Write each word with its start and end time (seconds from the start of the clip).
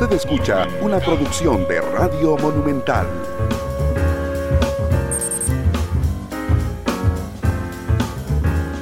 Usted 0.00 0.16
escucha 0.16 0.66
una 0.80 0.98
producción 0.98 1.68
de 1.68 1.78
Radio 1.78 2.34
Monumental. 2.38 3.06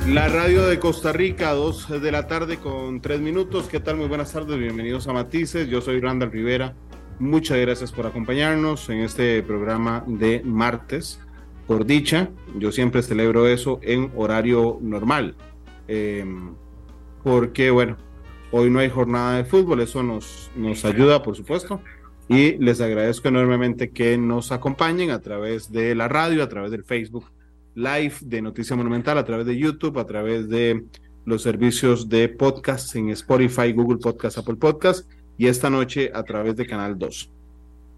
La 0.07 0.29
radio 0.29 0.65
de 0.69 0.79
Costa 0.79 1.13
Rica, 1.13 1.51
dos 1.55 1.89
de 1.89 2.13
la 2.13 2.29
tarde 2.29 2.59
con 2.59 3.01
tres 3.01 3.21
minutos. 3.21 3.67
¿Qué 3.67 3.81
tal? 3.81 3.97
Muy 3.97 4.07
buenas 4.07 4.33
tardes, 4.33 4.57
bienvenidos 4.61 5.09
a 5.09 5.13
Matices. 5.13 5.69
Yo 5.69 5.81
soy 5.81 5.99
Randall 5.99 6.31
Rivera. 6.31 6.77
Muchas 7.19 7.59
gracias 7.59 7.91
por 7.91 8.07
acompañarnos 8.07 8.89
en 8.89 9.01
este 9.01 9.43
programa 9.43 10.05
de 10.07 10.41
martes. 10.45 11.19
Por 11.67 11.85
dicha, 11.85 12.31
yo 12.55 12.71
siempre 12.71 13.03
celebro 13.03 13.49
eso 13.49 13.81
en 13.83 14.13
horario 14.15 14.79
normal. 14.81 15.35
Em, 15.89 16.55
porque, 17.25 17.73
bueno, 17.73 17.97
hoy 18.51 18.71
no 18.71 18.79
hay 18.79 18.91
jornada 18.91 19.37
de 19.37 19.45
fútbol, 19.45 19.81
eso 19.81 20.03
nos, 20.03 20.51
nos 20.57 20.85
ayuda, 20.85 21.23
por 21.23 21.37
supuesto. 21.37 21.81
Y 22.29 22.59
les 22.59 22.81
agradezco 22.81 23.29
enormemente 23.29 23.91
que 23.91 24.19
nos 24.19 24.53
acompañen 24.53 25.11
a 25.11 25.21
través 25.21 25.73
de 25.73 25.95
la 25.95 26.09
radio, 26.09 26.43
a 26.43 26.49
través 26.49 26.71
del 26.71 26.85
Facebook 26.85 27.31
live 27.79 28.15
de 28.23 28.43
Noticia 28.43 28.75
Monumental 28.75 29.19
a 29.19 29.25
través 29.25 29.47
de 29.47 29.57
YouTube, 29.57 29.99
a 29.99 30.05
través 30.05 30.49
de 30.49 30.85
los 31.25 31.43
servicios 31.43 32.09
de 32.09 32.29
podcast 32.29 32.97
en 32.97 33.11
Spotify, 33.11 33.73
Google 33.73 33.99
Podcast, 33.99 34.39
Apple 34.39 34.57
Podcast 34.57 35.09
y 35.37 35.47
esta 35.47 35.71
noche 35.71 36.11
a 36.13 36.25
través 36.25 36.57
de 36.57 36.67
Canal 36.67 36.99
2. 36.99 37.31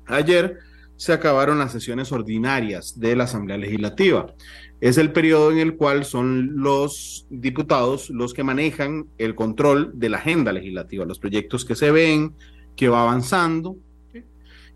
Ayer 0.07 0.59
se 0.97 1.15
acabaron 1.15 1.59
las 1.59 1.73
sesiones 1.73 2.13
ordinarias 2.13 3.01
de 3.01 3.17
la 3.17 3.25
Asamblea 3.25 3.57
Legislativa. 3.57 4.35
Es 4.81 4.97
el 4.97 5.13
periodo 5.13 5.53
en 5.53 5.59
el 5.59 5.77
cual 5.77 6.05
son 6.05 6.63
los 6.63 7.27
diputados 7.29 8.09
los 8.09 8.33
que 8.33 8.45
manejan 8.45 9.07
el 9.19 9.35
control 9.35 9.93
de 9.95 10.09
la 10.09 10.19
agenda 10.19 10.53
legislativa, 10.53 11.05
los 11.05 11.19
proyectos 11.19 11.67
que 11.67 11.75
se 11.75 11.91
ven, 11.91 12.33
que 12.77 12.89
va 12.89 13.03
avanzando, 13.03 13.77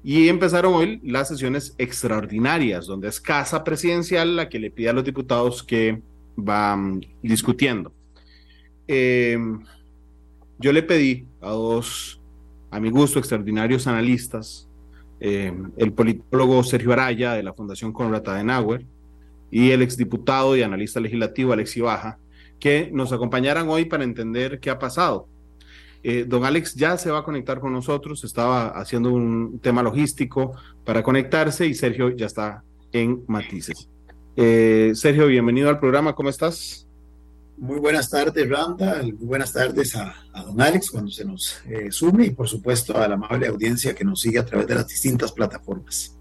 y 0.03 0.29
empezaron 0.29 0.75
hoy 0.75 1.01
las 1.03 1.29
sesiones 1.29 1.75
extraordinarias, 1.79 2.87
donde 2.87 3.09
es 3.09 3.19
casa 3.19 3.65
presidencial 3.65 4.37
la 4.37 4.51
que 4.51 4.59
le 4.59 4.71
pide 4.71 4.91
a 4.91 4.93
los 4.93 5.05
diputados 5.05 5.63
que 5.63 6.03
van 6.37 7.01
discutiendo. 7.23 7.91
Eh, 8.87 9.39
yo 10.59 10.73
le 10.73 10.83
pedí 10.83 11.27
a 11.41 11.51
dos, 11.53 12.21
a 12.71 12.79
mi 12.79 12.91
gusto, 12.91 13.19
extraordinarios 13.19 13.87
analistas, 13.87 14.69
eh, 15.21 15.55
el 15.79 15.93
politólogo 15.95 16.63
Sergio 16.63 16.93
Araya 16.93 17.33
de 17.33 17.43
la 17.43 17.55
Fundación 17.55 17.91
Conrad 17.91 18.29
Adenauer 18.29 18.85
y 19.55 19.71
el 19.71 19.83
exdiputado 19.83 20.57
y 20.57 20.63
analista 20.63 20.99
legislativo 20.99 21.53
Alex 21.53 21.77
Ibaja, 21.77 22.19
que 22.59 22.91
nos 22.93 23.13
acompañaran 23.13 23.69
hoy 23.69 23.85
para 23.85 24.03
entender 24.03 24.59
qué 24.59 24.71
ha 24.71 24.79
pasado 24.79 25.29
eh, 26.07 26.27
don 26.29 26.45
Alex 26.45 26.75
ya 26.75 26.99
se 26.99 27.11
va 27.11 27.21
a 27.21 27.25
conectar 27.25 27.61
con 27.61 27.73
nosotros, 27.73 28.23
estaba 28.25 28.69
haciendo 28.69 29.11
un 29.11 29.59
tema 29.59 29.83
logístico 29.83 30.53
para 30.85 31.03
conectarse 31.03 31.67
y 31.67 31.73
Sergio 31.73 32.11
ya 32.11 32.27
está 32.27 32.63
en 32.93 33.25
Matices. 33.27 33.89
Eh, 34.37 34.93
Sergio, 34.95 35.27
bienvenido 35.29 35.71
al 35.71 35.81
programa, 35.81 36.15
¿cómo 36.15 36.29
estás? 36.29 36.87
Muy 37.57 37.79
buenas 37.79 38.11
tardes, 38.11 38.47
Randa, 38.51 39.01
muy 39.03 39.13
buenas 39.13 39.55
tardes 39.55 39.97
a, 39.97 40.15
don 40.45 40.61
Alex 40.61 40.91
cuando 40.91 41.11
se 41.11 41.25
nos 41.25 41.63
eh, 41.67 41.91
sume 41.91 42.27
y 42.27 42.31
por 42.31 42.49
supuesto 42.49 42.99
a 42.99 43.09
la 43.09 43.15
amable 43.15 43.47
audiencia 43.47 43.95
que 43.95 44.05
nos 44.05 44.21
sigue 44.21 44.41
a 44.41 44.45
través 44.45 44.67
de 44.67 44.75
las 44.75 44.87
distintas 44.87 45.33
plataformas. 45.33 46.14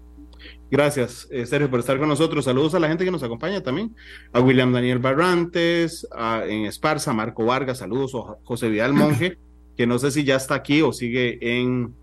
Gracias, 0.74 1.28
Sergio, 1.46 1.70
por 1.70 1.78
estar 1.78 2.00
con 2.00 2.08
nosotros. 2.08 2.46
Saludos 2.46 2.74
a 2.74 2.80
la 2.80 2.88
gente 2.88 3.04
que 3.04 3.10
nos 3.12 3.22
acompaña 3.22 3.62
también. 3.62 3.94
A 4.32 4.40
William 4.40 4.72
Daniel 4.72 4.98
Barrantes, 4.98 6.04
a, 6.12 6.42
en 6.44 6.64
Esparza, 6.64 7.12
Marco 7.12 7.44
Vargas, 7.44 7.78
saludos, 7.78 8.12
a 8.16 8.34
José 8.42 8.68
Vidal 8.68 8.92
Monje 8.94 9.38
que 9.76 9.86
no 9.86 10.00
sé 10.00 10.10
si 10.10 10.24
ya 10.24 10.34
está 10.34 10.56
aquí 10.56 10.82
o 10.82 10.92
sigue 10.92 11.38
en, 11.40 11.94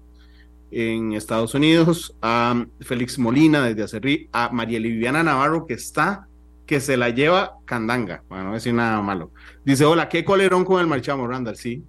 en 0.72 1.12
Estados 1.12 1.54
Unidos, 1.54 2.16
a 2.22 2.66
Félix 2.80 3.20
Molina 3.20 3.62
desde 3.62 3.84
Acerrí, 3.84 4.30
a 4.32 4.50
María 4.52 4.80
Liviana 4.80 5.22
Navarro 5.22 5.66
que 5.66 5.74
está, 5.74 6.28
que 6.66 6.80
se 6.80 6.96
la 6.96 7.10
lleva 7.10 7.58
candanga, 7.66 8.24
bueno, 8.30 8.46
no 8.46 8.54
decir 8.54 8.74
nada 8.74 9.02
malo. 9.02 9.32
Dice, 9.66 9.84
hola, 9.84 10.08
qué 10.08 10.24
colerón 10.24 10.64
con 10.64 10.80
el 10.80 10.88
marchamo, 10.88 11.28
Randall, 11.28 11.58
sí. 11.58 11.84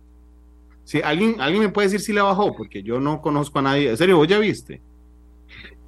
Sí, 0.84 1.00
¿alguien, 1.02 1.40
alguien 1.40 1.62
me 1.62 1.68
puede 1.68 1.86
decir 1.86 2.00
si 2.00 2.12
le 2.12 2.22
bajó, 2.22 2.56
porque 2.56 2.82
yo 2.82 2.98
no 2.98 3.20
conozco 3.20 3.60
a 3.60 3.62
nadie. 3.62 3.90
En 3.90 3.96
serio, 3.96 4.16
¿vos 4.16 4.26
ya 4.26 4.40
viste? 4.40 4.80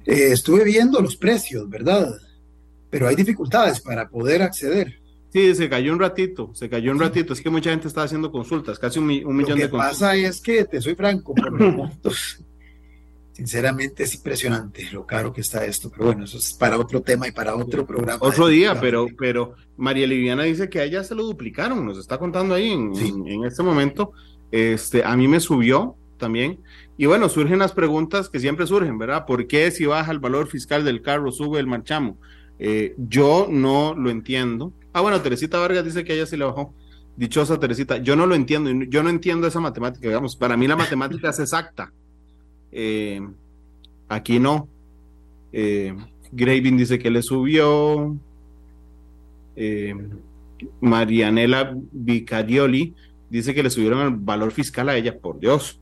Eh, 0.05 0.31
estuve 0.31 0.63
viendo 0.63 1.01
los 1.01 1.15
precios, 1.15 1.69
¿verdad? 1.69 2.15
Pero 2.89 3.07
hay 3.07 3.15
dificultades 3.15 3.81
para 3.81 4.07
poder 4.07 4.41
acceder. 4.41 4.99
Sí, 5.33 5.53
se 5.53 5.67
cayó 5.67 5.91
un 5.91 5.99
ratito, 5.99 6.51
se 6.53 6.69
cayó 6.69 6.91
un 6.91 6.99
ratito. 6.99 7.33
Es 7.33 7.41
que 7.41 7.49
mucha 7.49 7.71
gente 7.71 7.87
está 7.87 8.03
haciendo 8.03 8.31
consultas, 8.31 8.79
casi 8.79 8.99
un, 8.99 9.07
millón 9.07 9.25
de 9.25 9.45
consultas. 9.45 9.61
Lo 9.61 9.67
que 9.69 9.77
pasa 9.77 10.15
es 10.15 10.39
que, 10.39 10.63
te 10.63 10.81
soy 10.81 10.95
franco, 10.95 11.35
por 11.35 11.59
los 11.59 11.75
montos, 11.75 12.39
sinceramente 13.33 14.03
es 14.03 14.15
impresionante 14.15 14.87
lo 14.93 15.05
caro 15.05 15.33
que 15.33 15.41
está 15.41 15.65
esto. 15.65 15.89
Pero 15.89 16.05
bueno, 16.05 16.23
eso 16.23 16.37
es 16.37 16.53
para 16.53 16.77
otro 16.77 17.01
tema 17.01 17.27
y 17.27 17.31
para 17.31 17.55
otro 17.55 17.85
programa. 17.85 18.19
Otro 18.21 18.47
día, 18.47 18.79
pero, 18.79 19.07
pero 19.17 19.55
María 19.75 20.07
Liviana 20.07 20.43
dice 20.43 20.69
que 20.69 20.79
a 20.79 20.85
ella 20.85 21.03
se 21.03 21.15
lo 21.15 21.23
duplicaron, 21.23 21.85
nos 21.85 21.97
está 21.97 22.17
contando 22.17 22.55
ahí 22.55 22.71
en, 22.71 22.93
en, 23.27 23.43
este 23.43 23.61
momento. 23.61 24.13
Este, 24.51 25.03
a 25.03 25.17
mí 25.17 25.27
me 25.27 25.41
subió 25.41 25.97
también. 26.17 26.59
Y 26.97 27.07
bueno, 27.07 27.27
surgen 27.27 27.59
las 27.59 27.73
preguntas 27.73 28.29
que 28.29 28.39
siempre 28.39 28.67
surgen, 28.67 28.97
¿verdad? 28.97 29.25
¿Por 29.25 29.47
qué 29.47 29.69
si 29.71 29.85
baja 29.85 30.11
el 30.11 30.19
valor 30.19 30.47
fiscal 30.47 30.85
del 30.85 31.01
carro 31.01 31.31
sube 31.31 31.59
el 31.59 31.67
marchamo? 31.67 32.17
Eh, 32.57 32.95
yo 32.97 33.47
no 33.49 33.95
lo 33.95 34.09
entiendo. 34.09 34.71
Ah, 34.93 35.01
bueno, 35.01 35.21
Teresita 35.21 35.59
Vargas 35.59 35.83
dice 35.83 36.05
que 36.05 36.13
ella 36.13 36.25
sí 36.25 36.37
le 36.37 36.45
bajó. 36.45 36.73
Dichosa 37.17 37.59
Teresita, 37.59 37.97
yo 37.97 38.15
no 38.15 38.25
lo 38.25 38.35
entiendo, 38.35 38.71
yo 38.89 39.01
no 39.01 39.09
entiendo 39.09 39.47
esa 39.47 39.61
matemática, 39.61 40.07
digamos, 40.07 40.35
para 40.35 40.57
mí 40.57 40.67
la 40.67 40.75
matemática 40.75 41.29
es 41.29 41.39
exacta. 41.39 41.91
Eh, 42.71 43.21
aquí 44.09 44.39
no. 44.39 44.67
Eh, 45.53 45.95
dice 46.31 46.99
que 46.99 47.09
le 47.09 47.21
subió. 47.21 48.15
Eh, 49.55 49.95
Marianela 50.81 51.75
Vicarioli 51.91 52.93
dice 53.29 53.53
que 53.53 53.63
le 53.63 53.69
subieron 53.69 54.01
el 54.01 54.15
valor 54.15 54.51
fiscal 54.51 54.89
a 54.89 54.97
ella, 54.97 55.17
por 55.17 55.39
Dios. 55.39 55.79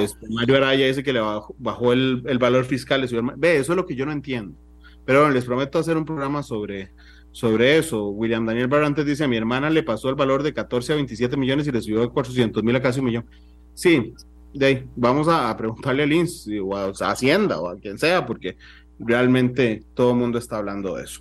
Este, 0.00 0.26
Mario 0.30 0.56
Araya 0.56 0.86
dice 0.86 1.02
que 1.02 1.12
le 1.12 1.20
bajó, 1.20 1.92
el, 1.92 2.38
valor 2.38 2.64
fiscal. 2.64 3.00
Le 3.00 3.08
subió 3.08 3.32
Ve, 3.36 3.58
eso 3.58 3.72
es 3.72 3.76
lo 3.76 3.86
que 3.86 3.94
yo 3.94 4.06
no 4.06 4.12
entiendo. 4.12 4.56
Pero 5.04 5.30
les 5.30 5.44
prometo 5.44 5.78
hacer 5.78 5.96
un 5.96 6.04
programa 6.04 6.42
sobre, 6.42 6.92
sobre 7.32 7.78
eso. 7.78 8.08
William 8.08 8.46
Daniel 8.46 8.68
Barrantes 8.68 9.04
dice, 9.04 9.24
a 9.24 9.28
mi 9.28 9.36
hermana 9.36 9.70
le 9.70 9.82
pasó 9.82 10.08
el 10.08 10.14
valor 10.14 10.42
de 10.42 10.52
14 10.52 10.92
a 10.92 10.96
27 10.96 11.36
millones 11.36 11.66
y 11.66 11.72
le 11.72 11.80
subió 11.80 12.00
de 12.00 12.08
400 12.08 12.62
mil 12.62 12.74
a 12.76 12.82
casi 12.82 13.00
un 13.00 13.06
millón. 13.06 13.26
Sí, 13.74 14.14
de 14.54 14.66
ahí, 14.66 14.88
vamos 14.96 15.28
a, 15.28 15.54
preguntarle 15.56 16.04
al 16.04 16.12
INS 16.12 16.48
o 16.62 16.76
a, 16.76 16.92
Hacienda 17.10 17.60
o 17.60 17.68
a 17.68 17.76
quien 17.76 17.98
sea, 17.98 18.24
porque 18.24 18.56
realmente 18.98 19.82
todo 19.94 20.12
el 20.12 20.16
mundo 20.16 20.38
está 20.38 20.56
hablando 20.56 20.96
de 20.96 21.04
eso. 21.04 21.20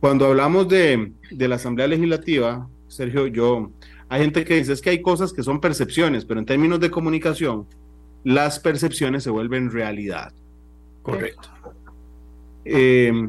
Cuando 0.00 0.26
hablamos 0.26 0.68
de, 0.68 1.12
de 1.30 1.48
la 1.48 1.54
Asamblea 1.54 1.88
Legislativa, 1.88 2.68
Sergio, 2.88 3.26
yo, 3.26 3.72
hay 4.08 4.22
gente 4.22 4.44
que 4.44 4.56
dice 4.56 4.72
es 4.72 4.80
que 4.80 4.90
hay 4.90 5.02
cosas 5.02 5.32
que 5.32 5.42
son 5.42 5.60
percepciones, 5.60 6.24
pero 6.24 6.40
en 6.40 6.46
términos 6.46 6.80
de 6.80 6.90
comunicación, 6.90 7.66
las 8.22 8.58
percepciones 8.58 9.22
se 9.22 9.30
vuelven 9.30 9.70
realidad. 9.70 10.32
Correcto. 11.02 11.48
Eh, 12.64 13.28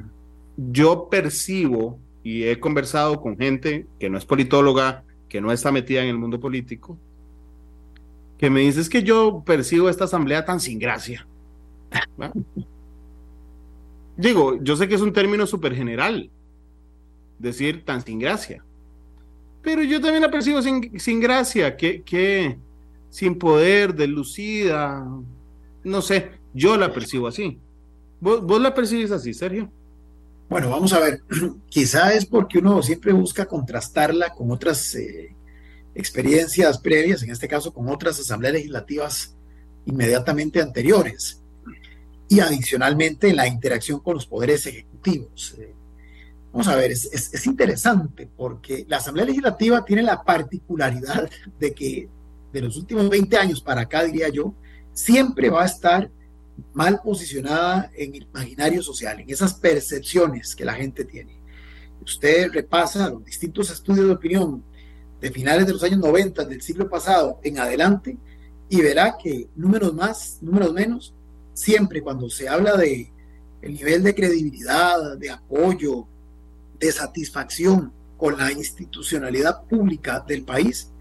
yo 0.57 1.09
percibo 1.09 1.99
y 2.23 2.43
he 2.43 2.59
conversado 2.59 3.21
con 3.21 3.37
gente 3.37 3.85
que 3.99 4.09
no 4.09 4.17
es 4.17 4.25
politóloga, 4.25 5.03
que 5.29 5.41
no 5.41 5.51
está 5.51 5.71
metida 5.71 6.01
en 6.01 6.09
el 6.09 6.17
mundo 6.17 6.39
político, 6.39 6.97
que 8.37 8.49
me 8.49 8.61
dice 8.61 8.81
es 8.81 8.89
que 8.89 9.03
yo 9.03 9.43
percibo 9.45 9.89
esta 9.89 10.05
asamblea 10.05 10.43
tan 10.45 10.59
sin 10.59 10.79
gracia. 10.79 11.27
Digo, 14.17 14.57
yo 14.61 14.75
sé 14.75 14.87
que 14.87 14.95
es 14.95 15.01
un 15.01 15.13
término 15.13 15.45
súper 15.45 15.75
general, 15.75 16.31
decir 17.37 17.85
tan 17.85 18.01
sin 18.03 18.17
gracia, 18.17 18.64
pero 19.65 19.83
yo 19.83 19.99
también 19.99 20.21
la 20.21 20.31
percibo 20.31 20.61
sin, 20.61 20.97
sin 20.99 21.19
gracia, 21.19 21.75
que, 21.75 22.03
que 22.03 22.57
sin 23.09 23.37
poder, 23.37 23.95
delucida, 23.95 25.05
no 25.83 26.01
sé, 26.01 26.31
yo 26.53 26.77
la 26.77 26.93
percibo 26.93 27.27
así. 27.27 27.59
¿Vos, 28.21 28.41
vos 28.43 28.61
la 28.61 28.73
percibes 28.73 29.11
así, 29.11 29.33
Sergio? 29.33 29.69
Bueno, 30.47 30.69
vamos 30.69 30.93
a 30.93 30.99
ver, 30.99 31.21
quizá 31.69 32.13
es 32.13 32.25
porque 32.25 32.59
uno 32.59 32.83
siempre 32.83 33.11
busca 33.11 33.47
contrastarla 33.47 34.29
con 34.29 34.51
otras 34.51 34.93
eh, 34.95 35.35
experiencias 35.95 36.77
previas, 36.77 37.23
en 37.23 37.31
este 37.31 37.47
caso 37.47 37.73
con 37.73 37.89
otras 37.89 38.19
asambleas 38.19 38.53
legislativas 38.53 39.35
inmediatamente 39.87 40.61
anteriores, 40.61 41.41
y 42.27 42.39
adicionalmente 42.39 43.33
la 43.33 43.47
interacción 43.47 43.99
con 43.99 44.13
los 44.15 44.25
poderes 44.25 44.65
ejecutivos. 44.67 45.55
Eh, 45.57 45.74
vamos 46.55 46.69
a 46.69 46.77
ver, 46.77 46.89
es, 46.89 47.03
es, 47.11 47.45
interesante 47.47 48.29
porque 48.37 48.85
la 48.87 48.97
asamblea 48.97 49.25
legislativa 49.25 49.83
tiene 49.83 50.01
la 50.03 50.23
particularidad 50.23 51.29
de 51.59 51.73
que 51.73 52.07
de 52.53 52.61
los 52.61 52.77
últimos 52.77 53.09
20 53.09 53.35
años 53.35 53.59
para 53.59 53.81
acá, 53.81 54.05
diría 54.05 54.29
yo, 54.29 54.53
siempre 54.93 55.49
va 55.49 55.63
a 55.63 55.65
estar 55.65 56.09
mal 56.71 57.01
posicionada 57.03 57.91
en 57.93 58.15
el 58.15 58.23
imaginario 58.23 58.81
social, 58.81 59.19
en 59.19 59.29
esas 59.29 59.55
percepciones 59.55 60.55
que 60.55 60.63
la 60.63 60.75
gente 60.75 61.03
tiene. 61.03 61.41
Usted 62.01 62.49
repasa 62.53 63.09
los 63.09 63.25
distintos 63.25 63.69
estudios 63.69 64.07
de 64.07 64.13
opinión 64.13 64.63
de 65.19 65.31
finales 65.31 65.67
de 65.67 65.73
los 65.73 65.83
años 65.83 65.99
90 65.99 66.45
del 66.45 66.61
siglo 66.61 66.89
pasado 66.89 67.41
en 67.43 67.59
adelante 67.59 68.17
y 68.69 68.79
verá 68.79 69.17
que 69.21 69.49
números 69.57 69.93
más, 69.93 70.37
números 70.39 70.71
menos, 70.71 71.13
siempre 71.53 72.01
cuando 72.01 72.29
se 72.29 72.47
habla 72.47 72.77
de 72.77 73.11
el 73.61 73.73
nivel 73.73 74.03
de 74.03 74.15
credibilidad, 74.15 75.17
de 75.17 75.31
apoyo, 75.31 76.07
de 76.85 76.91
satisfacción 76.91 77.93
con 78.17 78.37
la 78.37 78.51
institucionalidad 78.51 79.63
pública 79.63 80.23
del 80.25 80.43
país, 80.43 80.91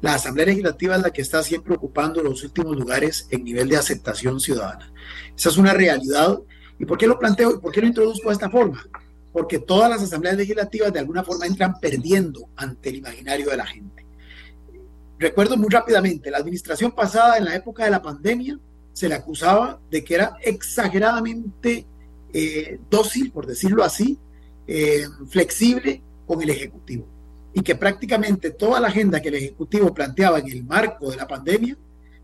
la 0.00 0.14
Asamblea 0.14 0.46
Legislativa 0.46 0.96
es 0.96 1.02
la 1.02 1.10
que 1.10 1.22
está 1.22 1.42
siempre 1.42 1.74
ocupando 1.74 2.22
los 2.22 2.44
últimos 2.44 2.76
lugares 2.76 3.26
en 3.30 3.44
nivel 3.44 3.68
de 3.68 3.76
aceptación 3.76 4.38
ciudadana. 4.38 4.92
Esa 5.36 5.48
es 5.48 5.56
una 5.56 5.72
realidad. 5.72 6.38
¿Y 6.78 6.84
por 6.84 6.96
qué 6.98 7.08
lo 7.08 7.18
planteo 7.18 7.56
y 7.56 7.58
por 7.58 7.72
qué 7.72 7.80
lo 7.80 7.88
introduzco 7.88 8.28
de 8.28 8.34
esta 8.34 8.48
forma? 8.48 8.86
Porque 9.32 9.58
todas 9.58 9.90
las 9.90 10.02
asambleas 10.02 10.36
legislativas 10.36 10.92
de 10.92 11.00
alguna 11.00 11.24
forma 11.24 11.46
entran 11.46 11.74
perdiendo 11.80 12.48
ante 12.54 12.90
el 12.90 12.96
imaginario 12.96 13.50
de 13.50 13.56
la 13.56 13.66
gente. 13.66 14.06
Recuerdo 15.18 15.56
muy 15.56 15.68
rápidamente, 15.68 16.30
la 16.30 16.38
administración 16.38 16.92
pasada 16.92 17.36
en 17.36 17.44
la 17.44 17.56
época 17.56 17.84
de 17.84 17.90
la 17.90 18.00
pandemia 18.00 18.58
se 18.92 19.08
le 19.08 19.16
acusaba 19.16 19.80
de 19.90 20.04
que 20.04 20.14
era 20.14 20.36
exageradamente 20.42 21.86
eh, 22.32 22.78
dócil, 22.88 23.32
por 23.32 23.46
decirlo 23.46 23.82
así, 23.82 24.16
eh, 24.68 25.06
flexible 25.28 26.02
con 26.26 26.42
el 26.42 26.50
Ejecutivo 26.50 27.08
y 27.54 27.62
que 27.62 27.74
prácticamente 27.74 28.50
toda 28.50 28.78
la 28.78 28.88
agenda 28.88 29.20
que 29.20 29.28
el 29.28 29.36
Ejecutivo 29.36 29.92
planteaba 29.92 30.38
en 30.38 30.48
el 30.48 30.62
marco 30.62 31.10
de 31.10 31.16
la 31.16 31.26
pandemia, 31.26 31.76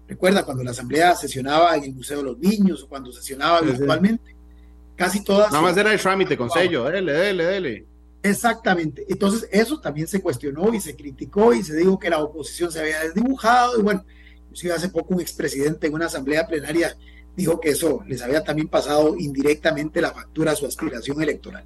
recuerda 0.07 0.45
cuando 0.45 0.63
la 0.63 0.73
Asamblea 0.73 1.17
sesionaba 1.17 1.75
en 1.77 1.85
el 1.85 1.95
Museo 1.95 2.19
de 2.19 2.25
los 2.25 2.39
Niños 2.39 2.83
o 2.83 2.89
cuando 2.89 3.11
sesionaba 3.11 3.63
virtualmente, 3.63 4.37
casi 4.95 5.25
todas... 5.25 5.51
Nada 5.51 5.63
más 5.63 5.77
era 5.77 5.93
el 5.93 6.01
trámite 6.01 6.37
con 6.37 6.51
sello, 6.51 6.85
dele, 6.85 7.13
dele, 7.13 7.45
dele. 7.45 7.87
Exactamente. 8.23 9.05
Entonces 9.09 9.49
eso 9.51 9.81
también 9.81 10.07
se 10.07 10.21
cuestionó 10.21 10.73
y 10.75 10.81
se 10.81 10.95
criticó 10.95 11.53
y 11.53 11.63
se 11.63 11.75
dijo 11.75 11.99
que 11.99 12.11
la 12.11 12.23
oposición 12.23 12.71
se 12.71 12.81
había 12.81 13.01
desdibujado 13.01 13.79
y 13.79 13.83
bueno, 13.83 14.05
inclusive 14.45 14.75
hace 14.75 14.91
poco 14.91 15.15
un 15.15 15.21
expresidente 15.21 15.87
en 15.87 15.95
una 15.95 16.07
asamblea 16.07 16.47
plenaria 16.47 16.97
dijo 17.37 17.59
que 17.61 17.71
eso 17.71 18.03
les 18.07 18.23
había 18.23 18.45
también 18.45 18.69
pasado 18.69 19.17
indirectamente 19.19 20.01
la 20.01 20.13
factura 20.13 20.53
a 20.53 20.57
su 20.57 20.67
aspiración 20.67 21.21
electoral. 21.21 21.65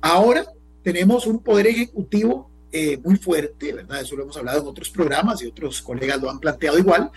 Ahora 0.00 0.46
tenemos 0.82 1.26
un 1.26 1.40
poder 1.40 1.66
ejecutivo 1.66 2.50
eh, 2.70 2.98
muy 3.02 3.16
fuerte, 3.16 3.72
¿verdad? 3.72 4.00
Eso 4.00 4.16
lo 4.16 4.24
hemos 4.24 4.36
hablado 4.36 4.60
en 4.60 4.68
otros 4.68 4.90
programas 4.90 5.42
y 5.42 5.46
otros 5.46 5.82
colegas 5.82 6.20
lo 6.20 6.30
han 6.30 6.38
planteado 6.38 6.78
igual, 6.78 7.10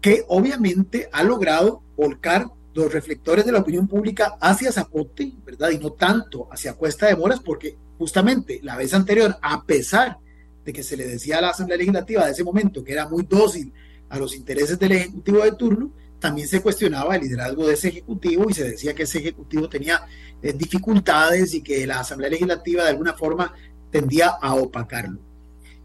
que 0.00 0.24
obviamente 0.28 1.08
ha 1.12 1.22
logrado 1.22 1.82
volcar 1.96 2.46
los 2.74 2.92
reflectores 2.92 3.44
de 3.44 3.52
la 3.52 3.60
opinión 3.60 3.86
pública 3.86 4.36
hacia 4.40 4.72
Zapote, 4.72 5.32
¿verdad? 5.44 5.70
Y 5.70 5.78
no 5.78 5.92
tanto 5.92 6.48
hacia 6.50 6.74
Cuesta 6.74 7.06
de 7.06 7.16
Moras, 7.16 7.40
porque 7.40 7.76
justamente 7.98 8.60
la 8.62 8.76
vez 8.76 8.94
anterior, 8.94 9.36
a 9.42 9.64
pesar 9.64 10.18
de 10.64 10.72
que 10.72 10.82
se 10.82 10.96
le 10.96 11.06
decía 11.06 11.38
a 11.38 11.42
la 11.42 11.50
Asamblea 11.50 11.78
Legislativa 11.78 12.24
de 12.24 12.32
ese 12.32 12.44
momento 12.44 12.84
que 12.84 12.92
era 12.92 13.08
muy 13.08 13.24
dócil 13.24 13.72
a 14.08 14.18
los 14.18 14.34
intereses 14.34 14.78
del 14.78 14.92
Ejecutivo 14.92 15.42
de 15.42 15.52
turno, 15.52 15.90
también 16.22 16.46
se 16.48 16.62
cuestionaba 16.62 17.16
el 17.16 17.22
liderazgo 17.22 17.66
de 17.66 17.74
ese 17.74 17.88
Ejecutivo 17.88 18.48
y 18.48 18.54
se 18.54 18.64
decía 18.64 18.94
que 18.94 19.02
ese 19.02 19.18
Ejecutivo 19.18 19.68
tenía 19.68 20.06
eh, 20.40 20.52
dificultades 20.54 21.52
y 21.52 21.62
que 21.62 21.86
la 21.86 22.00
Asamblea 22.00 22.30
Legislativa 22.30 22.84
de 22.84 22.90
alguna 22.90 23.12
forma 23.12 23.52
tendía 23.90 24.28
a 24.28 24.54
opacarlo. 24.54 25.20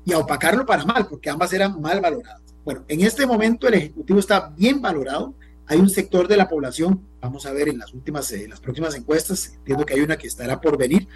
Y 0.06 0.14
a 0.14 0.20
opacarlo 0.20 0.66
para 0.66 0.86
mal, 0.86 1.08
porque 1.08 1.30
ambas 1.30 1.52
eran 1.52 1.82
mal 1.82 2.00
valoradas. 2.00 2.42
Bueno, 2.64 2.86
en 2.88 3.02
este 3.02 3.26
momento 3.26 3.68
el 3.68 3.74
Ejecutivo 3.74 4.20
está 4.20 4.54
bien 4.56 4.80
valorado. 4.80 5.34
Hay 5.66 5.80
un 5.80 5.90
sector 5.90 6.28
de 6.28 6.38
la 6.38 6.48
población, 6.48 7.02
vamos 7.20 7.46
a 7.46 7.52
ver 7.52 7.68
en 7.68 7.80
las 7.80 7.94
últimas, 7.94 8.32
en 8.32 8.52
las 8.52 8.62
próximas 8.62 8.96
encuestas, 8.96 9.54
entiendo 9.56 9.86
que 9.86 9.96
hay 9.96 10.02
una 10.02 10.18
que 10.18 10.28
estará 10.28 10.62
por 10.62 10.78
venir, 10.78 11.08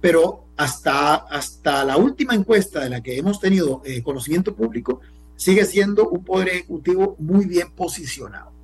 pero 0.00 0.46
hasta, 0.56 1.14
hasta 1.14 1.84
la 1.84 1.96
última 1.96 2.34
encuesta 2.34 2.80
de 2.80 2.90
la 2.90 3.02
que 3.02 3.16
hemos 3.18 3.38
tenido 3.38 3.82
eh, 3.84 4.02
conocimiento 4.02 4.56
público, 4.56 5.00
sigue 5.36 5.64
siendo 5.64 6.08
un 6.08 6.24
poder 6.24 6.48
ejecutivo 6.48 7.14
muy 7.18 7.44
bien 7.44 7.70
posicionado. 7.72 8.59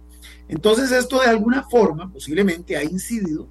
Entonces 0.49 0.93
esto 0.93 1.21
de 1.21 1.27
alguna 1.27 1.65
forma 1.65 2.11
posiblemente 2.13 2.77
ha 2.77 2.85
incidido 2.85 3.49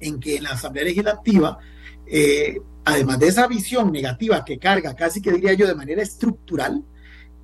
en 0.00 0.18
que 0.18 0.36
en 0.36 0.44
la 0.44 0.50
Asamblea 0.50 0.84
Legislativa, 0.84 1.58
eh, 2.06 2.60
además 2.84 3.18
de 3.18 3.28
esa 3.28 3.46
visión 3.46 3.92
negativa 3.92 4.44
que 4.44 4.58
carga, 4.58 4.94
casi 4.94 5.20
que 5.20 5.32
diría 5.32 5.54
yo 5.54 5.66
de 5.66 5.74
manera 5.74 6.02
estructural, 6.02 6.82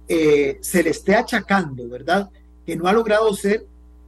eh, 0.08 0.58
se 0.60 0.82
le 0.82 0.90
esté 0.90 1.14
achacando, 1.14 1.88
¿verdad? 1.88 2.30
Que 2.64 2.76
no 2.76 2.86
ha 2.86 2.92
logrado 2.92 3.32
ser 3.34 3.66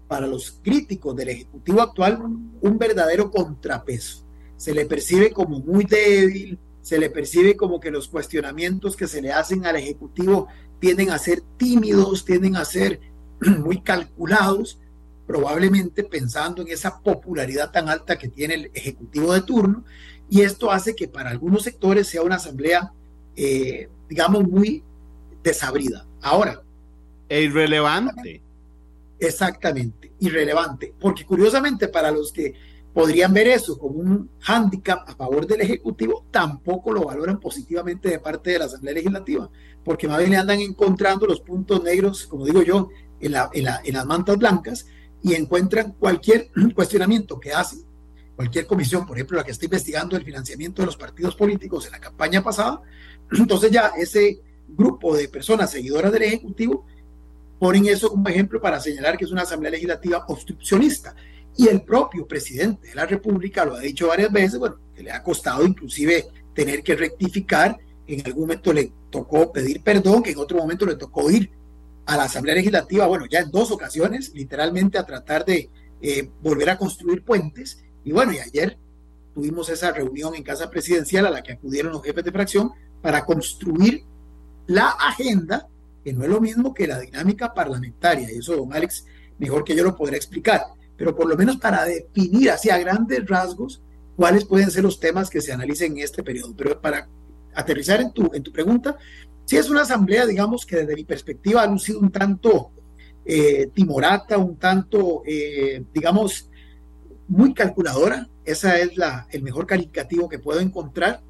para 0.09 0.27
los 0.27 0.59
críticos 0.63 1.17
del 1.17 1.31
Ejecutivo 1.31 1.81
actual 1.81 2.19
un 2.61 2.79
verdadero 2.79 3.31
contrapeso. 3.31 4.25
Se 4.57 4.75
le 4.75 4.87
percibe 4.87 5.31
como 5.31 5.61
muy 5.61 5.85
débil, 5.85 6.59
se 6.83 6.99
le 6.99 7.11
percibe 7.11 7.57
como 7.57 7.81
que 7.81 7.91
los 7.91 8.09
cuestionamientos 8.09 8.97
que 8.97 9.07
se 9.07 9.23
le 9.23 9.33
hacen 9.33 9.67
al 9.67 9.77
Ejecutivo 9.77 10.49
tienden 10.79 11.11
a 11.11 11.19
ser 11.19 11.43
tímidos, 11.57 12.25
tienden 12.25 12.57
a 12.57 12.65
ser 12.65 13.01
muy 13.61 13.81
calculados, 13.81 14.79
probablemente 15.27 16.05
pensando 16.05 16.63
en 16.63 16.69
esa 16.69 17.01
popularidad 17.01 17.71
tan 17.71 17.89
alta 17.89 18.19
que 18.19 18.29
tiene 18.29 18.55
el 18.55 18.71
Ejecutivo 18.75 19.33
de 19.33 19.43
turno, 19.43 19.85
y 20.29 20.43
esto 20.43 20.71
hace 20.71 20.95
que 20.95 21.09
para 21.09 21.31
algunos 21.31 21.63
sectores 21.63 22.09
sea 22.09 22.23
una 22.23 22.37
asamblea, 22.37 22.93
eh, 23.37 23.89
digamos, 24.09 24.45
muy 24.49 24.83
desabrida. 25.43 26.07
Ahora. 26.23 26.63
E 27.29 27.43
irrelevante. 27.43 28.43
Exactamente, 29.19 30.13
irrelevante, 30.21 30.93
porque 31.01 31.25
curiosamente 31.25 31.89
para 31.89 32.11
los 32.11 32.33
que 32.33 32.55
podrían 32.93 33.33
ver 33.33 33.49
eso 33.49 33.79
como 33.79 33.99
un 33.99 34.31
hándicap 34.41 35.09
a 35.09 35.15
favor 35.15 35.47
del 35.47 35.63
Ejecutivo, 35.63 36.25
tampoco 36.31 36.93
lo 36.93 37.05
valoran 37.05 37.41
positivamente 37.41 38.09
de 38.09 38.19
parte 38.19 38.51
de 38.51 38.59
la 38.61 38.65
Asamblea 38.67 38.95
Legislativa, 38.95 39.51
porque 39.85 40.09
más 40.09 40.19
bien 40.19 40.31
le 40.31 40.37
andan 40.37 40.61
encontrando 40.61 41.27
los 41.27 41.41
puntos 41.41 41.83
negros, 41.83 42.27
como 42.27 42.45
digo 42.45 42.63
yo, 42.63 42.89
en, 43.25 43.33
la, 43.33 43.51
en, 43.53 43.65
la, 43.65 43.81
en 43.85 43.95
las 43.95 44.07
mantas 44.07 44.37
blancas 44.37 44.87
y 45.23 45.35
encuentran 45.35 45.93
cualquier 45.93 46.51
cuestionamiento 46.75 47.41
que 47.41 47.53
hacen, 47.53 47.81
cualquier 48.37 48.67
comisión, 48.67 49.07
por 49.07 49.17
ejemplo, 49.17 49.39
la 49.39 49.45
que 49.45 49.53
está 49.53 49.65
investigando 49.65 50.17
el 50.17 50.25
financiamiento 50.25 50.83
de 50.83 50.87
los 50.87 50.97
partidos 50.97 51.35
políticos 51.35 51.87
en 51.87 51.93
la 51.93 52.01
campaña 52.01 52.43
pasada, 52.43 52.83
entonces 53.33 53.71
ya 53.71 53.93
ese 53.97 54.41
grupo 54.69 55.17
de 55.17 55.29
personas 55.29 55.71
seguidoras 55.71 56.13
del 56.13 56.25
Ejecutivo 56.25 56.85
ponen 57.59 57.87
eso 57.87 58.11
como 58.11 58.29
ejemplo 58.29 58.61
para 58.61 58.81
señalar 58.81 59.17
que 59.17 59.25
es 59.25 59.31
una 59.31 59.43
Asamblea 59.43 59.73
Legislativa 59.73 60.25
obstruccionista. 60.29 61.15
Y 61.57 61.69
el 61.69 61.83
propio 61.83 62.27
presidente 62.27 62.89
de 62.89 62.95
la 62.97 63.07
República 63.07 63.65
lo 63.65 63.77
ha 63.77 63.81
dicho 63.81 64.09
varias 64.09 64.31
veces, 64.33 64.59
bueno, 64.59 64.77
que 64.95 65.05
le 65.05 65.13
ha 65.13 65.23
costado 65.23 65.65
inclusive 65.65 66.27
tener 66.53 66.83
que 66.83 66.97
rectificar, 66.97 67.79
en 68.07 68.27
algún 68.27 68.43
momento 68.43 68.73
le 68.73 68.93
tocó 69.09 69.53
pedir 69.53 69.81
perdón, 69.81 70.23
que 70.23 70.33
en 70.33 70.39
otro 70.39 70.59
momento 70.59 70.85
le 70.85 70.97
tocó 70.97 71.31
ir 71.31 71.51
a 72.07 72.17
la 72.17 72.25
Asamblea 72.25 72.55
Legislativa, 72.55 73.07
bueno, 73.07 73.27
ya 73.27 73.41
en 73.41 73.51
dos 73.51 73.71
ocasiones, 73.71 74.33
literalmente 74.35 74.99
a 74.99 75.07
tratar 75.07 75.45
de 75.45 75.71
eh, 76.01 76.31
volver 76.43 76.71
a 76.71 76.79
construir 76.79 77.25
puentes. 77.25 77.83
Y 78.05 78.13
bueno, 78.13 78.33
y 78.33 78.39
ayer 78.39 78.79
tuvimos 79.33 79.69
esa 79.69 79.91
reunión 79.91 80.35
en 80.35 80.43
Casa 80.43 80.71
Presidencial 80.71 81.27
a 81.27 81.31
la 81.31 81.43
que 81.43 81.53
acudieron 81.53 81.93
los 81.93 82.03
jefes 82.03 82.25
de 82.25 82.33
fracción 82.33 82.73
para 83.01 83.25
construir 83.25 84.05
la 84.67 84.91
agenda, 84.91 85.69
que 86.05 86.13
no 86.13 86.25
es 86.25 86.31
lo 86.31 86.41
mismo 86.41 86.75
que 86.75 86.87
la 86.87 87.01
dinámica 87.01 87.53
parlamentaria. 87.55 88.31
Y 88.31 88.39
eso, 88.39 88.57
don 88.57 88.73
Alex, 88.73 89.07
mejor 89.39 89.65
que 89.65 89.75
yo 89.75 89.83
lo 89.83 89.97
podrá 89.97 90.17
explicar. 90.17 90.63
Pero 90.97 91.17
por 91.17 91.27
lo 91.27 91.37
menos 91.37 91.57
para 91.57 91.85
definir 91.85 92.51
hacia 92.51 92.79
grandes 92.79 93.27
rasgos 93.27 93.83
cuáles 94.17 94.45
pueden 94.45 94.71
ser 94.71 94.85
los 94.85 95.01
temas 95.01 95.29
que 95.29 95.41
se 95.41 95.53
analicen 95.53 95.93
en 95.93 96.05
este 96.05 96.23
periodo. 96.23 96.55
Pero 96.57 96.81
para 96.81 97.09
aterrizar 97.55 98.01
en 98.01 98.13
tu, 98.13 98.31
en 98.33 98.43
tu 98.43 98.53
pregunta, 98.53 98.97
si 99.45 99.57
es 99.57 99.69
una 99.69 99.83
asamblea, 99.83 100.27
digamos, 100.27 100.65
que 100.65 100.77
desde 100.77 100.95
mi 100.95 101.05
perspectiva 101.05 101.63
ha 101.63 101.67
lucido 101.67 102.01
un 102.01 102.11
tanto 102.11 102.73
eh, 103.25 103.69
timorata, 103.75 104.39
un 104.39 104.57
tanto, 104.57 105.23
eh, 105.27 105.85
digamos, 105.93 106.49
muy 107.29 107.53
calculadora. 107.55 108.29
Esa 108.45 108.79
es 108.79 108.97
la, 108.97 109.27
el 109.31 109.43
mejor 109.43 109.67
calificativo 109.67 110.29
que 110.29 110.39
puedo 110.39 110.61
encontrar. 110.61 111.23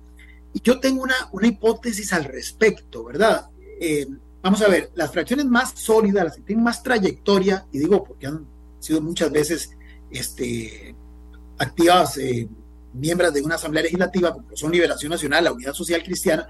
Y 0.53 0.61
yo 0.61 0.79
tengo 0.81 1.03
una, 1.03 1.15
una 1.33 1.47
hipótesis 1.47 2.13
al 2.13 2.25
respecto, 2.25 3.05
¿verdad? 3.05 3.49
Eh, 3.81 4.07
vamos 4.43 4.63
a 4.63 4.69
ver, 4.69 4.91
las 4.95 5.11
fracciones 5.11 5.47
más 5.47 5.73
sólidas, 5.75 6.25
las 6.25 6.37
que 6.37 6.43
tienen 6.43 6.65
más 6.65 6.83
trayectoria, 6.83 7.67
y 7.73 7.79
digo 7.79 8.05
porque 8.05 8.27
han 8.27 8.47
sido 8.79 9.01
muchas 9.01 9.31
veces 9.33 9.71
este, 10.11 10.95
activas 11.59 12.19
miembros 12.93 13.35
de 13.35 13.43
una 13.43 13.57
asamblea 13.57 13.83
legislativa, 13.83 14.33
como 14.33 14.49
son 14.55 14.71
Liberación 14.71 15.11
Nacional, 15.11 15.45
la 15.45 15.53
Unidad 15.53 15.73
Social 15.73 16.03
Cristiana, 16.03 16.47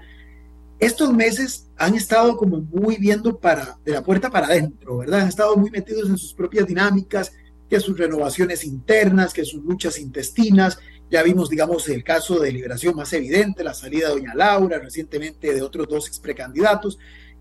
estos 0.79 1.13
meses 1.13 1.69
han 1.77 1.95
estado 1.95 2.35
como 2.37 2.59
muy 2.59 2.97
viendo 2.97 3.39
para, 3.39 3.77
de 3.83 3.93
la 3.93 4.03
puerta 4.03 4.29
para 4.29 4.47
adentro, 4.47 4.97
¿verdad? 4.97 5.21
Han 5.21 5.29
estado 5.29 5.55
muy 5.55 5.71
metidos 5.71 6.09
en 6.09 6.17
sus 6.17 6.33
propias 6.33 6.67
dinámicas, 6.67 7.31
que 7.69 7.79
sus 7.79 7.97
renovaciones 7.97 8.63
internas, 8.63 9.33
que 9.33 9.45
sus 9.45 9.63
luchas 9.63 9.99
intestinas. 9.99 10.77
Ya 11.09 11.23
vimos, 11.23 11.49
digamos, 11.49 11.87
el 11.89 12.03
caso 12.03 12.39
de 12.39 12.51
liberación 12.51 12.95
más 12.95 13.13
evidente, 13.13 13.63
la 13.63 13.73
salida 13.73 14.07
de 14.07 14.15
doña 14.15 14.35
Laura, 14.35 14.79
recientemente 14.79 15.53
de 15.53 15.61
otros 15.61 15.87
dos 15.87 16.07
ex 16.07 16.19
precandidatos. 16.19 16.97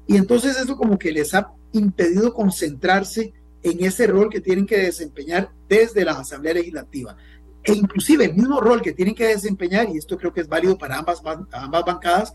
Y 0.07 0.17
entonces 0.17 0.57
eso 0.57 0.77
como 0.77 0.99
que 0.99 1.13
les 1.13 1.35
ha 1.35 1.51
impedido 1.73 2.33
concentrarse 2.33 3.33
en 3.63 3.83
ese 3.85 4.07
rol 4.07 4.29
que 4.31 4.41
tienen 4.41 4.67
que 4.67 4.79
desempeñar 4.79 5.51
desde 5.69 6.05
la 6.05 6.13
Asamblea 6.13 6.55
Legislativa. 6.55 7.17
E 7.65 7.73
inclusive 7.73 8.27
el 8.27 8.35
mismo 8.35 8.61
rol 8.61 8.83
que 8.83 8.93
tienen 8.93 9.15
que 9.15 9.27
desempeñar, 9.27 9.89
y 9.89 9.97
esto 9.97 10.19
creo 10.19 10.33
que 10.33 10.43
es 10.43 10.49
válido 10.49 10.77
para 10.77 10.99
ambas, 10.99 11.23
ambas 11.51 11.85
bancadas, 11.85 12.33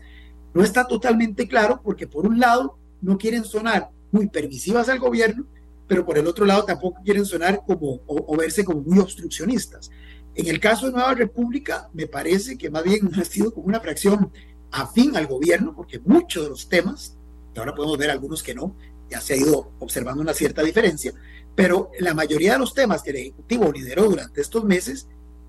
no 0.54 0.62
está 0.62 0.86
totalmente 0.86 1.46
claro 1.48 1.80
porque 1.82 2.06
por 2.06 2.26
un 2.26 2.40
lado 2.40 2.78
no 3.00 3.18
quieren 3.18 3.44
sonar 3.44 3.90
muy 4.10 4.28
permisivas 4.28 4.88
al 4.88 4.98
gobierno, 4.98 5.46
pero 5.86 6.04
por 6.04 6.18
el 6.18 6.26
otro 6.26 6.44
lado 6.44 6.64
tampoco 6.64 7.00
quieren 7.04 7.24
sonar 7.24 7.62
como 7.66 8.00
o, 8.06 8.36
verse 8.36 8.64
como 8.64 8.80
muy 8.80 8.98
obstruccionistas. 8.98 9.90
En 10.34 10.46
el 10.46 10.60
caso 10.60 10.86
de 10.86 10.92
Nueva 10.92 11.14
República, 11.14 11.88
me 11.92 12.06
parece 12.06 12.56
que 12.56 12.70
más 12.70 12.84
bien 12.84 13.10
ha 13.20 13.24
sido 13.24 13.52
como 13.52 13.66
una 13.66 13.80
fracción 13.80 14.30
afín 14.70 15.16
al 15.16 15.26
gobierno, 15.26 15.74
porque 15.74 16.00
muchos 16.04 16.44
de 16.44 16.50
los 16.50 16.68
temas, 16.68 17.16
y 17.54 17.58
ahora 17.58 17.74
podemos 17.74 17.98
ver 17.98 18.10
algunos 18.10 18.42
que 18.42 18.54
no, 18.54 18.76
ya 19.10 19.20
se 19.20 19.34
ha 19.34 19.36
ido 19.36 19.72
observando 19.80 20.22
una 20.22 20.34
cierta 20.34 20.62
diferencia, 20.62 21.12
pero 21.56 21.90
la 21.98 22.14
mayoría 22.14 22.52
de 22.52 22.60
los 22.60 22.72
temas 22.72 23.02
que 23.02 23.10
el 23.10 23.16
Ejecutivo 23.16 23.72
lideró 23.72 24.04
durante 24.04 24.40
estos 24.40 24.64
meses 24.64 25.08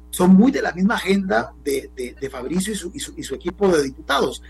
son 0.10 0.34
muy 0.34 0.51
de 0.51 0.62
la 0.62 0.74
misma 0.74 0.96
agenda 0.96 1.53
de, 1.63 1.89
de, 2.20 2.29
Fabricio 2.29 2.74
y 2.74 2.75
su, 2.75 2.91
y, 2.93 3.00
su, 3.00 3.13
y 3.15 3.24
su, 3.24 3.36
equipo 3.36 3.70
de 3.70 3.84
diputados. 3.84 4.41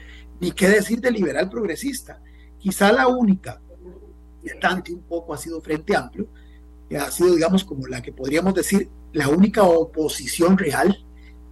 Ni 0.41 0.51
qué 0.51 0.67
decir 0.67 0.99
de 0.99 1.11
liberal 1.11 1.49
progresista. 1.49 2.21
Quizá 2.57 2.91
la 2.91 3.07
única, 3.07 3.61
tanto 4.59 4.91
un 4.91 5.03
poco 5.03 5.33
ha 5.33 5.37
sido 5.37 5.61
Frente 5.61 5.95
Amplio, 5.95 6.27
que 6.89 6.97
ha 6.97 7.09
sido, 7.11 7.35
digamos, 7.35 7.63
como 7.63 7.87
la 7.87 8.01
que 8.01 8.11
podríamos 8.11 8.53
decir 8.53 8.89
la 9.13 9.29
única 9.29 9.63
oposición 9.63 10.57
real 10.57 11.05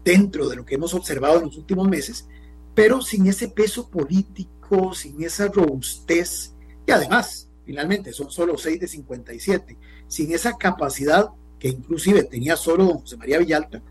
dentro 0.04 0.50
de 0.50 0.56
lo 0.56 0.66
que 0.66 0.76
hemos 0.76 0.94
observado 0.94 1.40
en 1.40 1.46
los 1.46 1.58
últimos 1.58 1.88
meses, 1.88 2.28
pero 2.74 3.02
sin 3.02 3.28
ese 3.28 3.48
peso 3.50 3.90
político, 3.90 4.94
sin 4.94 5.24
esa 5.24 5.48
robustez, 5.48 6.54
y 6.88 6.92
además, 6.92 7.50
finalmente, 7.66 8.12
son 8.12 8.32
solo 8.32 8.58
6 8.58 8.80
de 8.80 8.88
57, 8.88 9.78
sin 10.08 10.34
esa 10.34 10.58
capacidad 10.58 11.30
que 11.60 11.68
inclusive 11.68 12.24
tenía 12.24 12.56
solo 12.56 12.86
don 12.86 13.00
José 13.00 13.18
María 13.18 13.38
Villalta 13.38 13.84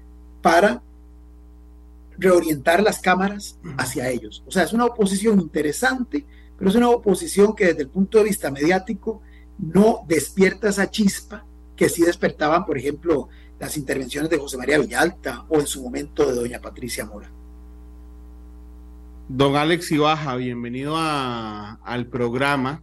para 0.43 0.83
reorientar 2.19 2.83
las 2.83 3.01
cámaras 3.01 3.59
hacia 3.79 4.11
ellos. 4.11 4.43
O 4.47 4.51
sea, 4.51 4.65
es 4.65 4.73
una 4.73 4.87
oposición 4.87 5.41
interesante, 5.41 6.27
pero 6.59 6.71
es 6.71 6.77
una 6.77 6.91
oposición 6.91 7.55
que 7.55 7.67
desde 7.67 7.83
el 7.83 7.89
punto 7.89 8.19
de 8.19 8.25
vista 8.25 8.51
mediático 8.51 9.23
no 9.59 10.05
despierta 10.07 10.69
esa 10.69 10.91
chispa 10.91 11.45
que 11.77 11.89
sí 11.89 12.03
despertaban, 12.03 12.67
por 12.67 12.77
ejemplo, 12.77 13.29
las 13.59 13.77
intervenciones 13.77 14.31
de 14.31 14.39
José 14.39 14.57
María 14.57 14.79
Villalta 14.79 15.45
o 15.49 15.59
en 15.61 15.67
su 15.67 15.83
momento 15.83 16.27
de 16.27 16.35
doña 16.35 16.61
Patricia 16.61 17.07
Mora. 17.07 17.31
Don 19.29 19.57
Alex 19.57 19.93
Ibaja, 19.93 20.37
bienvenido 20.37 20.97
al 20.97 22.07
programa. 22.11 22.83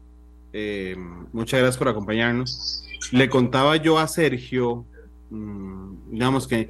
Eh, 0.53 0.95
muchas 1.33 1.59
gracias 1.59 1.77
por 1.77 1.89
acompañarnos. 1.89 2.87
Le 3.11 3.29
contaba 3.29 3.75
yo 3.77 3.99
a 3.99 4.07
Sergio, 4.07 4.85
mm, 5.29 6.11
digamos 6.11 6.47
que 6.47 6.69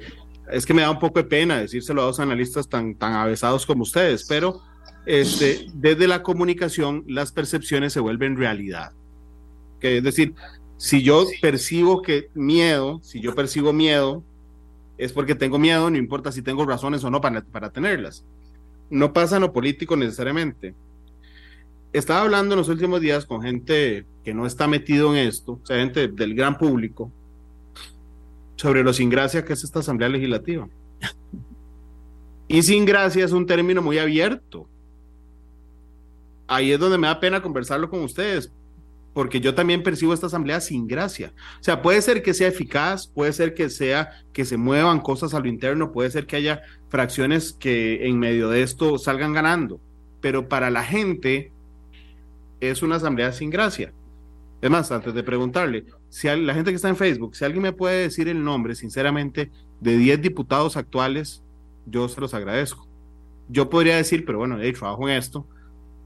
es 0.50 0.66
que 0.66 0.74
me 0.74 0.82
da 0.82 0.90
un 0.90 0.98
poco 0.98 1.20
de 1.20 1.28
pena 1.28 1.58
decírselo 1.58 2.02
a 2.02 2.06
dos 2.06 2.20
analistas 2.20 2.68
tan, 2.68 2.94
tan 2.94 3.14
avesados 3.14 3.66
como 3.66 3.82
ustedes, 3.82 4.24
pero 4.28 4.60
este, 5.06 5.66
desde 5.74 6.08
la 6.08 6.22
comunicación 6.22 7.04
las 7.06 7.32
percepciones 7.32 7.92
se 7.92 8.00
vuelven 8.00 8.36
realidad. 8.36 8.92
Que 9.80 9.98
es 9.98 10.02
decir, 10.02 10.34
si 10.76 11.02
yo 11.02 11.26
percibo 11.40 12.02
que 12.02 12.30
miedo, 12.34 13.00
si 13.02 13.20
yo 13.20 13.34
percibo 13.34 13.72
miedo, 13.72 14.24
es 14.98 15.12
porque 15.12 15.34
tengo 15.34 15.58
miedo, 15.58 15.90
no 15.90 15.98
importa 15.98 16.32
si 16.32 16.42
tengo 16.42 16.64
razones 16.64 17.04
o 17.04 17.10
no 17.10 17.20
para, 17.20 17.42
para 17.42 17.70
tenerlas 17.70 18.24
no 18.90 19.12
pasa 19.12 19.36
en 19.36 19.42
lo 19.42 19.52
político 19.52 19.96
necesariamente. 19.96 20.74
Estaba 21.92 22.22
hablando 22.22 22.54
en 22.54 22.58
los 22.58 22.68
últimos 22.68 23.00
días 23.00 23.24
con 23.24 23.42
gente 23.42 24.06
que 24.24 24.34
no 24.34 24.46
está 24.46 24.66
metido 24.66 25.14
en 25.14 25.28
esto, 25.28 25.60
o 25.62 25.66
sea, 25.66 25.78
gente 25.78 26.08
del 26.08 26.34
gran 26.34 26.58
público, 26.58 27.10
sobre 28.56 28.82
lo 28.82 28.92
sin 28.92 29.10
gracia 29.10 29.44
que 29.44 29.52
es 29.52 29.64
esta 29.64 29.80
Asamblea 29.80 30.08
Legislativa. 30.08 30.68
Y 32.48 32.62
sin 32.62 32.84
gracia 32.84 33.24
es 33.24 33.32
un 33.32 33.46
término 33.46 33.82
muy 33.82 33.98
abierto. 33.98 34.68
Ahí 36.46 36.72
es 36.72 36.78
donde 36.78 36.98
me 36.98 37.08
da 37.08 37.18
pena 37.18 37.42
conversarlo 37.42 37.90
con 37.90 38.02
ustedes, 38.02 38.52
porque 39.12 39.40
yo 39.40 39.54
también 39.54 39.82
percibo 39.82 40.14
esta 40.14 40.26
asamblea 40.26 40.60
sin 40.60 40.86
gracia. 40.86 41.32
O 41.60 41.64
sea, 41.64 41.82
puede 41.82 42.00
ser 42.02 42.22
que 42.22 42.34
sea 42.34 42.48
eficaz, 42.48 43.08
puede 43.08 43.32
ser 43.32 43.54
que 43.54 43.68
sea 43.68 44.10
que 44.32 44.44
se 44.44 44.56
muevan 44.56 45.00
cosas 45.00 45.34
a 45.34 45.40
lo 45.40 45.48
interno, 45.48 45.90
puede 45.90 46.10
ser 46.10 46.26
que 46.26 46.36
haya 46.36 46.62
fracciones 46.88 47.52
que 47.52 48.06
en 48.06 48.18
medio 48.18 48.48
de 48.48 48.62
esto 48.62 48.96
salgan 48.98 49.32
ganando, 49.32 49.80
pero 50.20 50.48
para 50.48 50.70
la 50.70 50.84
gente 50.84 51.50
es 52.60 52.82
una 52.82 52.96
asamblea 52.96 53.32
sin 53.32 53.50
gracia. 53.50 53.92
Es 54.62 54.70
más, 54.70 54.90
antes 54.92 55.14
de 55.14 55.22
preguntarle, 55.22 55.84
si 56.16 56.28
la 56.28 56.54
gente 56.54 56.70
que 56.70 56.76
está 56.76 56.88
en 56.88 56.96
Facebook, 56.96 57.36
si 57.36 57.44
alguien 57.44 57.62
me 57.62 57.74
puede 57.74 58.04
decir 58.04 58.26
el 58.26 58.42
nombre, 58.42 58.74
sinceramente, 58.74 59.50
de 59.82 59.98
10 59.98 60.22
diputados 60.22 60.78
actuales, 60.78 61.44
yo 61.84 62.08
se 62.08 62.18
los 62.22 62.32
agradezco. 62.32 62.88
Yo 63.50 63.68
podría 63.68 63.96
decir, 63.96 64.24
pero 64.24 64.38
bueno, 64.38 64.56
trabajo 64.72 65.10
en 65.10 65.16
esto, 65.18 65.46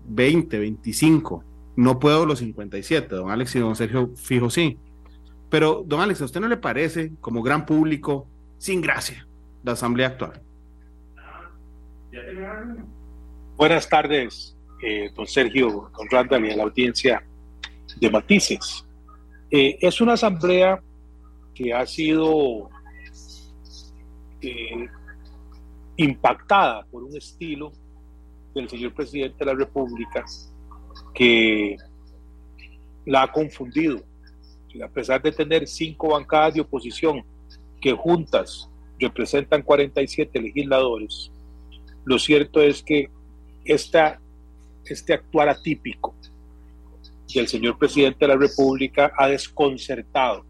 20, 0.08 0.58
25, 0.58 1.44
no 1.76 2.00
puedo 2.00 2.26
los 2.26 2.40
57, 2.40 3.14
don 3.14 3.30
Alex 3.30 3.54
y 3.54 3.60
don 3.60 3.76
Sergio 3.76 4.10
fijo 4.16 4.50
sí. 4.50 4.78
Pero, 5.48 5.84
don 5.86 6.00
Alex, 6.00 6.22
¿a 6.22 6.24
usted 6.24 6.40
no 6.40 6.48
le 6.48 6.56
parece, 6.56 7.12
como 7.20 7.40
gran 7.40 7.64
público, 7.64 8.26
sin 8.58 8.80
gracia, 8.80 9.28
la 9.62 9.72
asamblea 9.74 10.08
actual? 10.08 10.42
Buenas 13.56 13.88
tardes, 13.88 14.56
eh, 14.82 15.08
don 15.14 15.28
Sergio, 15.28 15.88
don 15.96 16.08
Randall 16.10 16.46
y 16.46 16.50
a 16.50 16.56
la 16.56 16.64
audiencia 16.64 17.24
de 18.00 18.10
Matices. 18.10 18.84
Eh, 19.50 19.78
es 19.80 20.00
una 20.00 20.12
asamblea 20.12 20.80
que 21.54 21.74
ha 21.74 21.84
sido 21.84 22.70
eh, 24.40 24.86
impactada 25.96 26.86
por 26.86 27.02
un 27.02 27.16
estilo 27.16 27.72
del 28.54 28.68
señor 28.68 28.94
presidente 28.94 29.36
de 29.38 29.46
la 29.46 29.54
República 29.54 30.24
que 31.12 31.76
la 33.06 33.22
ha 33.22 33.32
confundido. 33.32 34.00
A 34.84 34.88
pesar 34.88 35.20
de 35.20 35.32
tener 35.32 35.66
cinco 35.66 36.08
bancadas 36.10 36.54
de 36.54 36.60
oposición 36.60 37.24
que 37.80 37.92
juntas 37.92 38.70
representan 39.00 39.62
47 39.62 40.40
legisladores, 40.40 41.32
lo 42.04 42.20
cierto 42.20 42.62
es 42.62 42.84
que 42.84 43.10
esta, 43.64 44.20
este 44.84 45.12
actuar 45.14 45.48
atípico 45.48 46.14
del 47.34 47.48
señor 47.48 47.78
presidente 47.78 48.18
de 48.20 48.28
la 48.28 48.36
República 48.36 49.12
ha 49.16 49.28
desconcertado 49.28 50.44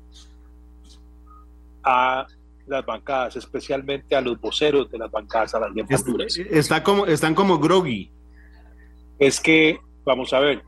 a 1.82 2.26
las 2.66 2.86
bancadas, 2.86 3.36
especialmente 3.36 4.14
a 4.14 4.20
los 4.20 4.40
voceros 4.40 4.90
de 4.90 4.98
las 4.98 5.10
bancadas, 5.10 5.54
a 5.54 5.60
las 5.60 5.74
jefaturas. 5.74 6.36
Está 6.38 6.82
como, 6.82 7.06
están 7.06 7.34
como 7.34 7.58
groggy. 7.58 8.10
Es 9.18 9.40
que 9.40 9.78
vamos 10.04 10.32
a 10.32 10.40
ver, 10.40 10.62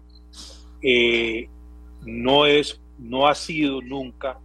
eh, 0.83 1.49
no 2.05 2.47
es, 2.47 2.81
no 2.99 3.27
ha 3.27 3.35
sido 3.35 3.81
nunca 3.81 4.39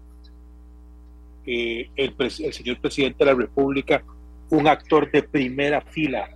eh, 1.46 1.90
el, 1.96 2.16
el, 2.20 2.54
señor 2.54 2.80
presidente 2.80 3.24
de 3.24 3.32
la 3.32 3.38
República 3.38 4.04
un 4.50 4.68
actor 4.68 5.10
de 5.12 5.24
primera 5.24 5.82
fila 5.82 6.30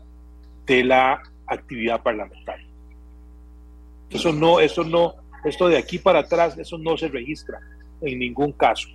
de 0.66 0.84
la 0.84 1.22
actividad 1.48 2.02
parlamentaria. 2.02 2.68
Eso 4.10 4.34
no, 4.34 4.60
eso 4.60 4.84
no, 4.84 5.16
esto 5.44 5.68
de 5.68 5.78
aquí 5.78 5.98
para 5.98 6.20
atrás, 6.20 6.58
eso 6.58 6.78
no 6.78 6.98
se 6.98 7.08
registra 7.08 7.60
en 8.02 8.20
ningún 8.20 8.52
caso. 8.52 8.90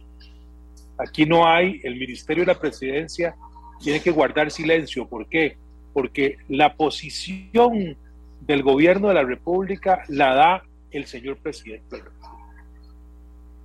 Aquí 0.98 1.26
no 1.26 1.46
hay, 1.46 1.80
el 1.84 1.96
Ministerio 1.96 2.44
de 2.44 2.52
la 2.52 2.58
Presidencia 2.58 3.36
tiene 3.80 4.00
que 4.00 4.10
guardar 4.10 4.50
silencio. 4.50 5.06
¿Por 5.06 5.28
qué? 5.28 5.56
Porque 5.92 6.38
la 6.48 6.74
posición 6.74 7.96
del 8.40 8.62
gobierno 8.62 9.08
de 9.08 9.14
la 9.14 9.22
República 9.22 10.02
la 10.08 10.34
da 10.34 10.62
el 10.90 11.06
señor 11.06 11.36
presidente. 11.38 12.02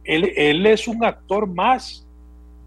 Él, 0.03 0.33
él 0.35 0.65
es 0.65 0.87
un 0.87 1.05
actor 1.05 1.47
más 1.47 2.07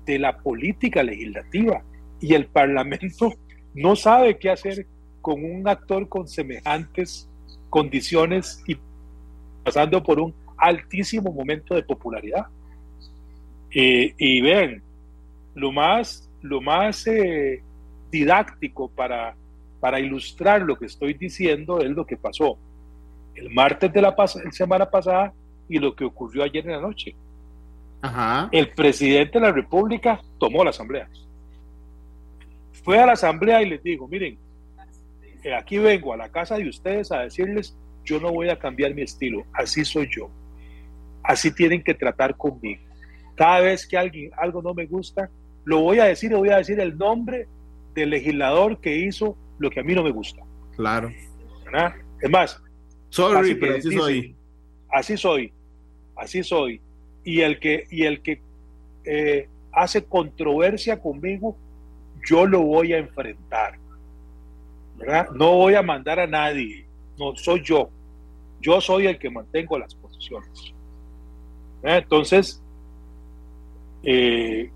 de 0.06 0.18
la 0.18 0.38
política 0.38 1.02
legislativa 1.02 1.82
y 2.20 2.34
el 2.34 2.46
Parlamento 2.46 3.34
no 3.74 3.96
sabe 3.96 4.38
qué 4.38 4.50
hacer 4.50 4.86
con 5.20 5.44
un 5.44 5.66
actor 5.68 6.08
con 6.08 6.28
semejantes 6.28 7.28
condiciones 7.70 8.62
y 8.66 8.76
pasando 9.64 10.02
por 10.02 10.20
un 10.20 10.34
altísimo 10.56 11.32
momento 11.32 11.74
de 11.74 11.82
popularidad. 11.82 12.46
Eh, 13.70 14.14
y 14.16 14.40
ven, 14.40 14.82
lo 15.54 15.72
más, 15.72 16.30
lo 16.42 16.60
más 16.60 17.06
eh, 17.06 17.62
didáctico 18.10 18.88
para 18.88 19.34
para 19.84 20.00
ilustrar 20.00 20.62
lo 20.62 20.78
que 20.78 20.86
estoy 20.86 21.12
diciendo 21.12 21.78
es 21.78 21.90
lo 21.90 22.06
que 22.06 22.16
pasó 22.16 22.56
el 23.34 23.50
martes 23.50 23.92
de 23.92 24.00
la 24.00 24.16
semana 24.50 24.88
pasada 24.88 25.34
y 25.68 25.78
lo 25.78 25.94
que 25.94 26.06
ocurrió 26.06 26.42
ayer 26.42 26.64
en 26.64 26.72
la 26.72 26.80
noche. 26.80 27.14
El 28.50 28.70
presidente 28.70 29.38
de 29.38 29.44
la 29.44 29.52
República 29.52 30.22
tomó 30.38 30.64
la 30.64 30.70
asamblea. 30.70 31.06
Fue 32.82 32.98
a 32.98 33.04
la 33.04 33.12
asamblea 33.12 33.60
y 33.60 33.68
les 33.68 33.82
dijo, 33.82 34.08
miren, 34.08 34.38
eh, 35.42 35.54
aquí 35.54 35.76
vengo 35.76 36.14
a 36.14 36.16
la 36.16 36.30
casa 36.30 36.56
de 36.56 36.66
ustedes 36.66 37.12
a 37.12 37.20
decirles, 37.20 37.76
yo 38.04 38.20
no 38.20 38.32
voy 38.32 38.48
a 38.48 38.58
cambiar 38.58 38.94
mi 38.94 39.02
estilo, 39.02 39.44
así 39.52 39.84
soy 39.84 40.08
yo. 40.10 40.30
Así 41.22 41.50
tienen 41.50 41.82
que 41.82 41.94
tratar 41.94 42.36
conmigo. 42.36 42.82
Cada 43.34 43.60
vez 43.60 43.86
que 43.86 43.96
alguien 43.96 44.30
algo 44.36 44.62
no 44.62 44.74
me 44.74 44.86
gusta, 44.86 45.30
lo 45.64 45.80
voy 45.80 45.98
a 45.98 46.04
decir 46.04 46.30
y 46.32 46.34
voy 46.34 46.50
a 46.50 46.58
decir 46.58 46.78
el 46.78 46.96
nombre 46.96 47.48
del 47.94 48.10
legislador 48.10 48.80
que 48.80 48.96
hizo 48.96 49.36
lo 49.58 49.70
que 49.70 49.80
a 49.80 49.82
mí 49.82 49.94
no 49.94 50.02
me 50.02 50.10
gusta. 50.10 50.42
Claro. 50.76 51.10
Es 52.20 52.30
más, 52.30 52.60
sorry, 53.08 53.54
pero 53.54 53.76
así 53.76 53.90
soy. 53.92 54.36
Así 54.90 55.16
soy. 55.16 55.52
así 56.16 56.42
soy. 56.42 56.80
Y 57.24 57.40
el 57.40 57.58
que, 57.58 57.86
y 57.90 58.04
el 58.04 58.22
que 58.22 58.40
eh, 59.04 59.48
hace 59.72 60.04
controversia 60.04 61.00
conmigo, 61.00 61.56
yo 62.28 62.46
lo 62.46 62.60
voy 62.62 62.92
a 62.92 62.98
enfrentar. 62.98 63.78
¿verdad? 64.96 65.30
No 65.30 65.56
voy 65.56 65.74
a 65.74 65.82
mandar 65.82 66.20
a 66.20 66.26
nadie, 66.26 66.83
no 67.18 67.34
soy 67.36 67.62
yo. 67.62 67.88
Yo 68.60 68.80
soy 68.80 69.06
el 69.06 69.18
que 69.18 69.30
mantengo 69.30 69.78
las 69.78 69.94
posiciones. 69.94 70.74
Entonces, 71.82 72.62
eh, 74.02 74.70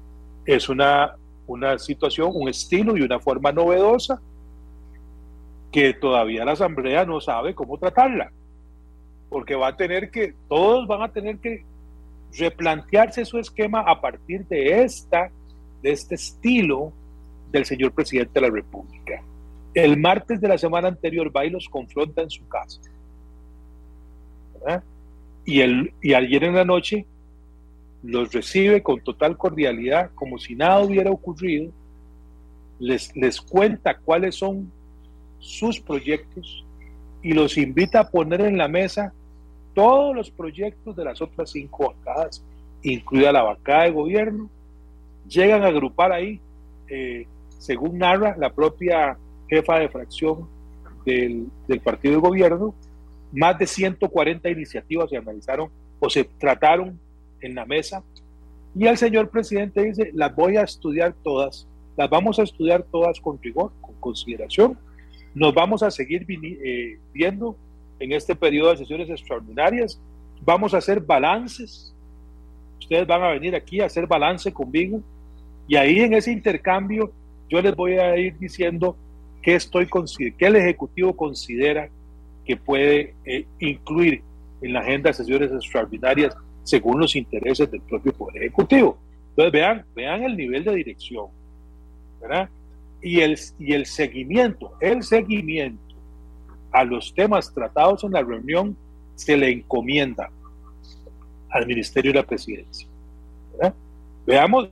es 0.45 0.69
una, 0.69 1.17
una 1.47 1.79
situación, 1.79 2.31
un 2.35 2.49
estilo 2.49 2.97
y 2.97 3.03
una 3.03 3.19
forma 3.19 3.53
novedosa 3.53 4.21
que 5.73 5.95
todavía 5.95 6.45
la 6.45 6.53
Asamblea 6.53 7.05
no 7.05 7.21
sabe 7.21 7.55
cómo 7.55 7.79
tratarla, 7.79 8.31
porque 9.29 9.55
va 9.55 9.69
a 9.69 9.77
tener 9.77 10.11
que, 10.11 10.35
todos 10.49 10.87
van 10.87 11.03
a 11.03 11.13
tener 11.13 11.39
que 11.39 11.65
replantearse 12.39 13.25
su 13.25 13.39
esquema 13.39 13.81
a 13.81 14.01
partir 14.01 14.47
de 14.47 14.83
esta, 14.83 15.31
de 15.83 15.91
este 15.91 16.15
estilo 16.15 16.93
del 17.51 17.65
señor 17.65 17.93
presidente 17.93 18.33
de 18.35 18.41
la 18.47 18.53
República. 18.53 19.23
El 19.79 19.97
martes 19.97 20.41
de 20.41 20.49
la 20.49 20.59
semana 20.59 20.89
anterior 20.89 21.31
va 21.35 21.47
y 21.47 21.51
los 21.51 21.69
confronta 21.69 22.23
en 22.23 22.31
su 22.31 22.49
casa. 22.49 22.81
Y, 25.45 25.61
el, 25.61 25.93
y 26.03 26.15
ayer 26.15 26.43
en 26.43 26.57
la 26.57 26.65
noche 26.65 27.07
los 28.03 28.33
recibe 28.33 28.83
con 28.83 29.01
total 29.05 29.37
cordialidad, 29.37 30.11
como 30.17 30.37
si 30.41 30.57
nada 30.57 30.81
hubiera 30.81 31.13
ocurrido, 31.13 31.71
les, 32.81 33.15
les 33.17 33.41
cuenta 33.41 33.97
cuáles 33.97 34.35
son 34.35 34.69
sus 35.39 35.79
proyectos 35.79 36.65
y 37.23 37.33
los 37.33 37.57
invita 37.57 38.01
a 38.01 38.11
poner 38.11 38.41
en 38.41 38.59
la 38.59 38.67
mesa 38.67 39.13
todos 39.75 40.13
los 40.13 40.29
proyectos 40.29 40.97
de 40.97 41.05
las 41.05 41.23
otras 41.23 41.51
cinco 41.51 41.95
bancadas, 41.95 42.45
incluida 42.83 43.31
la 43.31 43.45
bancada 43.45 43.85
de 43.85 43.93
gobierno, 43.93 44.51
llegan 45.29 45.63
a 45.63 45.69
agrupar 45.69 46.11
ahí, 46.11 46.41
eh, 46.89 47.29
según 47.59 47.99
narra 47.99 48.37
la 48.37 48.53
propia 48.53 49.17
jefa 49.49 49.79
de 49.79 49.89
fracción 49.89 50.49
del, 51.05 51.47
del, 51.67 51.81
partido 51.81 52.15
de 52.15 52.21
gobierno, 52.21 52.75
más 53.33 53.59
de 53.59 53.67
140 53.67 54.49
iniciativas 54.51 55.11
se 55.11 55.17
analizaron 55.17 55.71
o 56.01 56.09
se 56.09 56.25
trataron 56.25 56.99
en 57.41 57.55
la 57.55 57.65
mesa 57.67 58.03
y 58.75 58.87
el 58.87 58.97
señor 58.97 59.31
presidente 59.31 59.83
dice, 59.83 60.11
las 60.15 60.35
voy 60.35 60.57
a 60.57 60.63
estudiar 60.63 61.15
todas, 61.23 61.67
las 61.97 62.09
vamos 62.09 62.39
a 62.39 62.43
estudiar 62.43 62.85
todas 62.85 63.21
con 63.21 63.41
rigor, 63.43 63.73
con 63.81 63.95
consideración 64.01 64.79
nos 65.35 65.55
vamos 65.55 65.83
a 65.83 65.91
seguir 65.91 66.27
eh, 66.29 66.99
viendo 67.13 67.57
en 68.01 68.13
este 68.13 68.35
periodo 68.35 68.71
de 68.71 68.79
sesiones 68.79 69.09
extraordinarias. 69.11 70.01
Vamos 70.45 70.75
a 70.75 70.79
hacer 70.79 71.01
balances. 71.01 71.95
Ustedes 72.81 73.07
van 73.07 73.23
a 73.23 73.29
venir 73.29 73.55
aquí 73.55 73.81
a 73.81 73.87
hacer 73.87 74.07
balance 74.07 74.53
conmigo. 74.53 75.01
Y 75.67 75.77
ahí 75.77 76.01
en 76.01 76.15
ese 76.15 76.33
intercambio 76.33 77.13
yo 77.49 77.61
les 77.61 77.75
voy 77.75 77.95
a 77.95 78.17
ir 78.17 78.39
diciendo 78.39 78.97
qué, 79.43 79.55
estoy, 79.55 79.89
qué 80.39 80.47
el 80.47 80.57
Ejecutivo 80.57 81.17
considera 81.17 81.89
que 82.45 82.57
puede 82.57 83.15
eh, 83.25 83.47
incluir 83.61 84.23
en 84.63 84.73
la 84.73 84.81
agenda 84.81 85.11
de 85.11 85.15
sesiones 85.15 85.53
extraordinarias 85.53 86.37
según 86.65 87.01
los 87.01 87.15
intereses 87.17 87.71
del 87.71 87.81
propio 87.83 88.13
Poder 88.13 88.43
Ejecutivo. 88.43 88.99
Entonces 89.31 89.53
vean, 89.53 89.85
vean 89.95 90.23
el 90.23 90.37
nivel 90.37 90.65
de 90.65 90.75
dirección. 90.75 91.27
¿verdad? 92.21 92.49
y 93.03 93.21
el, 93.21 93.39
y 93.59 93.73
el 93.73 93.87
seguimiento, 93.87 94.73
el 94.81 95.03
seguimiento 95.03 95.95
a 96.73 96.85
los 96.85 97.15
temas 97.15 97.53
tratados 97.53 98.05
en 98.05 98.13
la 98.13 98.23
reunión 98.23 98.77
se 99.15 99.37
le 99.37 99.51
encomienda 99.51 100.31
al 101.51 101.67
Ministerio 101.67 102.13
de 102.13 102.19
la 102.19 102.27
Presidencia. 102.27 102.87
Veamos, 104.27 104.69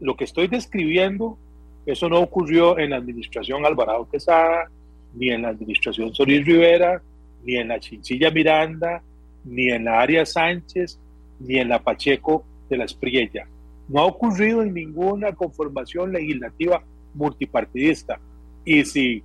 lo 0.00 0.16
que 0.16 0.24
estoy 0.24 0.48
describiendo, 0.48 1.38
eso 1.86 2.08
no 2.08 2.20
ocurrió 2.20 2.78
en 2.78 2.90
la 2.90 2.96
administración 2.96 3.66
Alvarado 3.66 4.08
Quesada, 4.10 4.70
ni 5.14 5.30
en 5.30 5.42
la 5.42 5.48
administración 5.48 6.14
Solís 6.14 6.44
Rivera, 6.44 7.02
ni 7.44 7.56
en 7.56 7.68
la 7.68 7.80
Chinchilla 7.80 8.30
Miranda, 8.30 9.02
ni 9.44 9.70
en 9.70 9.84
la 9.84 10.00
Área 10.00 10.24
Sánchez, 10.24 10.98
ni 11.40 11.58
en 11.58 11.68
la 11.68 11.80
Pacheco 11.80 12.44
de 12.68 12.76
la 12.76 12.84
Espriella. 12.84 13.46
No 13.88 14.00
ha 14.00 14.06
ocurrido 14.06 14.62
en 14.62 14.72
ninguna 14.72 15.32
conformación 15.32 16.12
legislativa 16.12 16.82
multipartidista. 17.14 18.18
Y 18.64 18.84
si 18.84 19.22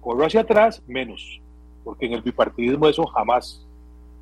corro 0.00 0.26
hacia 0.26 0.40
atrás, 0.40 0.82
menos, 0.86 1.40
porque 1.84 2.06
en 2.06 2.14
el 2.14 2.22
bipartidismo 2.22 2.88
eso 2.88 3.06
jamás 3.06 3.64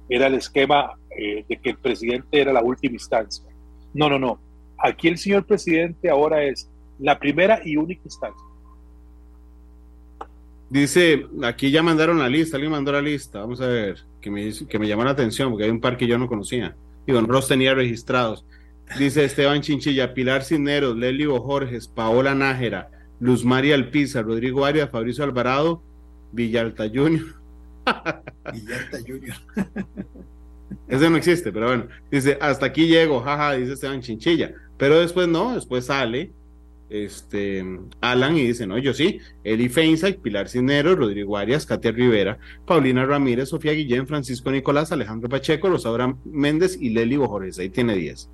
era 0.08 0.26
el 0.26 0.34
esquema 0.34 0.98
eh, 1.16 1.44
de 1.48 1.56
que 1.56 1.70
el 1.70 1.78
presidente 1.78 2.40
era 2.40 2.52
la 2.52 2.62
última 2.62 2.94
instancia. 2.94 3.44
No, 3.94 4.08
no, 4.08 4.18
no. 4.18 4.38
Aquí 4.78 5.08
el 5.08 5.18
señor 5.18 5.44
presidente 5.44 6.10
ahora 6.10 6.44
es 6.44 6.68
la 7.02 7.18
primera 7.18 7.60
y 7.64 7.76
única 7.76 8.02
instancia. 8.04 8.46
Dice, 10.70 11.26
aquí 11.42 11.70
ya 11.70 11.82
mandaron 11.82 12.18
la 12.18 12.28
lista, 12.28 12.56
alguien 12.56 12.72
mandó 12.72 12.92
la 12.92 13.02
lista, 13.02 13.40
vamos 13.40 13.60
a 13.60 13.66
ver, 13.66 13.98
que 14.20 14.30
me, 14.30 14.50
que 14.66 14.78
me 14.78 14.88
llama 14.88 15.04
la 15.04 15.10
atención, 15.10 15.50
porque 15.50 15.64
hay 15.64 15.70
un 15.70 15.80
par 15.80 15.98
que 15.98 16.06
yo 16.06 16.16
no 16.16 16.28
conocía. 16.28 16.74
Y 17.06 17.12
Don 17.12 17.28
Ross 17.28 17.48
tenía 17.48 17.74
registrados. 17.74 18.46
Dice 18.98 19.24
Esteban 19.24 19.60
Chinchilla, 19.60 20.14
Pilar 20.14 20.44
Cisneros, 20.44 20.96
Lelio 20.96 21.38
Jorges, 21.40 21.88
Paola 21.88 22.34
Nájera, 22.34 22.90
Luz 23.20 23.44
María 23.44 23.74
Alpiza, 23.74 24.22
Rodrigo 24.22 24.64
Arias, 24.64 24.90
Fabricio 24.90 25.24
Alvarado, 25.24 25.82
Villalta 26.30 26.84
Junior. 26.88 27.26
Villalta 28.52 28.98
Junior. 29.06 29.36
Ese 30.88 31.10
no 31.10 31.16
existe, 31.16 31.52
pero 31.52 31.66
bueno. 31.66 31.86
Dice, 32.10 32.38
hasta 32.40 32.66
aquí 32.66 32.86
llego, 32.86 33.20
jaja, 33.20 33.52
dice 33.52 33.74
Esteban 33.74 34.00
Chinchilla. 34.00 34.54
Pero 34.78 35.00
después 35.00 35.28
no, 35.28 35.54
después 35.54 35.86
sale 35.86 36.32
este 36.92 37.64
Alan 38.00 38.36
y 38.36 38.46
dice, 38.46 38.66
no, 38.66 38.76
yo 38.78 38.92
sí, 38.92 39.18
Eli 39.44 39.68
Feinsack, 39.68 40.20
Pilar 40.20 40.48
Cisneros, 40.48 40.98
Rodrigo 40.98 41.36
Arias, 41.36 41.64
Katia 41.64 41.90
Rivera, 41.90 42.38
Paulina 42.66 43.06
Ramírez, 43.06 43.48
Sofía 43.48 43.72
Guillén, 43.72 44.06
Francisco 44.06 44.50
Nicolás, 44.50 44.92
Alejandro 44.92 45.28
Pacheco, 45.28 45.70
Rosaura 45.70 46.14
Méndez 46.24 46.76
y 46.80 46.90
Leli 46.90 47.16
Bojores. 47.16 47.58
Ahí 47.58 47.70
tiene 47.70 47.94
10. 47.94 48.30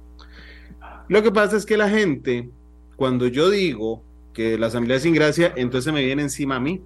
Lo 1.08 1.22
que 1.22 1.30
pasa 1.30 1.56
es 1.56 1.64
que 1.64 1.76
la 1.76 1.88
gente, 1.88 2.50
cuando 2.96 3.28
yo 3.28 3.48
digo 3.48 4.02
que 4.34 4.58
la 4.58 4.66
Asamblea 4.66 4.96
es 4.96 5.04
sin 5.04 5.14
gracia, 5.14 5.52
entonces 5.56 5.92
me 5.92 6.04
viene 6.04 6.22
encima 6.22 6.56
a 6.56 6.60
mí. 6.60 6.82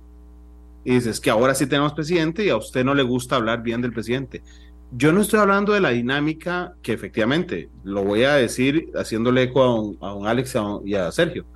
Y 0.85 0.95
dices 0.95 1.21
que 1.21 1.31
ahora 1.31 1.55
sí 1.55 1.67
tenemos 1.67 1.93
presidente 1.93 2.45
y 2.45 2.49
a 2.49 2.57
usted 2.57 2.85
no 2.85 2.95
le 2.95 3.03
gusta 3.03 3.37
hablar 3.37 3.63
bien 3.63 3.81
del 3.81 3.93
presidente. 3.93 4.43
Yo 4.91 5.13
no 5.13 5.23
estoy 5.23 5.41
hablando 5.41 5.73
de 5.73 5.81
la 5.81 5.91
dinámica 5.91 6.75
que 6.83 6.93
efectivamente, 6.93 7.71
lo 7.83 8.05
voy 8.05 8.25
a 8.25 8.35
decir 8.35 8.91
haciéndole 8.95 9.45
eco 9.45 9.97
a 10.01 10.15
un 10.15 10.27
Alex 10.27 10.55
y 10.85 10.95
a 10.95 11.11
Sergio. 11.11 11.47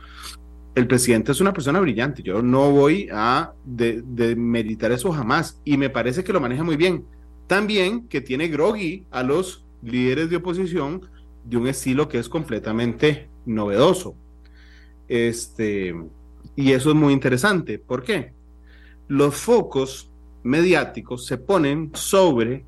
El 0.77 0.87
presidente 0.87 1.33
es 1.33 1.41
una 1.41 1.55
persona 1.55 1.81
brillante, 1.81 2.23
yo 2.23 2.43
no 2.43 2.71
voy 2.71 3.09
a 3.11 3.55
demeritar 3.65 4.91
de 4.91 4.97
eso 4.97 5.11
jamás 5.11 5.59
y 5.65 5.79
me 5.79 5.89
parece 5.89 6.23
que 6.23 6.35
lo 6.35 6.41
maneja 6.41 6.63
muy 6.65 6.77
bien. 6.77 7.07
También 7.47 8.07
que 8.09 8.21
tiene 8.21 8.49
groggy 8.49 9.07
a 9.11 9.23
los 9.23 9.65
líderes 9.83 10.29
de 10.29 10.37
oposición 10.37 11.01
de 11.45 11.57
un 11.57 11.67
estilo 11.67 12.11
que 12.11 12.19
es 12.19 12.29
completamente 12.29 13.27
novedoso. 13.47 14.17
Este, 15.09 15.95
y 16.55 16.73
eso 16.73 16.91
es 16.91 16.95
muy 16.95 17.15
interesante. 17.15 17.79
¿Por 17.79 18.03
qué? 18.03 18.35
Los 19.09 19.35
focos 19.35 20.11
mediáticos 20.43 21.25
se 21.25 21.39
ponen 21.39 21.91
sobre 21.95 22.67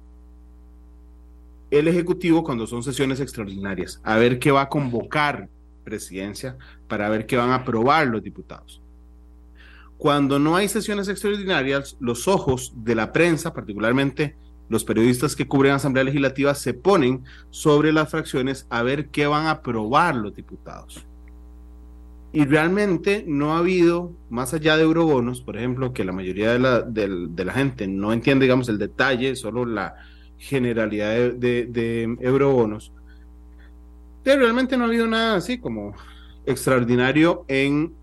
el 1.70 1.88
Ejecutivo 1.88 2.42
cuando 2.42 2.66
son 2.66 2.82
sesiones 2.82 3.20
extraordinarias, 3.20 4.00
a 4.02 4.16
ver 4.16 4.38
qué 4.38 4.50
va 4.50 4.62
a 4.62 4.68
convocar 4.70 5.50
presidencia, 5.88 6.56
para 6.86 7.08
ver 7.08 7.26
qué 7.26 7.36
van 7.36 7.50
a 7.50 7.56
aprobar 7.56 8.06
los 8.06 8.22
diputados. 8.22 8.82
Cuando 9.96 10.38
no 10.38 10.54
hay 10.54 10.68
sesiones 10.68 11.08
extraordinarias, 11.08 11.96
los 11.98 12.28
ojos 12.28 12.72
de 12.76 12.94
la 12.94 13.12
prensa, 13.12 13.52
particularmente 13.52 14.36
los 14.68 14.84
periodistas 14.84 15.34
que 15.34 15.48
cubren 15.48 15.72
Asamblea 15.72 16.04
Legislativa 16.04 16.54
se 16.54 16.74
ponen 16.74 17.24
sobre 17.50 17.92
las 17.92 18.10
fracciones 18.10 18.66
a 18.68 18.82
ver 18.82 19.08
qué 19.08 19.26
van 19.26 19.46
a 19.46 19.52
aprobar 19.52 20.14
los 20.14 20.34
diputados. 20.34 21.06
Y 22.32 22.44
realmente 22.44 23.24
no 23.26 23.54
ha 23.54 23.58
habido, 23.58 24.12
más 24.28 24.52
allá 24.52 24.76
de 24.76 24.82
eurobonos, 24.82 25.40
por 25.40 25.56
ejemplo, 25.56 25.94
que 25.94 26.04
la 26.04 26.12
mayoría 26.12 26.52
de 26.52 26.58
la, 26.58 26.86
la 27.44 27.52
gente 27.52 27.88
no 27.88 28.12
entiende, 28.12 28.44
digamos, 28.44 28.68
el 28.68 28.78
detalle, 28.78 29.34
solo 29.34 29.64
la 29.64 29.94
generalidad 30.36 31.32
de, 31.32 32.16
eurobonos, 32.20 32.92
realmente 34.36 34.76
no 34.76 34.84
ha 34.84 34.86
habido 34.88 35.06
nada 35.06 35.36
así 35.36 35.58
como 35.58 35.94
extraordinario 36.46 37.44
en 37.48 37.94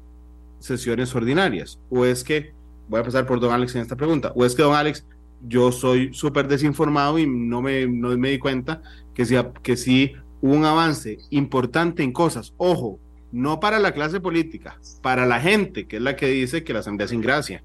sesiones 0.60 1.14
ordinarias. 1.16 1.80
O 1.90 2.06
es 2.06 2.24
que, 2.24 2.54
voy 2.88 3.00
a 3.00 3.04
pasar 3.04 3.26
por 3.26 3.40
don 3.40 3.52
Alex 3.52 3.76
en 3.76 3.82
esta 3.82 3.96
pregunta, 3.96 4.32
o 4.36 4.46
es 4.46 4.56
que 4.56 4.64
don 4.64 4.76
Alex 4.76 5.06
yo 5.48 5.72
soy 5.72 6.14
súper 6.14 6.48
desinformado 6.48 7.20
y 7.20 7.28
no 7.28 7.62
me, 7.62 7.86
no 7.88 8.18
me 8.18 8.32
di 8.32 8.40
cuenta 8.40 8.82
que 9.14 9.26
sí, 9.26 9.36
que 9.62 9.78
sí 9.78 10.14
hubo 10.42 10.54
un 10.54 10.66
avance 10.66 11.20
importante 11.30 12.04
en 12.04 12.12
cosas. 12.12 12.54
Ojo, 12.58 13.00
no 13.32 13.60
para 13.60 13.80
la 13.80 13.92
clase 13.92 14.20
política, 14.20 14.80
para 15.02 15.26
la 15.26 15.40
gente, 15.40 15.88
que 15.88 15.98
es 15.98 16.02
la 16.02 16.16
que 16.16 16.28
dice 16.28 16.64
que 16.64 16.74
la 16.74 16.80
Asamblea 16.80 17.08
sin 17.08 17.22
gracia. 17.22 17.64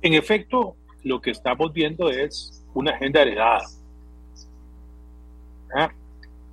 En 0.00 0.14
efecto, 0.14 0.76
lo 1.02 1.20
que 1.20 1.30
estamos 1.30 1.72
viendo 1.72 2.08
es 2.08 2.64
una 2.74 2.92
agenda 2.92 3.22
heredada. 3.22 3.64
¿ah? 5.74 5.90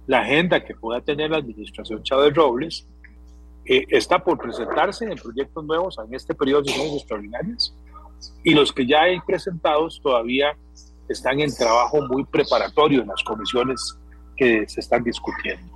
La 0.08 0.20
agenda 0.20 0.64
que 0.64 0.76
pueda 0.76 1.02
tener 1.02 1.32
la 1.32 1.38
administración 1.38 2.04
Chávez 2.04 2.34
Robles 2.34 2.88
eh, 3.66 3.86
está 3.90 4.20
por 4.20 4.38
presentarse 4.38 5.06
en 5.06 5.16
proyectos 5.16 5.64
nuevos 5.66 5.98
en 5.98 6.14
este 6.14 6.36
periodo 6.36 6.62
de 6.62 6.70
sesiones 6.70 6.94
extraordinarias 6.98 7.76
y 8.44 8.54
los 8.54 8.72
que 8.72 8.86
ya 8.86 9.04
hay 9.04 9.20
presentados 9.22 10.00
todavía 10.02 10.56
están 11.10 11.40
en 11.40 11.54
trabajo 11.54 12.02
muy 12.08 12.24
preparatorio 12.26 13.02
en 13.02 13.08
las 13.08 13.24
comisiones 13.24 13.98
que 14.36 14.68
se 14.68 14.82
están 14.82 15.04
discutiendo. 15.04 15.74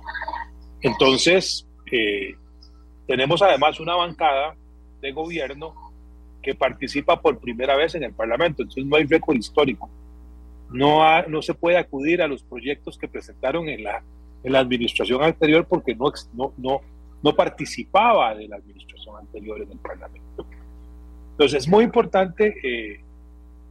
Entonces, 0.82 1.66
eh, 1.90 2.34
tenemos 3.06 3.42
además 3.42 3.80
una 3.80 3.96
bancada 3.96 4.54
de 5.00 5.12
gobierno 5.12 5.74
que 6.42 6.54
participa 6.54 7.20
por 7.20 7.38
primera 7.38 7.76
vez 7.76 7.94
en 7.94 8.04
el 8.04 8.12
Parlamento, 8.12 8.62
entonces 8.62 8.86
no 8.86 8.96
hay 8.96 9.04
récord 9.04 9.36
histórico. 9.36 9.90
No, 10.70 11.22
no 11.26 11.42
se 11.42 11.54
puede 11.54 11.76
acudir 11.76 12.22
a 12.22 12.28
los 12.28 12.44
proyectos 12.44 12.96
que 12.96 13.08
presentaron 13.08 13.68
en 13.68 13.82
la, 13.82 14.02
en 14.42 14.52
la 14.52 14.60
administración 14.60 15.22
anterior 15.22 15.66
porque 15.68 15.94
no, 15.94 16.12
no, 16.32 16.52
no, 16.56 16.80
no 17.22 17.36
participaba 17.36 18.34
de 18.34 18.48
la 18.48 18.56
administración 18.56 19.16
anterior 19.16 19.60
en 19.62 19.70
el 19.70 19.78
Parlamento. 19.78 20.46
Entonces 21.32 21.64
es 21.64 21.68
muy 21.68 21.84
importante 21.84 22.54
eh, 22.62 23.00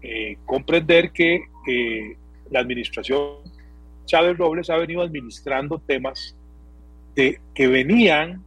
eh, 0.01 0.38
comprender 0.45 1.12
que 1.12 1.43
la 2.49 2.62
administración 2.62 3.38
Chávez 4.05 4.38
Robles 4.38 4.69
ha 4.71 4.77
venido 4.77 5.03
administrando 5.03 5.77
temas 5.79 6.36
de, 7.15 7.39
que 7.53 7.67
venían 7.67 8.43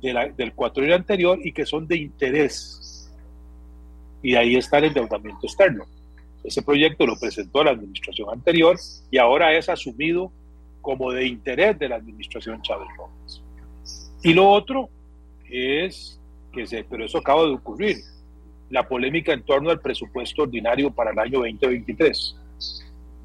del 0.00 0.52
cuatro 0.54 0.84
anterior 0.94 1.38
y 1.42 1.52
que 1.52 1.64
son 1.64 1.86
de 1.86 1.96
interés. 1.96 3.10
Y 4.22 4.34
ahí 4.34 4.56
está 4.56 4.78
el 4.78 4.84
endeudamiento 4.84 5.46
externo. 5.46 5.84
Ese 6.44 6.62
proyecto 6.62 7.06
lo 7.06 7.16
presentó 7.16 7.64
la 7.64 7.70
administración 7.70 8.28
anterior 8.30 8.78
y 9.10 9.16
ahora 9.16 9.56
es 9.56 9.70
asumido 9.70 10.30
como 10.82 11.10
de 11.10 11.26
interés 11.26 11.78
de 11.78 11.88
la 11.88 11.96
administración 11.96 12.60
Chávez 12.60 12.88
Robles. 12.98 13.42
Y 14.22 14.34
lo 14.34 14.50
otro 14.50 14.90
es 15.48 16.20
que 16.52 16.66
se, 16.66 16.84
pero 16.84 17.06
eso 17.06 17.18
acaba 17.18 17.44
de 17.44 17.54
ocurrir, 17.54 17.96
la 18.68 18.86
polémica 18.86 19.32
en 19.32 19.42
torno 19.42 19.70
al 19.70 19.80
presupuesto 19.80 20.42
ordinario 20.42 20.90
para 20.90 21.12
el 21.12 21.18
año 21.18 21.38
2023. 21.40 22.36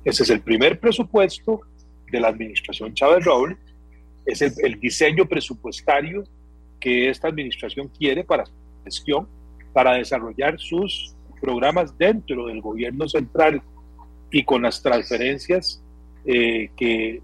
Ese 0.05 0.23
es 0.23 0.29
el 0.29 0.41
primer 0.41 0.79
presupuesto 0.79 1.61
de 2.09 2.19
la 2.21 2.29
administración 2.29 2.93
Chávez 2.93 3.25
Robles, 3.25 3.57
es 4.25 4.41
el, 4.41 4.53
el 4.63 4.79
diseño 4.79 5.25
presupuestario 5.25 6.23
que 6.79 7.09
esta 7.09 7.27
administración 7.27 7.89
quiere 7.89 8.23
para 8.23 8.45
gestión, 8.85 9.27
para 9.73 9.93
desarrollar 9.93 10.57
sus 10.59 11.15
programas 11.39 11.97
dentro 11.97 12.47
del 12.47 12.61
gobierno 12.61 13.07
central 13.07 13.61
y 14.31 14.43
con 14.43 14.61
las 14.61 14.81
transferencias 14.81 15.81
eh, 16.25 16.69
que 16.75 17.21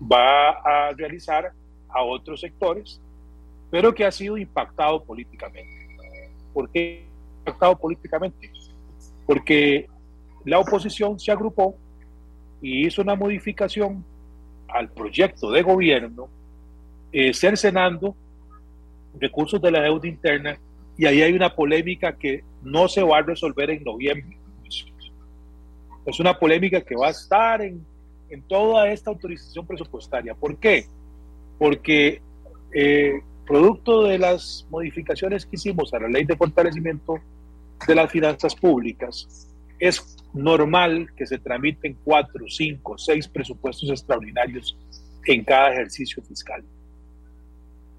va 0.00 0.50
a 0.50 0.92
realizar 0.96 1.52
a 1.88 2.02
otros 2.02 2.40
sectores, 2.40 3.00
pero 3.70 3.94
que 3.94 4.04
ha 4.04 4.10
sido 4.10 4.38
impactado 4.38 5.02
políticamente. 5.04 5.88
¿Por 6.52 6.70
qué 6.70 7.06
impactado 7.40 7.78
políticamente? 7.78 8.50
Porque 9.26 9.88
la 10.44 10.58
oposición 10.58 11.18
se 11.18 11.30
agrupó 11.30 11.76
y 12.62 12.86
hizo 12.86 13.02
una 13.02 13.14
modificación 13.14 14.04
al 14.68 14.90
proyecto 14.90 15.50
de 15.50 15.62
gobierno, 15.62 16.28
eh, 17.12 17.34
cercenando 17.34 18.14
recursos 19.18 19.60
de 19.60 19.70
la 19.70 19.82
deuda 19.82 20.08
interna 20.08 20.58
y 21.00 21.06
ahí 21.06 21.22
hay 21.22 21.32
una 21.32 21.54
polémica 21.56 22.14
que 22.14 22.44
no 22.62 22.86
se 22.86 23.02
va 23.02 23.18
a 23.18 23.22
resolver 23.22 23.70
en 23.70 23.82
noviembre. 23.82 24.36
Es 26.04 26.20
una 26.20 26.38
polémica 26.38 26.82
que 26.82 26.94
va 26.94 27.06
a 27.06 27.10
estar 27.10 27.62
en, 27.62 27.82
en 28.28 28.42
toda 28.42 28.86
esta 28.90 29.08
autorización 29.08 29.66
presupuestaria. 29.66 30.34
¿Por 30.34 30.58
qué? 30.58 30.84
Porque 31.58 32.20
eh, 32.74 33.14
producto 33.46 34.02
de 34.04 34.18
las 34.18 34.66
modificaciones 34.68 35.46
que 35.46 35.56
hicimos 35.56 35.94
a 35.94 36.00
la 36.00 36.08
ley 36.08 36.26
de 36.26 36.36
fortalecimiento 36.36 37.14
de 37.88 37.94
las 37.94 38.12
finanzas 38.12 38.54
públicas, 38.54 39.48
es 39.78 40.18
normal 40.34 41.08
que 41.16 41.26
se 41.26 41.38
tramiten 41.38 41.96
cuatro, 42.04 42.44
cinco, 42.46 42.98
seis 42.98 43.26
presupuestos 43.26 43.88
extraordinarios 43.88 44.76
en 45.24 45.44
cada 45.44 45.72
ejercicio 45.72 46.22
fiscal. 46.22 46.62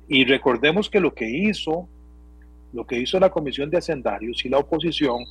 Y 0.08 0.24
recordemos 0.24 0.88
que 0.88 1.00
lo 1.00 1.16
que 1.16 1.28
hizo, 1.28 1.90
lo 2.74 2.86
que 2.86 3.00
hizo 3.00 3.20
la 3.20 3.30
Comisión 3.30 3.70
de 3.70 3.78
Hacendarios 3.78 4.46
y 4.46 4.50
la 4.50 4.60
oposición 4.60 5.26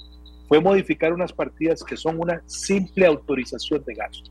fue 0.48 0.60
modificar 0.60 1.12
unas 1.12 1.32
partidas 1.32 1.82
que 1.84 1.96
son 1.96 2.18
una 2.20 2.42
simple 2.46 3.06
autorización 3.06 3.82
de 3.84 3.94
gasto, 3.94 4.30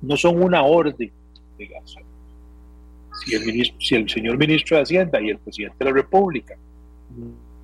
no 0.00 0.16
son 0.16 0.42
una 0.42 0.62
orden 0.62 1.12
de 1.58 1.66
gasto. 1.66 2.00
Si 3.24 3.34
el, 3.34 3.44
ministro, 3.44 3.80
si 3.80 3.94
el 3.96 4.08
señor 4.08 4.38
ministro 4.38 4.76
de 4.76 4.84
Hacienda 4.84 5.20
y 5.20 5.28
el 5.28 5.38
presidente 5.38 5.76
de 5.78 5.84
la 5.84 5.92
República 5.92 6.56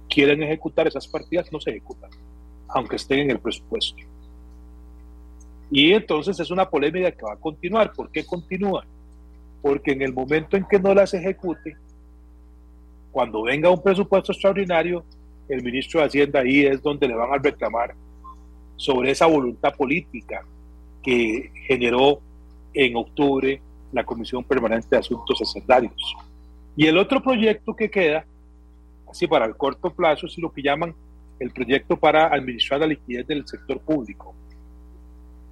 quieren 0.09 0.43
ejecutar 0.43 0.87
esas 0.87 1.07
partidas, 1.07 1.51
no 1.53 1.61
se 1.61 1.71
ejecutan, 1.71 2.11
aunque 2.69 2.97
estén 2.97 3.21
en 3.21 3.31
el 3.31 3.39
presupuesto. 3.39 4.03
Y 5.71 5.93
entonces 5.93 6.39
es 6.39 6.51
una 6.51 6.69
polémica 6.69 7.11
que 7.11 7.25
va 7.25 7.33
a 7.33 7.37
continuar. 7.37 7.93
¿Por 7.93 8.11
qué 8.11 8.25
continúa? 8.25 8.85
Porque 9.63 9.93
en 9.93 10.03
el 10.03 10.13
momento 10.13 10.57
en 10.57 10.67
que 10.67 10.79
no 10.79 10.95
las 10.95 11.15
ejecute, 11.15 11.77
cuando 13.15 13.45
venga 13.45 13.71
un 13.71 13.81
presupuesto 13.81 14.33
extraordinario, 14.33 15.05
el 15.49 15.63
ministro 15.63 16.01
de 16.01 16.07
Hacienda 16.07 16.41
ahí 16.41 16.67
es 16.67 16.83
donde 16.83 17.07
le 17.07 17.15
van 17.15 17.33
a 17.33 17.39
reclamar 17.39 17.95
sobre 18.75 19.13
esa 19.13 19.27
voluntad 19.27 19.73
política 19.73 20.45
que 21.01 21.53
generó 21.69 22.19
en 22.73 22.97
octubre 22.97 23.63
la 23.93 24.05
Comisión 24.05 24.43
Permanente 24.43 24.89
de 24.91 24.97
Asuntos 24.97 25.41
Hacendarios. 25.41 26.17
Y 26.77 26.87
el 26.87 26.99
otro 26.99 27.23
proyecto 27.23 27.77
que 27.77 27.89
queda, 27.89 28.27
así 29.09 29.29
para 29.29 29.47
el 29.47 29.57
corto 29.57 29.91
plazo, 29.91 30.27
es 30.27 30.37
lo 30.37 30.53
que 30.53 30.63
llaman 30.63 30.93
el 31.39 31.53
proyecto 31.53 31.97
para 31.97 32.27
administrar 32.35 32.81
la 32.81 32.89
liquidez 32.89 33.29
del 33.29 33.47
sector 33.47 33.79
público. 33.79 34.35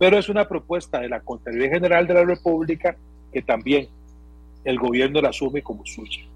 Pero 0.01 0.19
es 0.19 0.29
una 0.29 0.49
propuesta 0.49 0.99
de 0.99 1.09
la 1.09 1.21
Contraloría 1.21 1.71
General 1.71 2.09
de 2.09 2.15
la 2.15 2.25
República 2.25 2.97
que 3.33 3.41
también 3.41 3.87
el 4.65 4.81
gobierno 4.81 5.21
la 5.21 5.29
asume 5.29 5.63
como 5.63 5.87
suya. 5.87 6.32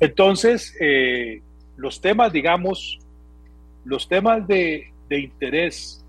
Entonces, 0.00 0.74
eh, 0.80 1.42
los 1.76 2.00
temas, 2.00 2.32
digamos, 2.32 2.98
los 3.84 4.08
temas 4.08 4.46
de, 4.46 4.92
interés 5.10 6.04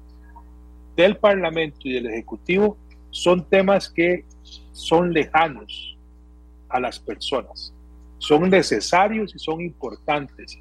del 0.95 1.17
Parlamento 1.17 1.79
y 1.83 1.93
del 1.93 2.07
Ejecutivo 2.07 2.77
son 3.11 3.47
temas 3.47 3.89
que 3.89 4.25
son 4.71 5.13
lejanos 5.13 5.95
a 6.69 6.79
las 6.79 6.99
personas. 6.99 7.73
Son 8.17 8.49
necesarios 8.49 9.33
y 9.35 9.39
son 9.39 9.61
importantes, 9.61 10.59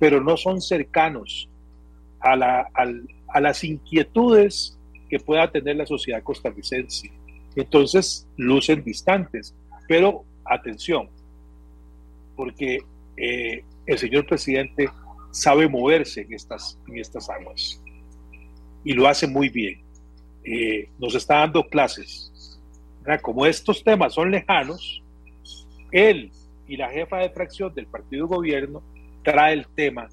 pero 0.00 0.20
no 0.20 0.36
son 0.36 0.60
cercanos 0.60 1.48
a, 2.20 2.66
a 3.28 3.40
las 3.40 3.62
inquietudes 3.62 4.76
que 5.08 5.20
pueda 5.20 5.50
tener 5.50 5.76
la 5.76 5.86
sociedad 5.86 6.22
costarricense. 6.22 7.12
Entonces, 7.54 8.26
lucen 8.36 8.82
distantes. 8.82 9.54
Pero, 9.86 10.24
atención, 10.44 11.08
porque 12.36 12.80
eh, 13.16 13.64
el 13.86 13.98
señor 13.98 14.26
presidente 14.26 14.88
sabe 15.30 15.68
moverse 15.68 16.22
en 16.22 16.34
estas, 16.34 16.78
en 16.86 16.98
estas 16.98 17.28
aguas 17.28 17.80
y 18.84 18.92
lo 18.92 19.08
hace 19.08 19.26
muy 19.26 19.48
bien. 19.48 19.80
Eh, 20.44 20.88
nos 20.98 21.14
está 21.16 21.38
dando 21.38 21.66
clases. 21.68 22.60
Como 23.20 23.44
estos 23.44 23.82
temas 23.82 24.14
son 24.14 24.30
lejanos, 24.30 25.02
él 25.90 26.30
y 26.68 26.76
la 26.76 26.88
jefa 26.90 27.18
de 27.18 27.30
fracción 27.30 27.74
del 27.74 27.86
partido 27.86 28.26
gobierno 28.28 28.82
trae 29.22 29.54
el 29.54 29.66
tema 29.66 30.08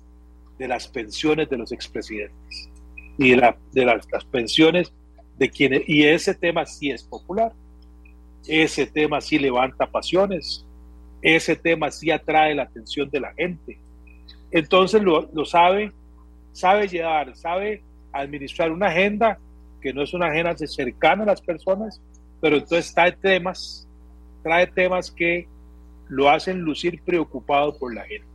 de 0.58 0.68
las 0.68 0.88
pensiones 0.88 1.50
de 1.50 1.58
los 1.58 1.72
expresidentes 1.72 2.70
y 3.18 3.32
de, 3.32 3.38
la, 3.38 3.58
de 3.72 3.86
las, 3.86 4.08
las 4.12 4.26
pensiones 4.26 4.92
de 5.38 5.50
quienes, 5.50 5.84
y 5.88 6.04
ese 6.04 6.34
tema 6.34 6.66
sí 6.66 6.90
es 6.90 7.04
popular, 7.04 7.52
ese 8.48 8.86
tema 8.86 9.22
sí 9.22 9.40
levanta 9.40 9.90
pasiones, 9.90 10.66
ese 11.24 11.56
tema 11.56 11.90
sí 11.90 12.12
atrae 12.12 12.54
la 12.54 12.64
atención 12.64 13.10
de 13.10 13.22
la 13.22 13.34
gente. 13.34 13.80
Entonces 14.52 15.02
lo, 15.02 15.46
sabe, 15.46 15.92
sabe 16.52 16.88
llevar, 16.88 17.36
sabe 17.36 17.82
administrar 18.12 18.72
una 18.72 18.88
agenda 18.88 19.40
que 19.82 19.94
no 19.94 20.04
es 20.04 20.14
una 20.14 20.28
agenda 20.28 20.56
cercana 20.68 21.24
a 21.24 21.28
las 21.28 21.42
personas, 21.42 22.02
pero 22.42 22.58
entonces 22.58 22.94
trae 22.94 23.14
temas, 23.14 23.88
trae 24.44 24.68
temas 24.68 25.10
que 25.10 25.48
lo 26.10 26.30
hacen 26.30 26.60
lucir 26.60 27.02
preocupado 27.04 27.78
por 27.78 27.96
la 27.96 28.04
gente. 28.04 28.28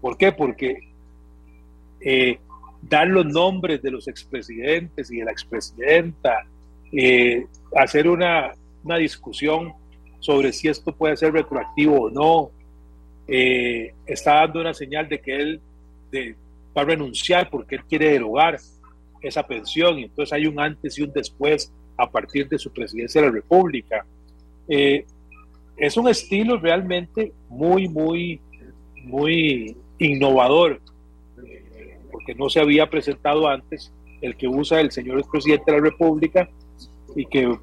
¿Por 0.00 0.16
qué? 0.16 0.32
Porque 0.32 0.88
eh, 2.00 2.38
dar 2.82 3.08
los 3.08 3.26
nombres 3.26 3.82
de 3.82 3.90
los 3.90 4.08
expresidentes 4.08 5.10
y 5.10 5.18
de 5.18 5.24
la 5.26 5.32
expresidenta, 5.32 6.46
eh, 6.92 7.46
hacer 7.76 8.08
una, 8.08 8.52
una 8.82 8.96
discusión 8.96 9.74
sobre 10.24 10.54
si 10.54 10.68
esto 10.68 10.90
puede 10.90 11.18
ser 11.18 11.34
retroactivo 11.34 12.04
o 12.04 12.10
no. 12.10 12.50
Eh, 13.28 13.92
está 14.06 14.36
dando 14.36 14.62
una 14.62 14.72
señal 14.72 15.06
de 15.06 15.20
que 15.20 15.36
él 15.36 15.60
va 16.74 16.80
a 16.82 16.84
renunciar 16.86 17.50
porque 17.50 17.74
él 17.74 17.84
quiere 17.84 18.12
derogar 18.12 18.58
esa 19.20 19.46
pensión 19.46 19.98
y 19.98 20.04
entonces 20.04 20.32
hay 20.32 20.46
un 20.46 20.58
antes 20.58 20.98
y 20.98 21.02
un 21.02 21.12
después 21.12 21.70
a 21.98 22.10
partir 22.10 22.48
de 22.48 22.58
su 22.58 22.72
presidencia 22.72 23.20
de 23.20 23.26
la 23.26 23.34
República. 23.34 24.06
Eh, 24.66 25.04
es 25.76 25.96
un 25.98 26.08
estilo 26.08 26.56
realmente 26.56 27.32
muy, 27.50 27.86
muy, 27.86 28.40
muy 29.02 29.76
innovador, 29.98 30.80
porque 32.10 32.34
no 32.34 32.48
se 32.48 32.60
había 32.60 32.88
presentado 32.88 33.46
antes 33.46 33.92
el 34.22 34.36
que 34.36 34.48
usa 34.48 34.80
el 34.80 34.90
señor 34.90 35.22
presidente 35.30 35.70
de 35.70 35.78
la 35.78 35.84
República 35.84 36.48
y 37.14 37.26
que 37.26 37.58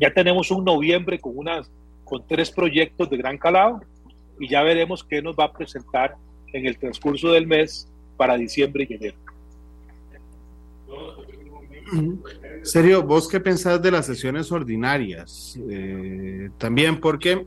ya 0.00 0.12
tenemos 0.12 0.50
un 0.50 0.64
noviembre 0.64 1.18
con, 1.18 1.36
unas, 1.36 1.70
con 2.04 2.26
tres 2.26 2.50
proyectos 2.50 3.10
de 3.10 3.16
gran 3.16 3.38
calado 3.38 3.80
y 4.38 4.48
ya 4.48 4.62
veremos 4.62 5.04
qué 5.04 5.20
nos 5.20 5.36
va 5.36 5.44
a 5.44 5.52
presentar 5.52 6.14
en 6.52 6.66
el 6.66 6.78
transcurso 6.78 7.32
del 7.32 7.46
mes 7.46 7.88
para 8.16 8.36
diciembre 8.36 8.86
y 8.88 8.94
enero. 8.94 9.16
Serio, 12.62 13.02
¿vos 13.02 13.28
qué 13.28 13.40
pensás 13.40 13.80
de 13.80 13.90
las 13.90 14.06
sesiones 14.06 14.52
ordinarias? 14.52 15.58
Eh, 15.70 16.50
también 16.58 17.00
porque, 17.00 17.46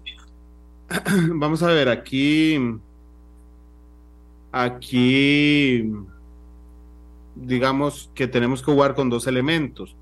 vamos 1.29 1.61
a 1.63 1.67
ver, 1.67 1.89
aquí, 1.89 2.57
aquí, 4.51 5.91
digamos 7.35 8.09
que 8.15 8.27
tenemos 8.27 8.61
que 8.61 8.71
jugar 8.71 8.95
con 8.95 9.09
dos 9.09 9.27
elementos, 9.27 9.95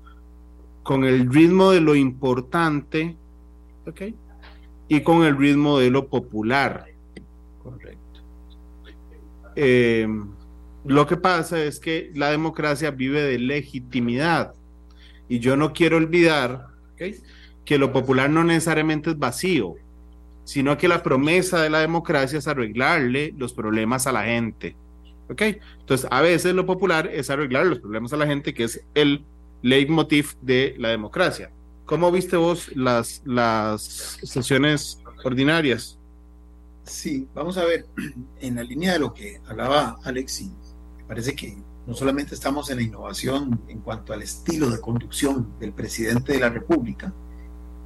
con 0.82 1.04
el 1.04 1.32
ritmo 1.32 1.70
de 1.70 1.80
lo 1.80 1.94
importante, 1.94 3.16
¿ok? 3.86 4.02
Y 4.88 5.00
con 5.02 5.22
el 5.24 5.36
ritmo 5.36 5.78
de 5.78 5.90
lo 5.90 6.08
popular, 6.08 6.86
correcto. 7.62 8.20
Eh, 9.56 10.08
lo 10.84 11.06
que 11.06 11.16
pasa 11.16 11.62
es 11.62 11.78
que 11.78 12.10
la 12.14 12.30
democracia 12.30 12.90
vive 12.90 13.22
de 13.22 13.38
legitimidad 13.38 14.54
y 15.28 15.38
yo 15.38 15.56
no 15.56 15.72
quiero 15.72 15.98
olvidar 15.98 16.68
que 17.64 17.78
lo 17.78 17.92
popular 17.92 18.28
no 18.30 18.42
necesariamente 18.44 19.10
es 19.10 19.18
vacío, 19.18 19.76
sino 20.44 20.76
que 20.76 20.88
la 20.88 21.02
promesa 21.02 21.62
de 21.62 21.70
la 21.70 21.78
democracia 21.78 22.38
es 22.38 22.48
arreglarle 22.48 23.32
los 23.36 23.52
problemas 23.52 24.06
a 24.06 24.12
la 24.12 24.24
gente. 24.24 24.76
¿Ok? 25.28 25.42
Entonces, 25.78 26.08
a 26.10 26.20
veces 26.20 26.54
lo 26.54 26.66
popular 26.66 27.08
es 27.12 27.30
arreglar 27.30 27.66
los 27.66 27.78
problemas 27.78 28.12
a 28.12 28.16
la 28.16 28.26
gente, 28.26 28.52
que 28.52 28.64
es 28.64 28.84
el 28.94 29.24
leitmotiv 29.62 30.36
de 30.40 30.74
la 30.78 30.88
democracia. 30.88 31.50
¿Cómo 31.86 32.12
viste 32.12 32.36
vos 32.36 32.70
las, 32.76 33.22
las 33.24 33.82
sesiones 34.22 35.02
ordinarias? 35.24 35.98
Sí, 36.84 37.28
vamos 37.34 37.56
a 37.58 37.64
ver, 37.64 37.86
en 38.40 38.56
la 38.56 38.62
línea 38.62 38.92
de 38.92 38.98
lo 38.98 39.12
que 39.12 39.40
hablaba 39.46 39.98
Alexis, 40.04 40.50
parece 41.06 41.34
que 41.34 41.56
no 41.86 41.94
solamente 41.94 42.34
estamos 42.34 42.70
en 42.70 42.76
la 42.76 42.82
innovación 42.82 43.60
en 43.68 43.80
cuanto 43.80 44.12
al 44.12 44.22
estilo 44.22 44.70
de 44.70 44.80
conducción 44.80 45.58
del 45.58 45.72
presidente 45.72 46.32
de 46.32 46.40
la 46.40 46.48
República, 46.48 47.12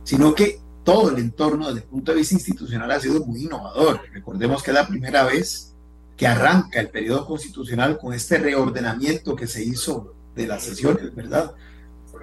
sino 0.02 0.34
que 0.34 0.60
todo 0.84 1.10
el 1.10 1.18
entorno 1.18 1.68
desde 1.68 1.80
el 1.80 1.86
punto 1.86 2.12
de 2.12 2.18
vista 2.18 2.34
institucional 2.34 2.90
ha 2.90 3.00
sido 3.00 3.24
muy 3.24 3.44
innovador. 3.44 4.02
Recordemos 4.12 4.62
que 4.62 4.70
es 4.70 4.74
la 4.74 4.86
primera 4.86 5.24
vez 5.24 5.74
que 6.16 6.26
arranca 6.26 6.80
el 6.80 6.90
periodo 6.90 7.26
constitucional 7.26 7.98
con 7.98 8.12
este 8.12 8.38
reordenamiento 8.38 9.34
que 9.34 9.46
se 9.46 9.64
hizo 9.64 10.13
de 10.34 10.46
las 10.46 10.62
sesiones, 10.62 11.14
¿verdad? 11.14 11.52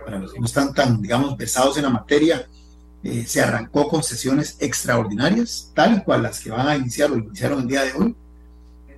Para 0.06 0.20
los 0.20 0.34
que 0.34 0.40
no 0.40 0.46
están 0.46 0.74
tan, 0.74 1.02
digamos, 1.02 1.36
pesados 1.36 1.78
en 1.78 1.84
la 1.84 1.90
materia, 1.90 2.48
eh, 3.04 3.26
se 3.26 3.42
arrancó 3.42 3.88
con 3.88 4.04
sesiones 4.04 4.58
extraordinarias, 4.60 5.72
tal 5.74 6.04
cual 6.04 6.24
las 6.24 6.40
que 6.40 6.52
van 6.52 6.68
a 6.68 6.78
iniciar 6.78 7.12
o 7.12 7.18
iniciaron 7.18 7.62
el 7.62 7.68
día 7.68 7.84
de 7.84 7.94
hoy, 7.94 8.16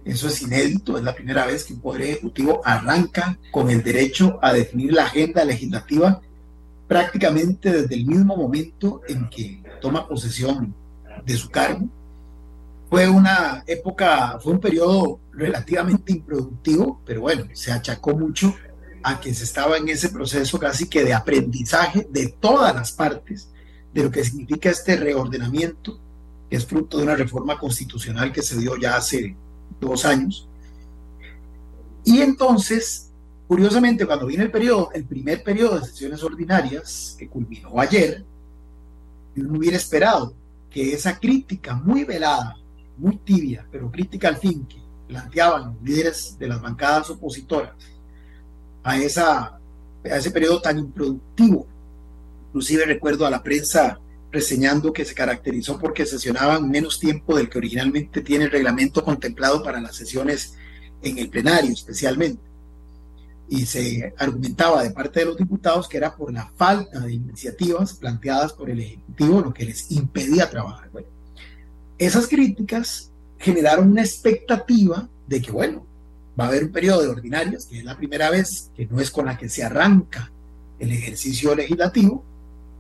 eso 0.06 0.28
es 0.28 0.41
inédito, 0.41 0.97
es 0.97 1.04
la 1.04 1.15
primera 1.15 1.45
vez 1.45 1.63
que 1.63 1.73
un 1.73 1.80
Poder 1.80 2.02
Ejecutivo 2.02 2.62
arranca 2.65 3.38
con 3.52 3.69
el 3.69 3.82
derecho 3.82 4.38
a 4.41 4.52
definir 4.52 4.91
la 4.91 5.06
agenda 5.06 5.45
legislativa 5.45 6.21
prácticamente 6.88 7.71
desde 7.71 7.95
el 7.95 8.06
mismo 8.06 8.36
momento 8.36 9.02
en 9.08 9.30
que 9.30 9.63
toma 9.82 10.08
posesión 10.08 10.76
de 11.26 11.38
su 11.38 11.49
cargo. 11.49 11.88
Fue 12.89 13.08
una 13.10 13.63
época, 13.65 14.38
fue 14.41 14.54
un 14.54 14.60
periodo 14.60 15.19
relativamente 15.32 16.12
improductivo, 16.12 17.02
pero 17.06 17.21
bueno, 17.21 17.45
se 17.54 17.71
achacó 17.71 18.13
mucho 18.13 18.54
a 19.04 19.20
que 19.20 19.34
se 19.34 19.44
estaba 19.44 19.78
en 19.78 19.89
ese 19.89 20.10
proceso 20.10 20.58
casi 20.58 20.88
que 20.88 21.04
de 21.04 21.13
aprendizaje 21.13 22.08
de 22.10 22.30
todas 22.39 22.74
las 22.74 22.94
partes 22.94 23.50
de 23.94 24.04
lo 24.04 24.10
que 24.10 24.24
significa 24.24 24.70
este 24.70 24.96
reordenamiento, 24.96 26.00
que 26.50 26.56
es 26.56 26.66
fruto 26.66 26.98
de 26.98 27.04
una 27.04 27.16
reforma 27.16 27.60
constitucional 27.60 28.32
que 28.32 28.42
se 28.42 28.58
dio 28.58 28.78
ya 28.78 28.96
hace 28.96 29.36
dos 29.80 30.06
años. 30.06 30.48
Y 32.06 32.22
entonces, 32.22 33.12
curiosamente, 33.48 34.06
cuando 34.06 34.26
viene 34.26 34.46
el 34.46 34.52
periodo, 34.52 34.89
el 34.94 35.06
primer 35.06 35.44
periodo 35.44 35.80
de 35.80 35.86
sesiones 35.86 36.24
ordinarias, 36.24 37.16
que 37.20 37.28
culminó 37.28 37.80
ayer, 37.80 38.26
uno 39.36 39.58
hubiera 39.58 39.78
esperado 39.78 40.34
que 40.70 40.94
esa 40.94 41.20
crítica 41.20 41.76
muy 41.76 42.04
velada, 42.06 42.56
muy 42.98 43.18
tibia, 43.18 43.68
pero 43.70 43.92
crítica 43.92 44.30
al 44.30 44.38
fin, 44.38 44.66
que 44.66 44.82
planteaban 45.08 45.74
los 45.74 45.84
líderes 45.84 46.38
de 46.39 46.48
las 46.48 46.62
bancadas 46.62 47.10
opositoras 47.10 47.74
a, 48.84 48.98
ese 50.04 50.32
periodo 50.32 50.62
tan 50.62 50.80
improductivo. 50.80 51.67
Inclusive 52.48 52.86
recuerdo 52.86 53.26
a 53.26 53.30
la 53.30 53.41
prensa 53.41 54.00
reseñando 54.32 54.91
que 54.91 55.06
se 55.06 55.13
caracterizó 55.13 55.78
porque 55.80 56.06
sesionaban 56.06 56.69
menos 56.69 57.00
tiempo 57.00 57.38
del 57.38 57.50
que 57.50 57.60
originalmente 57.60 58.22
tiene 58.22 58.46
el 58.46 58.52
reglamento 58.52 59.04
contemplado 59.04 59.63
para 59.63 59.80
las 59.80 59.96
sesiones 59.96 60.56
en 61.02 61.17
el 61.17 61.30
plenario 61.30 61.72
especialmente. 61.72 62.41
Y 63.50 63.65
se 63.65 64.13
argumentaba 64.17 64.84
de 64.84 64.91
parte 64.91 65.19
de 65.19 65.28
los 65.28 65.38
diputados 65.38 65.88
que 65.88 65.98
era 65.98 66.15
por 66.15 66.34
la 66.34 66.52
falta 66.56 67.00
de 67.00 67.13
iniciativas 67.13 67.93
planteadas 67.93 68.54
por 68.54 68.69
el 68.69 68.80
Ejecutivo 68.80 69.41
lo 69.41 69.54
que 69.54 69.65
les 69.65 69.91
impedía 69.91 70.50
trabajar. 70.50 70.89
Bueno, 70.91 71.08
esas 71.98 72.28
críticas 72.28 73.12
generaron 73.38 73.91
una 73.91 74.02
expectativa 74.02 75.08
de 75.28 75.41
que, 75.41 75.52
bueno, 75.52 75.86
va 76.39 76.46
a 76.46 76.48
haber 76.48 76.63
un 76.65 76.72
periodo 76.72 77.02
de 77.02 77.10
ordinarias, 77.10 77.65
que 77.65 77.80
es 77.80 77.84
la 77.84 77.98
primera 77.98 78.30
vez 78.30 78.72
que 78.76 78.86
no 78.86 79.00
es 79.00 79.12
con 79.12 79.26
la 79.26 79.38
que 79.38 79.50
se 79.50 79.63
arranca 79.63 80.32
el 80.80 80.91
ejercicio 80.91 81.56
legislativo, 81.56 82.24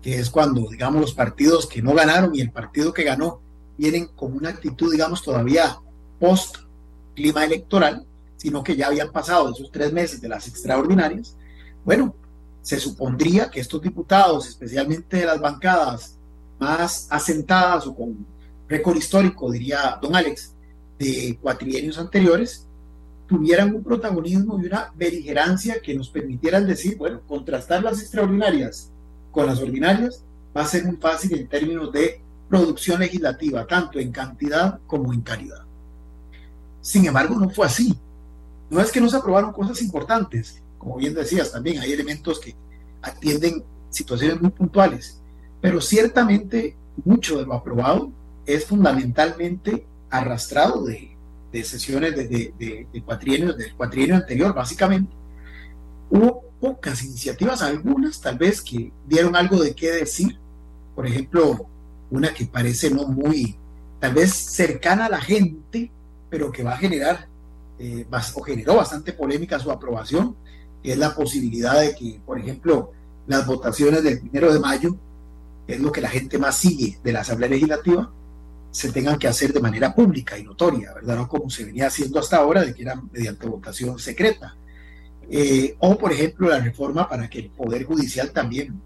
que 0.01 0.19
es 0.19 0.29
cuando, 0.29 0.67
digamos, 0.69 1.01
los 1.01 1.13
partidos 1.13 1.67
que 1.67 1.81
no 1.81 1.93
ganaron 1.93 2.35
y 2.35 2.41
el 2.41 2.51
partido 2.51 2.93
que 2.93 3.03
ganó 3.03 3.41
vienen 3.77 4.07
con 4.07 4.33
una 4.35 4.49
actitud, 4.49 4.91
digamos, 4.91 5.21
todavía 5.21 5.77
post 6.19 6.57
clima 7.15 7.45
electoral, 7.45 8.05
sino 8.37 8.63
que 8.63 8.75
ya 8.75 8.87
habían 8.87 9.11
pasado 9.11 9.51
esos 9.51 9.71
tres 9.71 9.93
meses 9.93 10.19
de 10.19 10.29
las 10.29 10.47
extraordinarias. 10.47 11.35
Bueno, 11.85 12.15
se 12.61 12.79
supondría 12.79 13.49
que 13.49 13.59
estos 13.59 13.81
diputados, 13.81 14.47
especialmente 14.47 15.17
de 15.17 15.25
las 15.25 15.39
bancadas 15.39 16.17
más 16.59 17.07
asentadas 17.09 17.85
o 17.87 17.95
con 17.95 18.25
récord 18.67 18.97
histórico, 18.97 19.51
diría 19.51 19.97
don 20.01 20.15
Alex, 20.15 20.53
de 20.97 21.37
cuatrienios 21.41 21.97
anteriores, 21.97 22.67
tuvieran 23.33 23.73
un 23.73 23.83
protagonismo 23.83 24.61
y 24.61 24.67
una 24.67 24.93
beligerancia 24.95 25.81
que 25.81 25.95
nos 25.95 26.07
permitieran 26.07 26.67
decir, 26.67 26.97
bueno, 26.97 27.19
contrastar 27.27 27.81
las 27.81 27.99
extraordinarias 27.99 28.91
con 29.31 29.47
las 29.47 29.59
ordinarias 29.59 30.23
va 30.55 30.61
a 30.61 30.67
ser 30.67 30.85
muy 30.85 30.97
fácil 30.97 31.33
en 31.33 31.47
términos 31.47 31.91
de 31.91 32.21
producción 32.47 32.99
legislativa, 32.99 33.65
tanto 33.65 33.97
en 33.97 34.11
cantidad 34.11 34.79
como 34.85 35.11
en 35.13 35.21
calidad. 35.21 35.63
Sin 36.79 37.07
embargo, 37.07 37.39
no 37.39 37.49
fue 37.49 37.65
así. 37.65 37.97
No 38.69 38.79
es 38.79 38.91
que 38.91 39.01
no 39.01 39.09
se 39.09 39.17
aprobaron 39.17 39.51
cosas 39.51 39.81
importantes, 39.81 40.61
como 40.77 40.97
bien 40.97 41.15
decías 41.15 41.51
también, 41.51 41.79
hay 41.79 41.91
elementos 41.91 42.39
que 42.39 42.53
atienden 43.01 43.63
situaciones 43.89 44.39
muy 44.39 44.51
puntuales, 44.51 45.19
pero 45.59 45.81
ciertamente 45.81 46.75
mucho 47.03 47.39
de 47.39 47.47
lo 47.47 47.55
aprobado 47.55 48.11
es 48.45 48.65
fundamentalmente 48.65 49.87
arrastrado 50.11 50.83
de, 50.83 51.12
de 51.53 51.63
sesiones 51.63 52.15
de, 52.15 52.27
de, 52.27 52.53
de, 52.57 52.87
del 52.91 53.75
cuatrienio 53.75 54.15
anterior, 54.15 54.53
básicamente. 54.55 55.13
Hubo 56.09 56.43
pocas 56.59 57.03
iniciativas, 57.03 57.61
algunas 57.61 58.19
tal 58.19 58.39
vez 58.39 58.59
que 58.61 58.91
dieron 59.07 59.35
algo 59.35 59.61
de 59.61 59.75
qué 59.75 59.91
decir. 59.91 60.39
Por 60.95 61.05
ejemplo, 61.05 61.67
una 62.09 62.33
que 62.33 62.45
parece 62.45 62.89
no 62.89 63.07
muy, 63.07 63.55
tal 63.99 64.15
vez 64.15 64.33
cercana 64.33 65.05
a 65.05 65.09
la 65.09 65.21
gente, 65.21 65.91
pero 66.29 66.51
que 66.51 66.63
va 66.63 66.73
a 66.73 66.77
generar 66.77 67.27
eh, 67.77 68.05
o 68.33 68.41
generó 68.41 68.75
bastante 68.77 69.13
polémica 69.13 69.59
su 69.59 69.71
aprobación, 69.71 70.35
que 70.81 70.93
es 70.93 70.97
la 70.97 71.15
posibilidad 71.15 71.79
de 71.79 71.93
que, 71.95 72.19
por 72.25 72.39
ejemplo, 72.39 72.91
las 73.27 73.45
votaciones 73.45 74.03
del 74.03 74.19
primero 74.19 74.51
de 74.51 74.59
mayo, 74.59 74.97
que 75.67 75.75
es 75.75 75.79
lo 75.79 75.91
que 75.91 76.01
la 76.01 76.09
gente 76.09 76.39
más 76.39 76.57
sigue 76.57 76.97
de 77.03 77.13
la 77.13 77.21
Asamblea 77.21 77.49
Legislativa, 77.49 78.11
se 78.73 78.91
tengan 78.91 79.19
que 79.19 79.27
hacer 79.27 79.53
de 79.53 79.59
manera 79.59 79.93
pública 79.93 80.35
y 80.35 80.43
notoria, 80.43 80.93
¿verdad? 80.95 81.15
No 81.15 81.27
como 81.27 81.47
se 81.47 81.63
venía 81.63 81.85
haciendo 81.85 82.19
hasta 82.19 82.37
ahora, 82.37 82.65
de 82.65 82.73
que 82.73 82.81
era 82.81 82.99
mediante 83.11 83.45
votación 83.45 83.99
secreta. 83.99 84.55
Eh, 85.29 85.75
o, 85.77 85.95
por 85.95 86.11
ejemplo, 86.11 86.49
la 86.49 86.59
reforma 86.59 87.07
para 87.07 87.29
que 87.29 87.37
el 87.37 87.49
Poder 87.51 87.83
Judicial 87.83 88.31
también, 88.31 88.81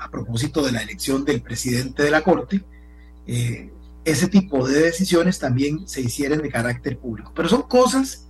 a 0.00 0.10
propósito 0.10 0.66
de 0.66 0.72
la 0.72 0.82
elección 0.82 1.24
del 1.24 1.42
presidente 1.42 2.02
de 2.02 2.10
la 2.10 2.22
Corte, 2.22 2.64
eh, 3.28 3.70
ese 4.04 4.26
tipo 4.26 4.66
de 4.66 4.80
decisiones 4.80 5.38
también 5.38 5.86
se 5.86 6.00
hicieran 6.00 6.42
de 6.42 6.50
carácter 6.50 6.98
público. 6.98 7.30
Pero 7.36 7.48
son 7.48 7.62
cosas 7.62 8.26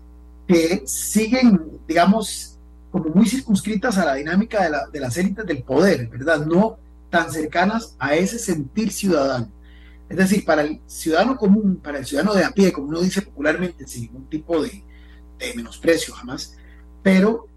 que 0.46 0.82
siguen, 0.84 1.80
digamos, 1.88 2.58
como 2.92 3.08
muy 3.08 3.26
circunscritas 3.26 3.96
a 3.96 4.04
la 4.04 4.16
dinámica 4.16 4.62
de, 4.62 4.68
la, 4.68 4.86
de 4.88 5.00
las 5.00 5.16
élites 5.16 5.46
del 5.46 5.62
poder, 5.62 6.08
¿verdad? 6.08 6.44
No 6.44 6.76
tan 7.08 7.32
cercanas 7.32 7.96
a 7.98 8.14
ese 8.14 8.38
sentir 8.38 8.92
ciudadano. 8.92 9.48
Es 10.08 10.16
decir, 10.16 10.44
para 10.44 10.62
el 10.62 10.80
ciudadano 10.86 11.36
común, 11.36 11.80
para 11.82 11.98
el 11.98 12.06
ciudadano 12.06 12.34
de 12.34 12.44
a 12.44 12.50
pie, 12.50 12.72
como 12.72 12.88
uno 12.88 13.00
dice 13.00 13.22
popularmente, 13.22 13.86
sin 13.86 14.02
ningún 14.02 14.28
tipo 14.28 14.62
de, 14.62 14.84
menosprecio 15.56 16.14
jamás, 16.14 16.56
pero 17.02 17.48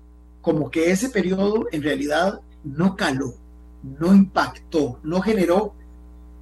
como 0.42 0.70
que 0.70 0.92
ese 0.92 1.10
periodo 1.10 1.68
en 1.72 1.82
realidad 1.82 2.42
no 2.66 2.98
caló, 2.98 3.36
no 3.82 4.14
impactó, 4.14 5.00
no 5.04 5.22
generó 5.22 5.74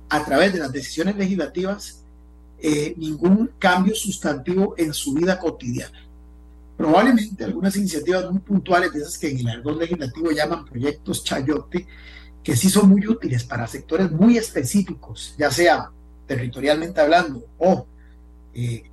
a 0.10 0.26
través 0.26 0.54
de 0.54 0.60
las 0.60 0.72
decisiones 0.72 1.16
legislativas 1.16 2.04
eh, 2.58 2.96
ningún 2.98 3.52
cambio 3.60 3.94
sustantivo 3.94 4.74
en 4.78 4.92
su 4.94 5.14
vida 5.14 5.38
cotidiana. 5.38 6.08
Probablemente 6.78 7.44
algunas 7.44 7.76
iniciativas 7.76 8.30
muy 8.32 8.40
puntuales, 8.40 8.92
de 8.92 9.02
esas 9.02 9.18
que 9.18 9.30
en 9.30 9.40
el 9.40 9.50
argot 9.50 9.80
legislativo 9.80 10.32
llaman 10.32 10.66
proyectos 10.66 11.24
chayote, 11.24 11.86
que 12.46 12.56
sí 12.56 12.70
son 12.70 12.90
muy 12.90 13.06
útiles 13.08 13.44
para 13.44 13.66
sectores 13.66 14.12
muy 14.12 14.38
específicos, 14.38 15.34
ya 15.36 15.50
sea 15.50 15.90
territorialmente 16.28 17.02
hablando 17.02 17.44
o 17.58 17.88
eh, 18.54 18.84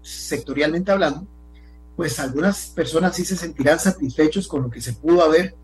sectorialmente 0.00 0.90
hablando, 0.90 1.26
pues 1.94 2.18
algunas 2.18 2.68
personas 2.68 3.14
sí 3.14 3.26
se 3.26 3.36
sentirán 3.36 3.78
satisfechos 3.78 4.48
con 4.48 4.62
lo 4.62 4.70
que 4.70 4.80
se 4.80 4.94
pudo 4.94 5.22
haber 5.22 5.54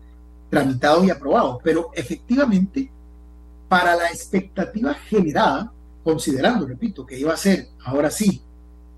tramitado 0.51 1.03
y 1.03 1.09
aprobado, 1.09 1.59
pero 1.63 1.89
efectivamente 1.95 2.91
para 3.67 3.95
la 3.95 4.09
expectativa 4.09 4.93
generada, 4.93 5.73
considerando, 6.03 6.67
repito, 6.67 7.03
que 7.03 7.17
iba 7.17 7.33
a 7.33 7.37
ser 7.37 7.69
ahora 7.83 8.11
sí 8.11 8.43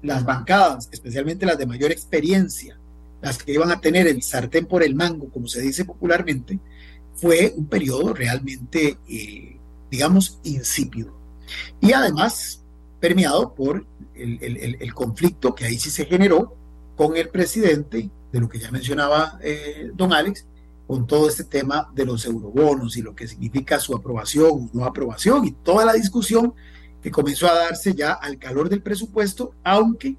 las 0.01 0.25
bancadas, 0.25 0.89
especialmente 0.91 1.45
las 1.45 1.57
de 1.57 1.67
mayor 1.67 1.89
experiencia, 1.93 2.77
las 3.21 3.41
que 3.41 3.53
iban 3.53 3.71
a 3.71 3.79
tener 3.79 4.07
el 4.07 4.21
sartén 4.21 4.65
por 4.65 4.83
el 4.83 4.93
mango, 4.93 5.29
como 5.29 5.47
se 5.47 5.61
dice 5.61 5.85
popularmente, 5.85 6.59
fue 7.15 7.53
un 7.55 7.67
periodo 7.67 8.13
realmente, 8.13 8.97
eh, 9.07 9.57
digamos, 9.89 10.39
insípido. 10.43 11.13
Y 11.81 11.93
además 11.93 12.63
permeado 12.99 13.53
por 13.53 13.85
el, 14.15 14.93
conflicto 14.93 15.53
que 15.53 15.65
ahí 15.65 15.77
sí 15.77 15.89
se 15.89 16.05
generó 16.05 16.55
con 16.95 17.17
el 17.17 17.29
presidente, 17.29 18.09
de 18.31 18.39
lo 18.39 18.49
que 18.49 18.59
ya 18.59 18.71
mencionaba 18.71 19.39
eh, 19.41 19.91
don 19.93 20.13
Alex, 20.13 20.45
con 20.87 21.07
todo 21.07 21.27
este 21.27 21.43
tema 21.43 21.91
de 21.93 22.05
los 22.05 22.25
eurobonos 22.25 22.95
y 22.97 23.01
lo 23.01 23.15
que 23.15 23.27
significa 23.27 23.79
su 23.79 23.95
aprobación 23.95 24.49
o 24.51 24.69
no 24.73 24.85
aprobación 24.85 25.45
y 25.45 25.51
toda 25.51 25.85
la 25.85 25.93
discusión 25.93 26.53
que 27.01 27.11
comenzó 27.11 27.47
a 27.47 27.55
darse 27.55 27.93
ya 27.93 28.13
al 28.13 28.37
calor 28.37 28.69
del 28.69 28.81
presupuesto, 28.81 29.53
aunque 29.63 30.15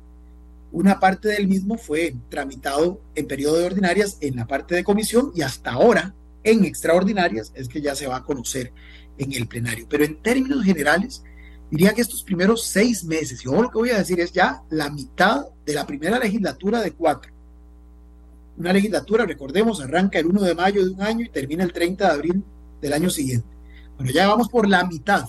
una 0.72 1.00
parte 1.00 1.28
del 1.28 1.48
mismo 1.48 1.78
fue 1.78 2.14
tramitado 2.28 3.00
en 3.14 3.26
periodo 3.26 3.56
de 3.56 3.66
ordinarias 3.66 4.18
en 4.20 4.36
la 4.36 4.46
parte 4.46 4.74
de 4.74 4.84
comisión 4.84 5.32
y 5.34 5.42
hasta 5.42 5.72
ahora 5.72 6.14
en 6.46 6.64
extraordinarias 6.64 7.52
es 7.54 7.68
que 7.68 7.80
ya 7.80 7.94
se 7.94 8.06
va 8.06 8.16
a 8.16 8.22
conocer 8.22 8.72
en 9.18 9.32
el 9.32 9.48
plenario. 9.48 9.86
Pero 9.88 10.04
en 10.04 10.22
términos 10.22 10.64
generales, 10.64 11.22
diría 11.70 11.92
que 11.92 12.00
estos 12.00 12.22
primeros 12.22 12.64
seis 12.64 13.04
meses, 13.04 13.40
y 13.42 13.44
yo 13.46 13.60
lo 13.60 13.68
que 13.68 13.78
voy 13.78 13.90
a 13.90 13.98
decir 13.98 14.20
es 14.20 14.32
ya 14.32 14.62
la 14.70 14.88
mitad 14.88 15.46
de 15.64 15.74
la 15.74 15.86
primera 15.86 16.18
legislatura 16.18 16.80
de 16.80 16.92
cuatro. 16.92 17.32
Una 18.56 18.72
legislatura, 18.72 19.26
recordemos, 19.26 19.80
arranca 19.80 20.18
el 20.18 20.26
1 20.26 20.42
de 20.42 20.54
mayo 20.54 20.84
de 20.84 20.92
un 20.92 21.02
año 21.02 21.24
y 21.24 21.28
termina 21.28 21.64
el 21.64 21.72
30 21.72 22.06
de 22.06 22.12
abril 22.12 22.44
del 22.80 22.92
año 22.92 23.10
siguiente. 23.10 23.48
Bueno, 23.96 24.12
ya 24.12 24.28
vamos 24.28 24.48
por 24.48 24.68
la 24.68 24.84
mitad 24.84 25.28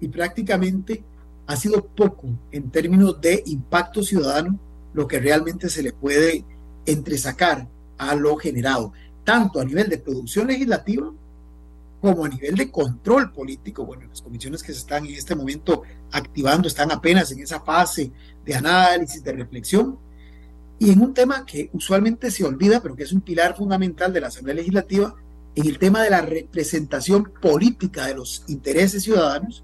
y 0.00 0.08
prácticamente 0.08 1.02
ha 1.46 1.56
sido 1.56 1.84
poco 1.84 2.28
en 2.52 2.70
términos 2.70 3.20
de 3.20 3.42
impacto 3.46 4.02
ciudadano 4.02 4.58
lo 4.94 5.08
que 5.08 5.18
realmente 5.18 5.68
se 5.68 5.82
le 5.82 5.92
puede 5.92 6.44
entresacar 6.86 7.68
a 7.98 8.14
lo 8.14 8.36
generado, 8.36 8.92
tanto 9.28 9.60
a 9.60 9.64
nivel 9.66 9.90
de 9.90 9.98
producción 9.98 10.46
legislativa 10.46 11.12
como 12.00 12.24
a 12.24 12.30
nivel 12.30 12.54
de 12.54 12.70
control 12.70 13.30
político. 13.30 13.84
Bueno, 13.84 14.04
las 14.08 14.22
comisiones 14.22 14.62
que 14.62 14.72
se 14.72 14.78
están 14.78 15.04
en 15.04 15.12
este 15.12 15.34
momento 15.34 15.82
activando 16.12 16.66
están 16.66 16.90
apenas 16.90 17.30
en 17.32 17.40
esa 17.40 17.60
fase 17.60 18.10
de 18.42 18.54
análisis, 18.54 19.22
de 19.22 19.32
reflexión, 19.32 19.98
y 20.78 20.92
en 20.92 21.02
un 21.02 21.12
tema 21.12 21.44
que 21.44 21.68
usualmente 21.74 22.30
se 22.30 22.42
olvida, 22.42 22.80
pero 22.80 22.96
que 22.96 23.02
es 23.02 23.12
un 23.12 23.20
pilar 23.20 23.54
fundamental 23.54 24.14
de 24.14 24.22
la 24.22 24.28
Asamblea 24.28 24.54
Legislativa, 24.54 25.14
en 25.54 25.66
el 25.66 25.78
tema 25.78 26.02
de 26.02 26.08
la 26.08 26.22
representación 26.22 27.30
política 27.42 28.06
de 28.06 28.14
los 28.14 28.44
intereses 28.48 29.02
ciudadanos, 29.02 29.62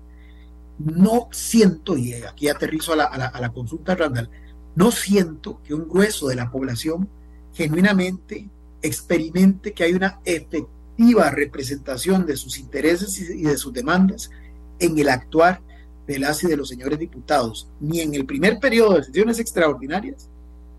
no 0.78 1.30
siento, 1.32 1.96
y 1.96 2.12
aquí 2.12 2.48
aterrizo 2.48 2.92
a 2.92 2.96
la, 2.96 3.52
consulta 3.54 3.94
Randall, 3.94 4.28
no 4.74 4.90
siento 4.90 5.62
que 5.62 5.72
un 5.72 5.88
grueso 5.88 6.28
de 6.28 6.34
la 6.34 6.50
población 6.50 7.08
genuinamente 7.54 8.50
experimente 8.84 9.72
que 9.72 9.82
hay 9.82 9.94
una 9.94 10.20
efectiva 10.26 11.30
representación 11.30 12.26
de 12.26 12.36
sus 12.36 12.58
intereses 12.58 13.18
y 13.18 13.42
de 13.42 13.56
sus 13.56 13.72
demandas 13.72 14.30
en 14.78 14.98
el 14.98 15.08
actuar 15.08 15.62
de 16.06 16.18
las 16.18 16.44
y 16.44 16.48
de 16.48 16.56
los 16.58 16.68
señores 16.68 16.98
diputados, 16.98 17.66
ni 17.80 18.00
en 18.00 18.14
el 18.14 18.26
primer 18.26 18.60
periodo 18.60 18.96
de 18.96 19.04
sesiones 19.04 19.38
extraordinarias, 19.38 20.28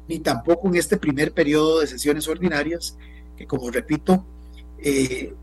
ni 0.08 0.20
tampoco 0.20 0.68
en 0.68 0.76
este 0.76 0.98
primer 0.98 1.32
periodo 1.32 1.80
de 1.80 1.88
sesiones 1.88 2.28
ordinarias, 2.28 2.96
que 3.36 3.48
como 3.48 3.72
repito, 3.72 4.24
eh, 4.78 5.34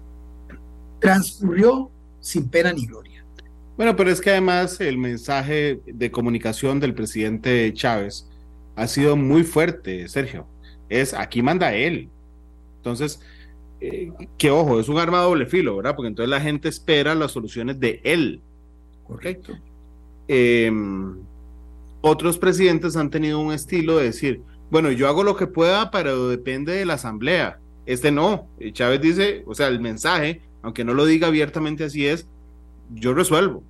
transcurrió 1.00 1.90
sin 2.20 2.48
pena 2.48 2.72
ni 2.72 2.86
gloria. 2.86 3.24
Bueno, 3.76 3.96
pero 3.96 4.10
es 4.10 4.20
que 4.20 4.30
además 4.30 4.80
el 4.80 4.98
mensaje 4.98 5.80
de 5.84 6.12
comunicación 6.12 6.78
del 6.78 6.94
presidente 6.94 7.72
Chávez 7.74 8.28
ha 8.76 8.86
sido 8.86 9.16
muy 9.16 9.42
fuerte, 9.42 10.06
Sergio. 10.06 10.46
Es 10.88 11.12
aquí 11.12 11.42
manda 11.42 11.74
él. 11.74 12.08
Entonces, 12.82 13.20
eh, 13.80 14.10
que 14.36 14.50
ojo, 14.50 14.80
es 14.80 14.88
un 14.88 14.98
arma 14.98 15.18
doble 15.20 15.46
filo, 15.46 15.76
¿verdad? 15.76 15.94
Porque 15.94 16.08
entonces 16.08 16.28
la 16.28 16.40
gente 16.40 16.68
espera 16.68 17.14
las 17.14 17.30
soluciones 17.30 17.78
de 17.78 18.00
él. 18.02 18.40
Correcto. 19.06 19.56
Em, 20.26 21.16
otros 22.00 22.38
presidentes 22.38 22.96
han 22.96 23.08
tenido 23.08 23.38
un 23.38 23.52
estilo 23.52 23.98
de 23.98 24.04
decir, 24.06 24.42
bueno, 24.68 24.90
yo 24.90 25.06
hago 25.06 25.22
lo 25.22 25.36
que 25.36 25.46
pueda, 25.46 25.92
pero 25.92 26.28
depende 26.28 26.72
de 26.72 26.84
la 26.84 26.94
asamblea. 26.94 27.60
Este 27.86 28.10
no. 28.10 28.48
Chávez 28.72 29.00
dice, 29.00 29.44
o 29.46 29.54
sea, 29.54 29.68
el 29.68 29.78
mensaje, 29.78 30.42
aunque 30.62 30.84
no 30.84 30.92
lo 30.92 31.06
diga 31.06 31.28
abiertamente 31.28 31.84
así 31.84 32.04
es, 32.04 32.26
yo 32.90 33.14
resuelvo. 33.14 33.62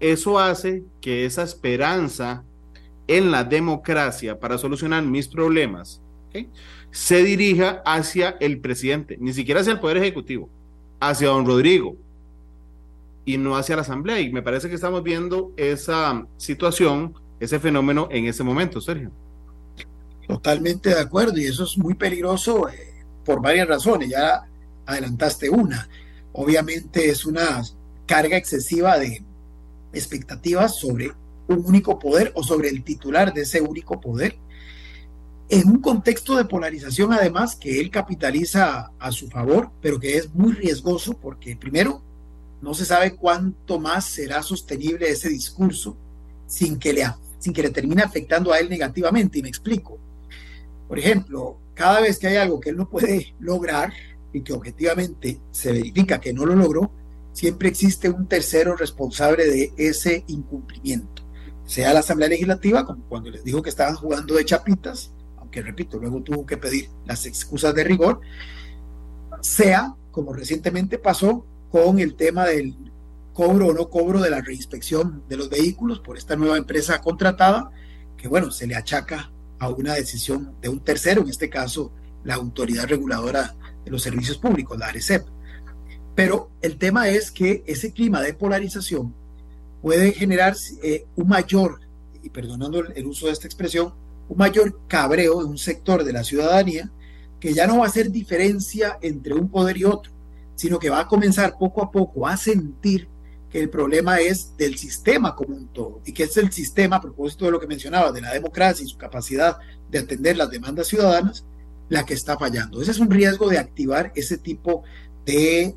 Eso 0.00 0.40
hace 0.40 0.82
que 1.00 1.26
esa 1.26 1.44
esperanza 1.44 2.42
en 3.06 3.30
la 3.30 3.44
democracia 3.44 4.40
para 4.40 4.58
solucionar 4.58 5.04
mis 5.04 5.28
problemas 5.28 6.02
se 6.90 7.22
dirija 7.22 7.82
hacia 7.84 8.36
el 8.40 8.60
presidente, 8.60 9.16
ni 9.20 9.32
siquiera 9.32 9.60
hacia 9.60 9.72
el 9.72 9.80
Poder 9.80 9.98
Ejecutivo, 9.98 10.48
hacia 11.00 11.28
don 11.28 11.46
Rodrigo 11.46 11.96
y 13.24 13.38
no 13.38 13.56
hacia 13.56 13.76
la 13.76 13.82
Asamblea. 13.82 14.20
Y 14.20 14.32
me 14.32 14.42
parece 14.42 14.68
que 14.68 14.74
estamos 14.74 15.02
viendo 15.02 15.52
esa 15.56 16.26
situación, 16.36 17.14
ese 17.40 17.58
fenómeno 17.60 18.08
en 18.10 18.26
ese 18.26 18.42
momento, 18.42 18.80
Sergio. 18.80 19.10
Totalmente 20.26 20.90
de 20.90 21.00
acuerdo, 21.00 21.38
y 21.38 21.44
eso 21.44 21.64
es 21.64 21.76
muy 21.78 21.94
peligroso 21.94 22.68
eh, 22.68 23.04
por 23.24 23.40
varias 23.40 23.68
razones. 23.68 24.10
Ya 24.10 24.42
adelantaste 24.86 25.50
una 25.50 25.88
obviamente 26.36 27.08
es 27.08 27.24
una 27.24 27.62
carga 28.04 28.36
excesiva 28.36 28.98
de 28.98 29.22
expectativas 29.92 30.76
sobre 30.78 31.12
un 31.48 31.64
único 31.64 31.98
poder 31.98 32.30
o 32.34 32.42
sobre 32.42 32.68
el 32.68 32.84
titular 32.84 33.32
de 33.32 33.42
ese 33.42 33.60
único 33.62 34.00
poder, 34.00 34.36
en 35.48 35.68
un 35.68 35.80
contexto 35.80 36.36
de 36.36 36.44
polarización 36.44 37.12
además 37.12 37.56
que 37.56 37.80
él 37.80 37.90
capitaliza 37.90 38.90
a 38.98 39.12
su 39.12 39.28
favor, 39.28 39.70
pero 39.80 40.00
que 40.00 40.16
es 40.16 40.34
muy 40.34 40.52
riesgoso 40.52 41.14
porque 41.14 41.56
primero 41.56 42.02
no 42.60 42.74
se 42.74 42.84
sabe 42.84 43.14
cuánto 43.14 43.78
más 43.78 44.06
será 44.06 44.42
sostenible 44.42 45.08
ese 45.08 45.28
discurso 45.28 45.96
sin 46.46 46.78
que 46.78 46.92
le, 46.92 47.04
sin 47.38 47.52
que 47.52 47.62
le 47.62 47.70
termine 47.70 48.02
afectando 48.02 48.52
a 48.52 48.58
él 48.58 48.68
negativamente. 48.68 49.38
Y 49.38 49.42
me 49.42 49.48
explico. 49.48 49.98
Por 50.88 50.98
ejemplo, 50.98 51.58
cada 51.74 52.00
vez 52.00 52.18
que 52.18 52.28
hay 52.28 52.36
algo 52.36 52.60
que 52.60 52.70
él 52.70 52.76
no 52.76 52.88
puede 52.88 53.34
lograr, 53.38 53.92
y 54.36 54.42
que 54.42 54.52
objetivamente 54.52 55.40
se 55.50 55.72
verifica 55.72 56.20
que 56.20 56.32
no 56.32 56.44
lo 56.44 56.54
logró, 56.54 56.90
siempre 57.32 57.68
existe 57.68 58.10
un 58.10 58.26
tercero 58.26 58.76
responsable 58.76 59.46
de 59.46 59.72
ese 59.78 60.24
incumplimiento. 60.26 61.22
Sea 61.64 61.94
la 61.94 62.00
Asamblea 62.00 62.28
Legislativa, 62.28 62.84
como 62.84 63.02
cuando 63.08 63.30
les 63.30 63.44
dijo 63.44 63.62
que 63.62 63.70
estaban 63.70 63.94
jugando 63.94 64.34
de 64.34 64.44
chapitas, 64.44 65.10
aunque 65.56 65.70
repito, 65.70 65.98
luego 65.98 66.22
tuvo 66.22 66.44
que 66.44 66.56
pedir 66.56 66.88
las 67.06 67.24
excusas 67.26 67.74
de 67.74 67.84
rigor, 67.84 68.20
sea 69.40 69.94
como 70.10 70.32
recientemente 70.32 70.98
pasó 70.98 71.46
con 71.70 71.98
el 71.98 72.14
tema 72.14 72.44
del 72.46 72.74
cobro 73.32 73.68
o 73.68 73.72
no 73.72 73.88
cobro 73.88 74.20
de 74.20 74.30
la 74.30 74.40
reinspección 74.40 75.22
de 75.28 75.36
los 75.36 75.48
vehículos 75.48 76.00
por 76.00 76.16
esta 76.18 76.36
nueva 76.36 76.58
empresa 76.58 77.00
contratada, 77.00 77.70
que 78.16 78.28
bueno, 78.28 78.50
se 78.50 78.66
le 78.66 78.74
achaca 78.74 79.30
a 79.58 79.68
una 79.68 79.94
decisión 79.94 80.54
de 80.60 80.68
un 80.68 80.80
tercero, 80.80 81.22
en 81.22 81.28
este 81.28 81.48
caso 81.48 81.92
la 82.24 82.34
autoridad 82.34 82.86
reguladora 82.86 83.54
de 83.84 83.90
los 83.90 84.02
servicios 84.02 84.38
públicos, 84.38 84.78
la 84.78 84.88
ARECEP. 84.88 85.26
Pero 86.14 86.50
el 86.60 86.76
tema 86.76 87.08
es 87.08 87.30
que 87.30 87.62
ese 87.66 87.92
clima 87.92 88.20
de 88.20 88.34
polarización 88.34 89.14
puede 89.80 90.12
generar 90.12 90.54
eh, 90.82 91.06
un 91.14 91.28
mayor, 91.28 91.80
y 92.22 92.30
perdonando 92.30 92.80
el 92.80 93.06
uso 93.06 93.26
de 93.26 93.32
esta 93.32 93.46
expresión, 93.46 93.94
un 94.28 94.36
mayor 94.36 94.80
cabreo 94.86 95.42
en 95.42 95.48
un 95.48 95.58
sector 95.58 96.04
de 96.04 96.12
la 96.12 96.24
ciudadanía 96.24 96.90
que 97.40 97.54
ya 97.54 97.66
no 97.66 97.78
va 97.78 97.84
a 97.84 97.88
hacer 97.88 98.10
diferencia 98.10 98.98
entre 99.02 99.34
un 99.34 99.48
poder 99.48 99.76
y 99.76 99.84
otro, 99.84 100.12
sino 100.54 100.78
que 100.78 100.90
va 100.90 101.00
a 101.00 101.08
comenzar 101.08 101.56
poco 101.58 101.82
a 101.82 101.90
poco 101.90 102.26
a 102.26 102.36
sentir 102.36 103.08
que 103.50 103.60
el 103.60 103.70
problema 103.70 104.18
es 104.20 104.56
del 104.56 104.76
sistema 104.76 105.34
como 105.34 105.54
un 105.54 105.68
todo 105.68 106.00
y 106.04 106.12
que 106.12 106.24
es 106.24 106.36
el 106.36 106.50
sistema, 106.50 106.96
a 106.96 107.00
propósito 107.00 107.44
de 107.44 107.52
lo 107.52 107.60
que 107.60 107.66
mencionaba, 107.66 108.10
de 108.10 108.20
la 108.20 108.32
democracia 108.32 108.84
y 108.84 108.88
su 108.88 108.98
capacidad 108.98 109.58
de 109.90 109.98
atender 109.98 110.36
las 110.36 110.50
demandas 110.50 110.88
ciudadanas, 110.88 111.44
la 111.88 112.04
que 112.04 112.14
está 112.14 112.36
fallando. 112.36 112.82
Ese 112.82 112.90
es 112.90 112.98
un 112.98 113.10
riesgo 113.10 113.48
de 113.48 113.58
activar 113.58 114.12
ese 114.16 114.38
tipo 114.38 114.82
de, 115.24 115.76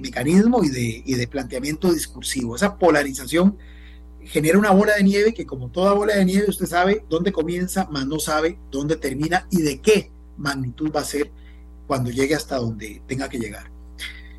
mecanismo 0.00 0.62
y 0.62 0.68
de, 0.68 1.02
y 1.04 1.14
de 1.14 1.28
planteamiento 1.28 1.92
discursivo. 1.92 2.56
Esa 2.56 2.78
polarización 2.78 3.58
genera 4.24 4.58
una 4.58 4.70
bola 4.70 4.94
de 4.96 5.04
nieve 5.04 5.34
que 5.34 5.46
como 5.46 5.70
toda 5.70 5.92
bola 5.92 6.16
de 6.16 6.24
nieve 6.24 6.46
usted 6.48 6.66
sabe 6.66 7.04
dónde 7.08 7.32
comienza, 7.32 7.86
más 7.90 8.06
no 8.06 8.18
sabe 8.18 8.58
dónde 8.70 8.96
termina 8.96 9.46
y 9.50 9.62
de 9.62 9.80
qué 9.80 10.10
magnitud 10.36 10.90
va 10.94 11.00
a 11.00 11.04
ser 11.04 11.30
cuando 11.86 12.10
llegue 12.10 12.34
hasta 12.34 12.56
donde 12.56 13.02
tenga 13.06 13.28
que 13.28 13.38
llegar. 13.38 13.70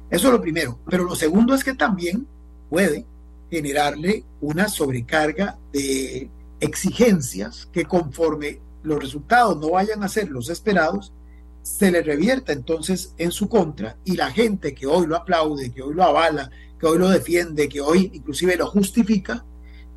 Eso 0.10 0.28
es 0.28 0.34
lo 0.34 0.42
primero. 0.42 0.80
Pero 0.90 1.04
lo 1.04 1.16
segundo 1.16 1.54
es 1.54 1.64
que 1.64 1.74
también 1.74 2.28
puede 2.70 3.06
generarle 3.50 4.24
una 4.40 4.70
sobrecarga 4.70 5.58
de 5.74 6.30
exigencias 6.60 7.68
que 7.72 7.86
conforme 7.86 8.60
los 8.84 9.00
resultados 9.00 9.60
no 9.60 9.72
vayan 9.72 10.04
a 10.04 10.10
ser 10.10 10.30
los 10.30 10.50
esperados, 10.50 11.14
se 11.62 11.92
le 11.92 12.02
revierta 12.02 12.54
entonces 12.54 13.14
en 13.18 13.32
su 13.32 13.48
contra 13.48 13.98
y 14.04 14.16
la 14.16 14.32
gente 14.32 14.74
que 14.74 14.88
hoy 14.88 15.06
lo 15.06 15.16
aplaude, 15.16 15.72
que 15.72 15.82
hoy 15.82 15.94
lo 15.94 16.04
avala, 16.04 16.50
que 16.80 16.88
hoy 16.88 16.98
lo 16.98 17.10
defiende, 17.10 17.70
que 17.70 17.82
hoy 17.82 18.12
inclusive 18.14 18.56
lo 18.56 18.68
justifica, 18.68 19.46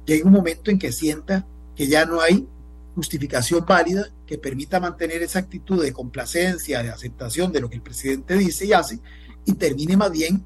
llega 0.04 0.26
un 0.26 0.32
momento 0.32 0.70
en 0.70 0.78
que 0.78 0.92
sienta 0.92 1.46
que 1.74 1.86
ya 1.86 2.04
no 2.04 2.20
hay 2.20 2.46
justificación 2.94 3.64
válida 3.66 4.08
que 4.26 4.38
permita 4.38 4.80
mantener 4.80 5.22
esa 5.22 5.40
actitud 5.40 5.82
de 5.82 5.92
complacencia, 5.92 6.82
de 6.82 6.90
aceptación 6.90 7.52
de 7.52 7.60
lo 7.60 7.68
que 7.68 7.76
el 7.76 7.82
presidente 7.82 8.36
dice 8.36 8.66
y 8.66 8.72
hace, 8.72 9.00
y 9.44 9.52
termine 9.54 9.96
más 9.96 10.12
bien 10.12 10.44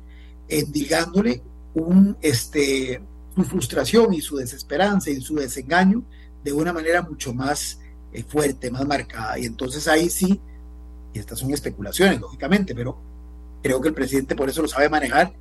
endilgándole 0.49 1.43
un, 1.75 2.17
este, 2.23 3.03
su 3.35 3.45
frustración 3.45 4.15
y 4.15 4.21
su 4.21 4.37
desesperanza 4.37 5.11
y 5.11 5.21
su 5.21 5.37
desengaño 5.37 6.03
de 6.43 6.53
una 6.53 6.73
manera 6.73 7.03
mucho 7.03 7.35
más 7.35 7.79
eh, 8.13 8.23
fuerte, 8.23 8.71
más 8.71 8.87
marcada. 8.87 9.39
Y 9.39 9.45
entonces 9.45 9.87
ahí 9.87 10.09
sí, 10.09 10.41
y 11.13 11.19
estas 11.19 11.39
son 11.39 11.53
especulaciones, 11.53 12.21
lógicamente, 12.21 12.75
pero 12.75 12.99
creo 13.63 13.81
que 13.81 13.89
el 13.89 13.95
presidente 13.95 14.35
por 14.35 14.49
eso 14.49 14.63
lo 14.63 14.69
sabe 14.69 14.89
manejar 14.89 15.35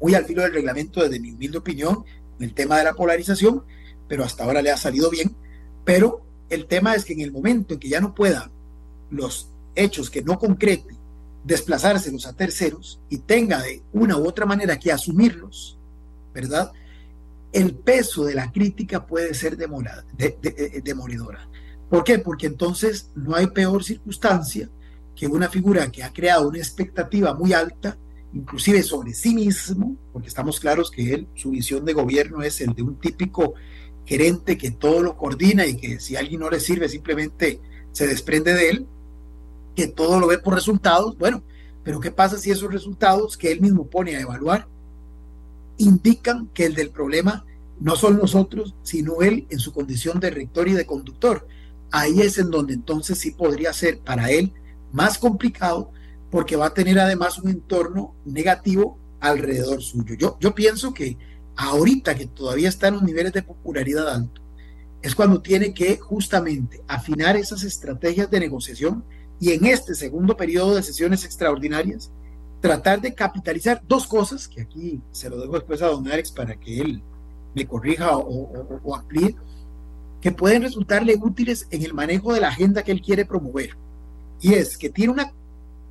muy 0.00 0.14
al 0.14 0.24
filo 0.24 0.42
del 0.42 0.52
reglamento 0.52 1.02
desde 1.02 1.18
mi 1.18 1.32
humilde 1.32 1.58
opinión 1.58 2.04
el 2.44 2.54
tema 2.54 2.78
de 2.78 2.84
la 2.84 2.94
polarización, 2.94 3.64
pero 4.08 4.24
hasta 4.24 4.44
ahora 4.44 4.62
le 4.62 4.70
ha 4.70 4.76
salido 4.76 5.10
bien. 5.10 5.34
Pero 5.84 6.24
el 6.48 6.66
tema 6.66 6.94
es 6.94 7.04
que 7.04 7.14
en 7.14 7.20
el 7.20 7.32
momento 7.32 7.74
en 7.74 7.80
que 7.80 7.88
ya 7.88 8.00
no 8.00 8.14
pueda 8.14 8.50
los 9.10 9.50
hechos 9.74 10.10
que 10.10 10.22
no 10.22 10.38
concrete 10.38 10.94
desplazárselos 11.44 12.26
a 12.26 12.32
terceros 12.32 13.00
y 13.10 13.18
tenga 13.18 13.60
de 13.60 13.82
una 13.92 14.16
u 14.16 14.26
otra 14.26 14.46
manera 14.46 14.78
que 14.78 14.90
asumirlos, 14.90 15.78
¿verdad? 16.32 16.72
El 17.52 17.74
peso 17.74 18.24
de 18.24 18.34
la 18.34 18.50
crítica 18.50 19.06
puede 19.06 19.34
ser 19.34 19.56
demorada, 19.56 20.04
de, 20.16 20.36
de, 20.40 20.80
demoledora. 20.82 21.48
¿Por 21.90 22.02
qué? 22.02 22.18
Porque 22.18 22.46
entonces 22.46 23.10
no 23.14 23.36
hay 23.36 23.46
peor 23.48 23.84
circunstancia 23.84 24.68
que 25.14 25.26
una 25.26 25.48
figura 25.48 25.92
que 25.92 26.02
ha 26.02 26.12
creado 26.12 26.48
una 26.48 26.58
expectativa 26.58 27.34
muy 27.34 27.52
alta 27.52 27.96
inclusive 28.34 28.82
sobre 28.82 29.14
sí 29.14 29.34
mismo, 29.34 29.96
porque 30.12 30.28
estamos 30.28 30.58
claros 30.60 30.90
que 30.90 31.14
él, 31.14 31.28
su 31.34 31.50
visión 31.50 31.84
de 31.84 31.92
gobierno 31.92 32.42
es 32.42 32.60
el 32.60 32.74
de 32.74 32.82
un 32.82 32.98
típico 32.98 33.54
gerente 34.04 34.58
que 34.58 34.72
todo 34.72 35.02
lo 35.02 35.16
coordina 35.16 35.66
y 35.66 35.76
que 35.76 36.00
si 36.00 36.16
alguien 36.16 36.40
no 36.40 36.50
le 36.50 36.60
sirve 36.60 36.88
simplemente 36.88 37.60
se 37.92 38.06
desprende 38.06 38.52
de 38.52 38.70
él, 38.70 38.86
que 39.74 39.86
todo 39.86 40.20
lo 40.20 40.26
ve 40.26 40.38
por 40.38 40.54
resultados, 40.54 41.16
bueno, 41.16 41.42
pero 41.84 42.00
¿qué 42.00 42.10
pasa 42.10 42.36
si 42.36 42.50
esos 42.50 42.72
resultados 42.72 43.36
que 43.36 43.52
él 43.52 43.60
mismo 43.60 43.86
pone 43.86 44.16
a 44.16 44.20
evaluar 44.20 44.66
indican 45.78 46.48
que 46.48 46.66
el 46.66 46.74
del 46.74 46.90
problema 46.90 47.44
no 47.80 47.96
son 47.96 48.18
nosotros, 48.18 48.74
sino 48.82 49.22
él 49.22 49.46
en 49.50 49.58
su 49.58 49.72
condición 49.72 50.18
de 50.18 50.30
rector 50.30 50.68
y 50.68 50.72
de 50.72 50.86
conductor? 50.86 51.46
Ahí 51.90 52.20
es 52.20 52.38
en 52.38 52.50
donde 52.50 52.74
entonces 52.74 53.18
sí 53.18 53.30
podría 53.30 53.72
ser 53.72 54.00
para 54.00 54.30
él 54.30 54.52
más 54.92 55.18
complicado 55.18 55.92
porque 56.34 56.56
va 56.56 56.66
a 56.66 56.74
tener 56.74 56.98
además 56.98 57.38
un 57.38 57.48
entorno 57.48 58.16
negativo 58.24 58.98
alrededor 59.20 59.80
suyo. 59.80 60.16
Yo, 60.16 60.36
yo 60.40 60.52
pienso 60.52 60.92
que 60.92 61.16
ahorita 61.54 62.16
que 62.16 62.26
todavía 62.26 62.68
está 62.68 62.88
en 62.88 62.94
los 62.94 63.04
niveles 63.04 63.32
de 63.32 63.44
popularidad 63.44 64.12
alto, 64.12 64.42
es 65.00 65.14
cuando 65.14 65.40
tiene 65.40 65.72
que 65.72 65.96
justamente 65.96 66.82
afinar 66.88 67.36
esas 67.36 67.62
estrategias 67.62 68.28
de 68.32 68.40
negociación 68.40 69.04
y 69.38 69.52
en 69.52 69.64
este 69.66 69.94
segundo 69.94 70.36
periodo 70.36 70.74
de 70.74 70.82
sesiones 70.82 71.24
extraordinarias, 71.24 72.10
tratar 72.60 73.00
de 73.00 73.14
capitalizar 73.14 73.80
dos 73.86 74.04
cosas, 74.04 74.48
que 74.48 74.62
aquí 74.62 75.00
se 75.12 75.30
lo 75.30 75.40
dejo 75.40 75.52
después 75.52 75.82
a 75.82 75.86
don 75.86 76.08
Alex 76.08 76.32
para 76.32 76.58
que 76.58 76.80
él 76.80 77.00
me 77.54 77.64
corrija 77.64 78.18
o, 78.18 78.80
o 78.82 78.96
amplíe, 78.96 79.36
que 80.20 80.32
pueden 80.32 80.62
resultarle 80.62 81.14
útiles 81.14 81.68
en 81.70 81.84
el 81.84 81.94
manejo 81.94 82.34
de 82.34 82.40
la 82.40 82.48
agenda 82.48 82.82
que 82.82 82.90
él 82.90 83.02
quiere 83.02 83.24
promover. 83.24 83.76
Y 84.40 84.54
es 84.54 84.76
que 84.76 84.90
tiene 84.90 85.12
una 85.12 85.32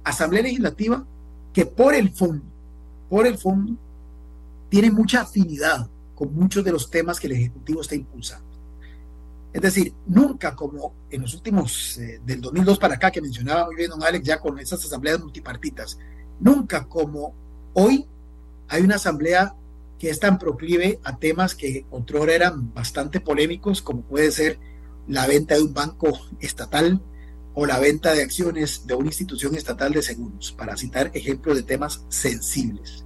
Asamblea 0.04 0.44
Legislativa 0.44 1.06
que 1.54 1.66
por 1.66 1.94
el 1.94 2.10
fondo, 2.12 2.44
por 3.10 3.28
el 3.28 3.38
fondo, 3.38 3.78
tiene 4.70 4.90
mucha 4.90 5.22
afinidad 5.22 5.88
con 6.16 6.34
muchos 6.34 6.64
de 6.64 6.72
los 6.72 6.90
temas 6.90 7.20
que 7.20 7.28
el 7.28 7.34
Ejecutivo 7.34 7.82
está 7.82 7.96
impulsando. 7.96 8.54
Es 9.54 9.62
decir, 9.62 9.94
nunca 10.08 10.56
como 10.56 10.96
en 11.12 11.22
los 11.22 11.36
últimos, 11.36 11.98
eh, 12.00 12.20
del 12.26 12.42
2002 12.42 12.80
para 12.80 12.96
acá, 12.96 13.12
que 13.12 13.22
mencionaba 13.22 13.66
muy 13.68 13.76
bien 13.76 13.92
don 13.92 14.04
Alex, 14.04 14.26
ya 14.26 14.40
con 14.40 14.58
esas 14.58 14.84
asambleas 14.84 15.20
multipartitas, 15.20 16.00
nunca 16.40 16.86
como 16.88 17.36
hoy 17.74 18.08
hay 18.68 18.82
una 18.82 18.96
asamblea 18.96 19.56
que 20.00 20.10
es 20.10 20.20
tan 20.20 20.40
proclive 20.40 21.00
a 21.04 21.18
temas 21.18 21.54
que 21.54 21.86
otrora 21.92 22.34
eran 22.34 22.74
bastante 22.74 23.20
polémicos, 23.20 23.84
como 23.84 24.02
puede 24.02 24.32
ser 24.32 24.60
la 25.08 25.28
venta 25.28 25.56
de 25.56 25.62
un 25.62 25.74
banco 25.74 26.20
estatal, 26.40 27.00
o 27.54 27.66
la 27.66 27.80
venta 27.80 28.14
de 28.14 28.24
acciones 28.24 28.86
de 28.88 28.96
una 28.96 29.08
institución 29.08 29.56
estatal 29.56 29.94
de 29.94 30.02
seguros, 30.02 30.52
para 30.52 30.78
citar 30.78 31.12
ejemplos 31.14 31.58
de 31.58 31.64
temas 31.64 32.04
sensibles. 32.10 33.06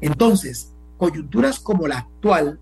Entonces, 0.00 0.72
coyunturas 0.98 1.60
como 1.60 1.88
la 1.88 1.98
actual, 1.98 2.58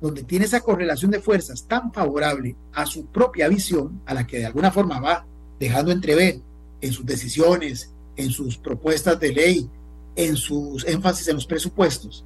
donde 0.00 0.24
tiene 0.24 0.46
esa 0.46 0.60
correlación 0.60 1.10
de 1.10 1.20
fuerzas 1.20 1.64
tan 1.68 1.92
favorable 1.92 2.56
a 2.72 2.86
su 2.86 3.06
propia 3.06 3.48
visión, 3.48 4.00
a 4.06 4.14
la 4.14 4.26
que 4.26 4.38
de 4.38 4.46
alguna 4.46 4.70
forma 4.70 5.00
va 5.00 5.26
dejando 5.60 5.92
entrever 5.92 6.40
en 6.80 6.92
sus 6.92 7.06
decisiones, 7.06 7.92
en 8.16 8.30
sus 8.30 8.56
propuestas 8.56 9.18
de 9.20 9.32
ley, 9.32 9.70
en 10.16 10.36
sus 10.36 10.84
énfasis 10.86 11.28
en 11.28 11.36
los 11.36 11.46
presupuestos, 11.46 12.24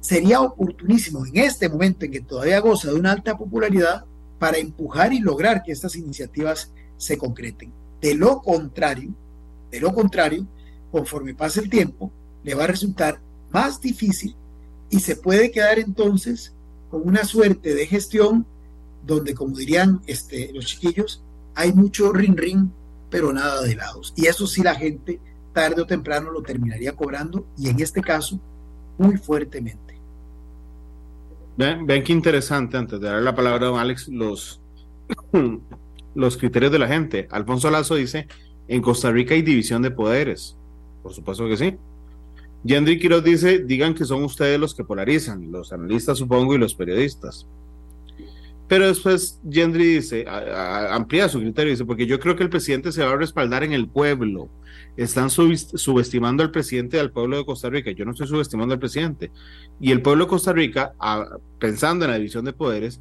sería 0.00 0.40
oportunísimo 0.40 1.24
en 1.24 1.38
este 1.38 1.68
momento 1.68 2.04
en 2.04 2.12
que 2.12 2.20
todavía 2.20 2.60
goza 2.60 2.90
de 2.90 2.98
una 2.98 3.12
alta 3.12 3.38
popularidad 3.38 4.04
para 4.38 4.58
empujar 4.58 5.12
y 5.12 5.20
lograr 5.20 5.62
que 5.62 5.72
estas 5.72 5.94
iniciativas 5.94 6.72
se 7.02 7.18
concreten. 7.18 7.72
De 8.00 8.14
lo 8.14 8.40
contrario, 8.40 9.10
de 9.72 9.80
lo 9.80 9.92
contrario, 9.92 10.46
conforme 10.92 11.34
pase 11.34 11.60
el 11.60 11.68
tiempo, 11.68 12.12
le 12.44 12.54
va 12.54 12.64
a 12.64 12.68
resultar 12.68 13.20
más 13.50 13.80
difícil 13.80 14.36
y 14.88 15.00
se 15.00 15.16
puede 15.16 15.50
quedar 15.50 15.80
entonces 15.80 16.54
con 16.90 17.02
una 17.08 17.24
suerte 17.24 17.74
de 17.74 17.86
gestión 17.86 18.46
donde, 19.04 19.34
como 19.34 19.56
dirían 19.56 20.00
este, 20.06 20.52
los 20.52 20.66
chiquillos, 20.66 21.24
hay 21.56 21.72
mucho 21.72 22.12
rin 22.12 22.36
rin, 22.36 22.72
pero 23.10 23.32
nada 23.32 23.62
de 23.62 23.74
lados. 23.74 24.14
Y 24.16 24.26
eso 24.26 24.46
sí 24.46 24.62
la 24.62 24.76
gente 24.76 25.18
tarde 25.52 25.82
o 25.82 25.86
temprano 25.86 26.30
lo 26.30 26.42
terminaría 26.42 26.92
cobrando 26.94 27.46
y 27.58 27.68
en 27.68 27.80
este 27.80 28.00
caso 28.00 28.38
muy 28.96 29.16
fuertemente. 29.16 29.98
Ven, 31.56 31.84
ven 31.84 32.04
qué 32.04 32.12
interesante, 32.12 32.76
antes 32.76 33.00
de 33.00 33.08
dar 33.08 33.20
la 33.22 33.34
palabra 33.34 33.66
a 33.66 33.70
don 33.70 33.80
Alex, 33.80 34.06
los 34.06 34.60
los 36.14 36.36
criterios 36.36 36.72
de 36.72 36.78
la 36.78 36.88
gente. 36.88 37.28
Alfonso 37.30 37.70
Lazo 37.70 37.94
dice, 37.94 38.26
en 38.68 38.82
Costa 38.82 39.10
Rica 39.10 39.34
hay 39.34 39.42
división 39.42 39.82
de 39.82 39.90
poderes. 39.90 40.56
Por 41.02 41.12
supuesto 41.12 41.48
que 41.48 41.56
sí. 41.56 41.76
Yandri 42.64 42.98
Quiroz 42.98 43.24
dice, 43.24 43.58
digan 43.60 43.94
que 43.94 44.04
son 44.04 44.22
ustedes 44.22 44.58
los 44.58 44.74
que 44.74 44.84
polarizan, 44.84 45.50
los 45.50 45.72
analistas 45.72 46.18
supongo 46.18 46.54
y 46.54 46.58
los 46.58 46.74
periodistas. 46.74 47.46
Pero 48.68 48.86
después 48.86 49.40
Yandri 49.44 49.96
dice, 49.96 50.24
amplía 50.28 51.28
su 51.28 51.40
criterio, 51.40 51.72
dice, 51.72 51.84
porque 51.84 52.06
yo 52.06 52.20
creo 52.20 52.36
que 52.36 52.44
el 52.44 52.50
presidente 52.50 52.92
se 52.92 53.04
va 53.04 53.12
a 53.12 53.16
respaldar 53.16 53.64
en 53.64 53.72
el 53.72 53.88
pueblo. 53.88 54.48
Están 54.96 55.28
subestimando 55.30 56.42
al 56.42 56.50
presidente 56.50 56.96
del 56.98 57.10
pueblo 57.10 57.36
de 57.36 57.44
Costa 57.44 57.68
Rica. 57.68 57.90
Yo 57.90 58.04
no 58.04 58.12
estoy 58.12 58.28
subestimando 58.28 58.74
al 58.74 58.80
presidente. 58.80 59.30
Y 59.80 59.90
el 59.90 60.00
pueblo 60.00 60.24
de 60.24 60.30
Costa 60.30 60.52
Rica, 60.52 60.94
pensando 61.58 62.04
en 62.04 62.12
la 62.12 62.16
división 62.16 62.44
de 62.44 62.52
poderes, 62.52 63.00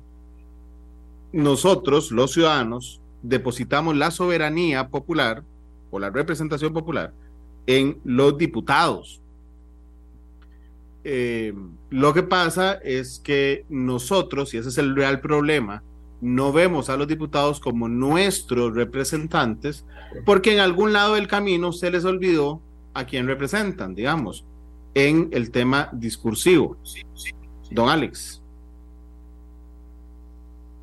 nosotros, 1.31 2.11
los 2.11 2.33
ciudadanos, 2.33 3.00
depositamos 3.21 3.95
la 3.95 4.11
soberanía 4.11 4.89
popular 4.89 5.43
o 5.89 5.99
la 5.99 6.09
representación 6.09 6.73
popular 6.73 7.13
en 7.67 7.99
los 8.03 8.37
diputados. 8.37 9.21
Eh, 11.03 11.53
lo 11.89 12.13
que 12.13 12.23
pasa 12.23 12.73
es 12.73 13.19
que 13.19 13.65
nosotros, 13.69 14.53
y 14.53 14.57
ese 14.57 14.69
es 14.69 14.77
el 14.77 14.95
real 14.95 15.19
problema, 15.19 15.83
no 16.21 16.53
vemos 16.53 16.89
a 16.89 16.97
los 16.97 17.07
diputados 17.07 17.59
como 17.59 17.87
nuestros 17.87 18.75
representantes, 18.75 19.85
porque 20.25 20.53
en 20.53 20.59
algún 20.59 20.93
lado 20.93 21.15
del 21.15 21.27
camino 21.27 21.71
se 21.71 21.89
les 21.89 22.05
olvidó 22.05 22.61
a 22.93 23.05
quién 23.05 23.25
representan, 23.25 23.95
digamos, 23.95 24.45
en 24.93 25.29
el 25.31 25.51
tema 25.51 25.89
discursivo. 25.93 26.77
Don 27.71 27.89
Alex. 27.89 28.40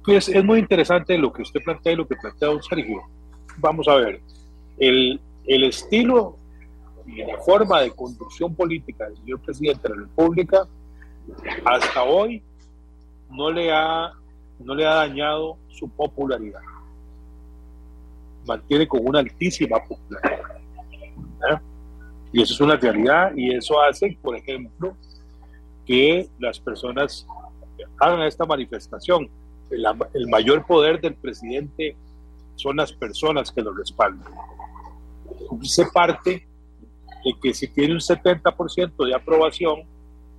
Pues 0.08 0.26
es 0.26 0.42
muy 0.42 0.60
interesante 0.60 1.18
lo 1.18 1.30
que 1.30 1.42
usted 1.42 1.60
plantea 1.62 1.92
y 1.92 1.96
lo 1.96 2.08
que 2.08 2.16
plantea 2.16 2.48
don 2.48 2.62
Sergio. 2.62 3.02
Vamos 3.58 3.86
a 3.88 3.96
ver, 3.96 4.22
el, 4.78 5.20
el 5.44 5.64
estilo 5.64 6.34
y 7.06 7.16
la 7.24 7.36
forma 7.40 7.82
de 7.82 7.90
conducción 7.90 8.54
política 8.54 9.04
del 9.04 9.18
señor 9.18 9.40
presidente 9.40 9.82
de 9.86 9.94
la 9.94 10.00
República 10.04 10.66
hasta 11.62 12.04
hoy 12.04 12.42
no 13.30 13.50
le 13.50 13.70
ha 13.70 14.14
no 14.60 14.74
le 14.74 14.86
ha 14.86 14.94
dañado 14.94 15.58
su 15.68 15.90
popularidad. 15.90 16.62
Mantiene 18.46 18.88
con 18.88 19.06
una 19.06 19.18
altísima 19.18 19.76
popularidad. 19.86 20.56
¿eh? 21.50 21.58
Y 22.32 22.40
eso 22.40 22.54
es 22.54 22.60
una 22.62 22.76
realidad 22.76 23.32
y 23.36 23.54
eso 23.54 23.78
hace, 23.82 24.16
por 24.22 24.34
ejemplo, 24.34 24.96
que 25.84 26.30
las 26.38 26.58
personas 26.58 27.26
hagan 28.00 28.22
esta 28.22 28.46
manifestación. 28.46 29.28
El, 29.70 30.28
mayor 30.28 30.66
poder 30.66 31.00
del 31.00 31.14
presidente 31.14 31.96
son 32.56 32.76
las 32.76 32.92
personas 32.92 33.52
que 33.52 33.62
lo 33.62 33.72
respaldan. 33.72 34.32
Se 35.62 35.86
parte 35.86 36.46
de 37.24 37.34
que 37.42 37.54
si 37.54 37.68
tiene 37.68 37.94
un 37.94 38.00
70% 38.00 39.06
de 39.06 39.14
aprobación, 39.14 39.82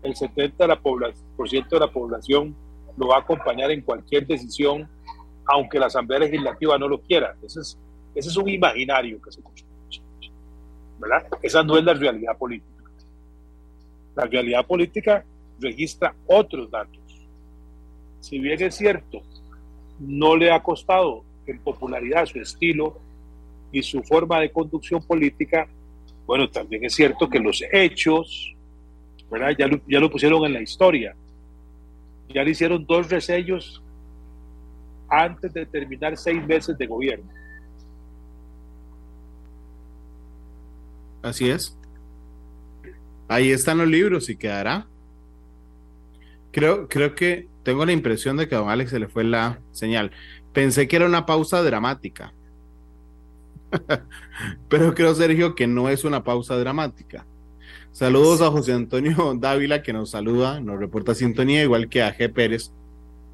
el 0.03 0.15
70% 0.15 0.57
de 0.57 0.67
la, 0.67 0.79
población, 0.79 1.25
de 1.69 1.79
la 1.79 1.91
población 1.91 2.55
lo 2.97 3.07
va 3.07 3.17
a 3.17 3.19
acompañar 3.19 3.71
en 3.71 3.81
cualquier 3.81 4.25
decisión, 4.25 4.89
aunque 5.45 5.79
la 5.79 5.87
Asamblea 5.87 6.19
Legislativa 6.19 6.77
no 6.77 6.87
lo 6.87 7.01
quiera. 7.01 7.35
Ese 7.41 7.61
es, 7.61 7.77
ese 8.15 8.29
es 8.29 8.37
un 8.37 8.49
imaginario 8.49 9.21
que 9.21 9.31
se 9.31 9.41
construye. 9.41 9.69
¿verdad? 10.99 11.27
Esa 11.41 11.63
no 11.63 11.77
es 11.77 11.83
la 11.83 11.93
realidad 11.93 12.37
política. 12.37 12.83
La 14.15 14.25
realidad 14.25 14.65
política 14.65 15.23
registra 15.59 16.13
otros 16.27 16.69
datos. 16.69 16.98
Si 18.19 18.39
bien 18.39 18.61
es 18.61 18.75
cierto, 18.75 19.21
no 19.99 20.35
le 20.35 20.51
ha 20.51 20.61
costado 20.61 21.23
en 21.45 21.59
popularidad 21.59 22.25
su 22.25 22.39
estilo 22.39 22.97
y 23.71 23.81
su 23.81 24.03
forma 24.03 24.39
de 24.39 24.51
conducción 24.51 25.01
política, 25.01 25.67
bueno, 26.25 26.49
también 26.49 26.85
es 26.85 26.93
cierto 26.93 27.29
que 27.29 27.39
los 27.39 27.63
hechos, 27.71 28.53
¿verdad? 29.31 29.55
Ya 29.57 29.69
ya 29.87 29.99
lo 29.99 30.09
pusieron 30.09 30.45
en 30.45 30.53
la 30.53 30.61
historia 30.61 31.15
ya 32.33 32.43
le 32.43 32.51
hicieron 32.51 32.85
dos 32.85 33.09
resellos 33.09 33.81
antes 35.09 35.51
de 35.53 35.65
terminar 35.65 36.15
seis 36.17 36.45
meses 36.45 36.77
de 36.77 36.85
gobierno. 36.85 37.29
Así 41.21 41.49
es. 41.49 41.75
Ahí 43.27 43.51
están 43.51 43.79
los 43.79 43.87
libros 43.87 44.29
y 44.29 44.35
quedará. 44.35 44.87
Creo, 46.51 46.87
creo 46.87 47.15
que 47.15 47.47
tengo 47.69 47.85
la 47.85 47.91
impresión 47.91 48.35
de 48.35 48.47
que 48.47 48.55
a 48.55 48.57
don 48.57 48.69
Alex 48.71 48.89
se 48.89 48.97
le 48.97 49.07
fue 49.07 49.23
la 49.23 49.59
señal. 49.73 50.09
Pensé 50.53 50.87
que 50.87 50.95
era 50.95 51.05
una 51.05 51.27
pausa 51.27 51.61
dramática. 51.61 52.33
Pero 54.69 54.95
creo, 54.95 55.13
Sergio, 55.13 55.53
que 55.53 55.67
no 55.67 55.87
es 55.87 56.03
una 56.03 56.23
pausa 56.23 56.57
dramática. 56.57 57.27
Saludos 57.91 58.41
a 58.41 58.49
José 58.49 58.73
Antonio 58.73 59.35
Dávila 59.39 59.83
que 59.83 59.93
nos 59.93 60.09
saluda, 60.09 60.59
nos 60.59 60.79
reporta 60.79 61.13
sintonía, 61.13 61.61
igual 61.61 61.89
que 61.89 62.01
a 62.01 62.17
G. 62.17 62.33
Pérez. 62.33 62.71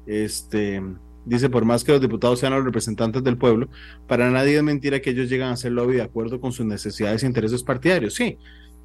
Este 0.04 0.82
dice: 1.24 1.48
por 1.48 1.64
más 1.64 1.82
que 1.82 1.92
los 1.92 2.02
diputados 2.02 2.38
sean 2.38 2.52
los 2.52 2.62
representantes 2.62 3.24
del 3.24 3.38
pueblo, 3.38 3.70
para 4.06 4.30
nadie 4.30 4.58
es 4.58 4.62
mentira 4.62 5.00
que 5.00 5.10
ellos 5.10 5.30
llegan 5.30 5.48
a 5.48 5.52
hacer 5.52 5.72
lobby 5.72 5.94
de 5.94 6.02
acuerdo 6.02 6.42
con 6.42 6.52
sus 6.52 6.66
necesidades 6.66 7.22
e 7.22 7.26
intereses 7.26 7.62
partidarios. 7.62 8.12
Sí, 8.12 8.36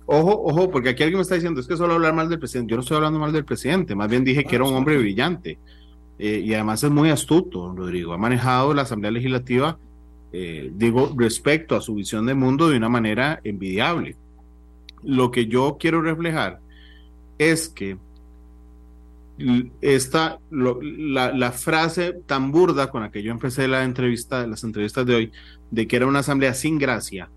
ojo, 0.05 0.41
ojo, 0.43 0.71
porque 0.71 0.89
aquí 0.89 1.03
alguien 1.03 1.17
me 1.17 1.23
está 1.23 1.35
diciendo: 1.35 1.59
es 1.59 1.67
que 1.67 1.77
solo 1.77 1.93
hablar 1.93 2.13
mal 2.13 2.29
del 2.29 2.39
presidente. 2.39 2.71
Yo 2.71 2.77
no 2.77 2.81
estoy 2.81 2.97
hablando 2.97 3.19
mal 3.19 3.31
del 3.31 3.45
presidente, 3.45 3.95
más 3.95 4.09
bien 4.09 4.23
dije 4.23 4.43
que 4.43 4.55
era 4.55 4.65
un 4.65 4.73
hombre 4.73 4.97
brillante 4.97 5.57
eh, 6.19 6.41
y 6.43 6.53
además 6.53 6.83
es 6.83 6.91
muy 6.91 7.09
astuto, 7.09 7.73
Rodrigo. 7.75 8.13
Ha 8.13 8.17
manejado 8.17 8.73
la 8.73 8.83
Asamblea 8.83 9.11
Legislativa, 9.11 9.77
eh, 10.33 10.71
digo, 10.73 11.13
respecto 11.17 11.75
a 11.75 11.81
su 11.81 11.95
visión 11.95 12.25
de 12.25 12.33
mundo 12.33 12.69
de 12.69 12.77
una 12.77 12.89
manera 12.89 13.39
envidiable 13.43 14.15
lo 15.03 15.31
que 15.31 15.47
yo 15.47 15.77
quiero 15.79 16.01
reflejar 16.01 16.59
es 17.37 17.69
que 17.69 17.97
esta, 19.81 20.39
la, 20.51 21.51
frase 21.51 22.13
tan 22.27 22.51
burda 22.51 22.91
con 22.91 23.01
la 23.01 23.11
que 23.11 23.23
yo 23.23 23.31
empecé 23.31 23.67
la 23.67 23.83
entrevista, 23.83 24.45
las 24.45 24.63
entrevistas 24.63 25.05
de 25.05 25.15
hoy, 25.15 25.31
de 25.71 25.87
que 25.87 25.95
era 25.95 26.05
una 26.05 26.19
asamblea 26.19 26.53
sin 26.53 26.77
gracia, 26.77 27.29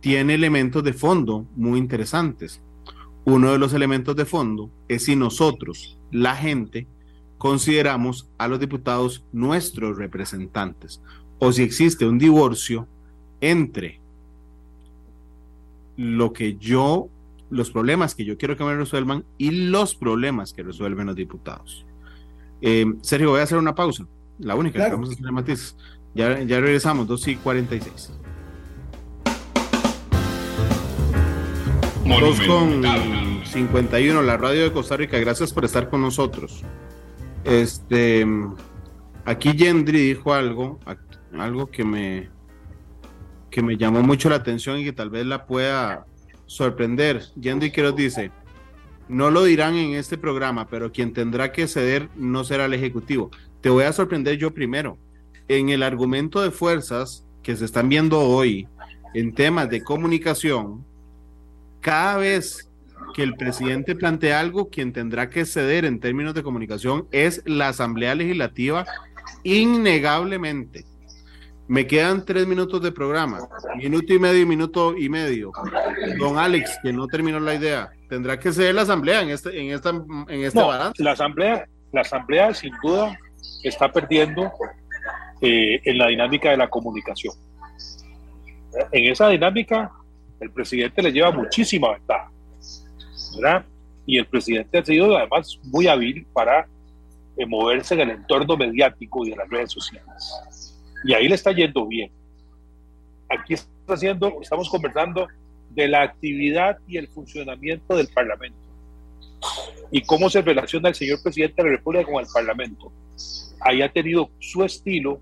tiene 0.00 0.34
elementos 0.34 0.84
de 0.84 0.92
fondo 0.92 1.46
muy 1.56 1.78
interesantes. 1.78 2.62
Uno 3.24 3.52
de 3.52 3.58
los 3.58 3.72
elementos 3.72 4.14
de 4.14 4.24
fondo 4.24 4.70
es 4.88 5.04
si 5.04 5.16
nosotros, 5.16 5.98
la 6.10 6.36
gente, 6.36 6.86
consideramos 7.38 8.28
a 8.38 8.48
los 8.48 8.60
diputados 8.60 9.24
nuestros 9.32 9.98
representantes 9.98 11.02
o 11.38 11.52
si 11.52 11.62
existe 11.62 12.06
un 12.06 12.18
divorcio 12.18 12.88
entre 13.40 14.00
lo 15.96 16.32
que 16.32 16.56
yo, 16.56 17.08
los 17.50 17.70
problemas 17.70 18.14
que 18.14 18.24
yo 18.24 18.38
quiero 18.38 18.56
que 18.56 18.64
me 18.64 18.74
resuelvan 18.74 19.24
y 19.38 19.50
los 19.50 19.94
problemas 19.94 20.52
que 20.52 20.62
resuelven 20.62 21.06
los 21.06 21.16
diputados. 21.16 21.84
Eh, 22.60 22.86
Sergio, 23.02 23.30
voy 23.30 23.40
a 23.40 23.44
hacer 23.44 23.58
una 23.58 23.74
pausa, 23.74 24.06
la 24.38 24.54
única 24.54 24.84
que 24.84 24.90
vamos 24.90 25.10
a 25.10 25.12
hacer 25.12 25.32
matices. 25.32 25.76
Ya, 26.14 26.42
ya 26.42 26.60
regresamos, 26.60 27.06
2 27.06 27.28
y 27.28 27.36
46. 27.36 28.12
2 32.08 32.40
con 32.46 32.82
51, 33.44 34.22
la 34.22 34.36
radio 34.36 34.62
de 34.62 34.72
Costa 34.72 34.96
Rica, 34.96 35.18
gracias 35.18 35.52
por 35.52 35.64
estar 35.64 35.90
con 35.90 36.00
nosotros. 36.00 36.62
Este, 37.42 38.24
aquí 39.24 39.52
Yendri 39.52 39.98
dijo 39.98 40.32
algo, 40.32 40.78
algo 41.36 41.66
que 41.66 41.84
me, 41.84 42.30
que 43.50 43.60
me 43.60 43.76
llamó 43.76 44.02
mucho 44.02 44.30
la 44.30 44.36
atención 44.36 44.78
y 44.78 44.84
que 44.84 44.92
tal 44.92 45.10
vez 45.10 45.26
la 45.26 45.46
pueda 45.46 46.06
sorprender. 46.46 47.22
Yendi 47.34 47.72
Quiroz 47.72 47.96
dice, 47.96 48.30
no 49.08 49.30
lo 49.30 49.42
dirán 49.42 49.74
en 49.74 49.94
este 49.94 50.16
programa, 50.16 50.68
pero 50.68 50.92
quien 50.92 51.12
tendrá 51.12 51.50
que 51.50 51.66
ceder 51.66 52.08
no 52.14 52.44
será 52.44 52.66
el 52.66 52.74
Ejecutivo. 52.74 53.32
Te 53.60 53.68
voy 53.68 53.82
a 53.82 53.92
sorprender 53.92 54.38
yo 54.38 54.54
primero. 54.54 54.96
En 55.48 55.70
el 55.70 55.82
argumento 55.82 56.40
de 56.40 56.52
fuerzas 56.52 57.26
que 57.42 57.56
se 57.56 57.64
están 57.64 57.88
viendo 57.88 58.20
hoy 58.20 58.68
en 59.12 59.34
temas 59.34 59.68
de 59.68 59.82
comunicación, 59.82 60.84
cada 61.86 62.16
vez 62.16 62.68
que 63.14 63.22
el 63.22 63.36
presidente 63.36 63.94
plantea 63.94 64.40
algo, 64.40 64.70
quien 64.70 64.92
tendrá 64.92 65.30
que 65.30 65.44
ceder 65.44 65.84
en 65.84 66.00
términos 66.00 66.34
de 66.34 66.42
comunicación 66.42 67.06
es 67.12 67.42
la 67.46 67.68
Asamblea 67.68 68.16
Legislativa, 68.16 68.84
innegablemente. 69.44 70.84
Me 71.68 71.86
quedan 71.86 72.24
tres 72.24 72.44
minutos 72.48 72.82
de 72.82 72.90
programa, 72.90 73.38
minuto 73.76 74.12
y 74.12 74.18
medio 74.18 74.40
y 74.40 74.46
minuto 74.46 74.96
y 74.98 75.08
medio. 75.08 75.52
Don 76.18 76.38
Alex, 76.38 76.76
que 76.82 76.92
no 76.92 77.06
terminó 77.06 77.38
la 77.38 77.54
idea, 77.54 77.88
tendrá 78.08 78.36
que 78.36 78.52
ser 78.52 78.74
la 78.74 78.82
asamblea 78.82 79.22
en 79.22 79.30
este, 79.30 79.56
en 79.56 79.70
esta, 79.70 79.90
en 79.90 80.40
este 80.40 80.60
balance. 80.60 81.00
La 81.04 81.12
asamblea, 81.12 81.68
la 81.92 82.00
asamblea 82.00 82.52
sin 82.52 82.74
duda 82.82 83.16
está 83.62 83.92
perdiendo 83.92 84.50
eh, 85.40 85.80
en 85.84 85.98
la 85.98 86.08
dinámica 86.08 86.50
de 86.50 86.56
la 86.56 86.68
comunicación. 86.68 87.34
En 88.90 89.04
esa 89.04 89.28
dinámica, 89.28 89.92
el 90.40 90.50
presidente 90.50 91.02
le 91.02 91.12
lleva 91.12 91.30
muchísima 91.30 91.92
ventaja, 91.92 92.30
¿verdad? 93.36 93.64
Y 94.06 94.18
el 94.18 94.26
presidente 94.26 94.78
ha 94.78 94.84
sido 94.84 95.16
además 95.16 95.58
muy 95.64 95.88
hábil 95.88 96.26
para 96.32 96.68
eh, 97.36 97.46
moverse 97.46 97.94
en 97.94 98.00
el 98.00 98.10
entorno 98.10 98.56
mediático 98.56 99.24
y 99.26 99.30
de 99.30 99.36
las 99.36 99.48
redes 99.48 99.72
sociales 99.72 100.46
y 101.06 101.14
ahí 101.14 101.28
le 101.28 101.34
está 101.36 101.52
yendo 101.52 101.86
bien. 101.86 102.10
Aquí 103.28 103.54
está 103.54 103.94
haciendo, 103.94 104.40
estamos 104.40 104.68
conversando 104.68 105.28
de 105.70 105.88
la 105.88 106.02
actividad 106.02 106.78
y 106.86 106.96
el 106.96 107.08
funcionamiento 107.08 107.96
del 107.96 108.08
Parlamento 108.08 108.58
y 109.90 110.00
cómo 110.02 110.28
se 110.28 110.42
relaciona 110.42 110.88
el 110.88 110.94
señor 110.94 111.22
presidente 111.22 111.62
de 111.62 111.68
la 111.68 111.76
República 111.76 112.04
con 112.04 112.20
el 112.20 112.26
Parlamento. 112.32 112.92
Ahí 113.60 113.82
ha 113.82 113.92
tenido 113.92 114.30
su 114.40 114.64
estilo 114.64 115.20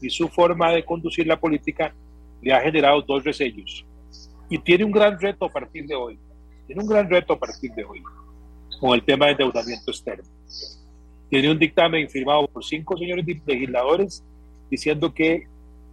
y 0.00 0.10
su 0.10 0.28
forma 0.28 0.70
de 0.72 0.84
conducir 0.84 1.26
la 1.26 1.40
política 1.40 1.92
le 2.42 2.52
ha 2.52 2.60
generado 2.60 3.02
dos 3.02 3.24
resellos. 3.24 3.84
Y 4.48 4.58
tiene 4.58 4.84
un 4.84 4.92
gran 4.92 5.18
reto 5.18 5.46
a 5.46 5.48
partir 5.48 5.86
de 5.86 5.94
hoy. 5.94 6.18
Tiene 6.66 6.82
un 6.82 6.88
gran 6.88 7.08
reto 7.08 7.32
a 7.32 7.38
partir 7.38 7.72
de 7.72 7.84
hoy 7.84 8.02
con 8.80 8.94
el 8.94 9.02
tema 9.04 9.26
de 9.26 9.32
endeudamiento 9.32 9.90
externo. 9.90 10.24
Tiene 11.28 11.50
un 11.50 11.58
dictamen 11.58 12.08
firmado 12.08 12.46
por 12.46 12.64
cinco 12.64 12.96
señores 12.96 13.24
legisladores 13.46 14.22
diciendo 14.70 15.12
que 15.12 15.46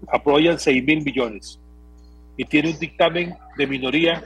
apoyan 0.08 0.60
6 0.60 0.84
mil 0.84 1.04
millones 1.04 1.60
y 2.38 2.45
tiene 2.45 2.72
un 2.72 2.80
dictamen 2.80 3.36
de 3.58 3.68
minoría 3.68 4.24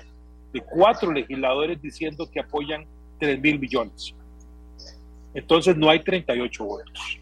de 0.53 0.61
cuatro 0.61 1.11
legisladores 1.11 1.81
diciendo 1.81 2.29
que 2.31 2.39
apoyan 2.39 2.85
3 3.19 3.39
mil 3.41 3.59
millones. 3.59 4.13
Entonces 5.33 5.75
no 5.75 5.89
hay 5.89 5.99
38 6.03 6.65
votos. 6.65 7.19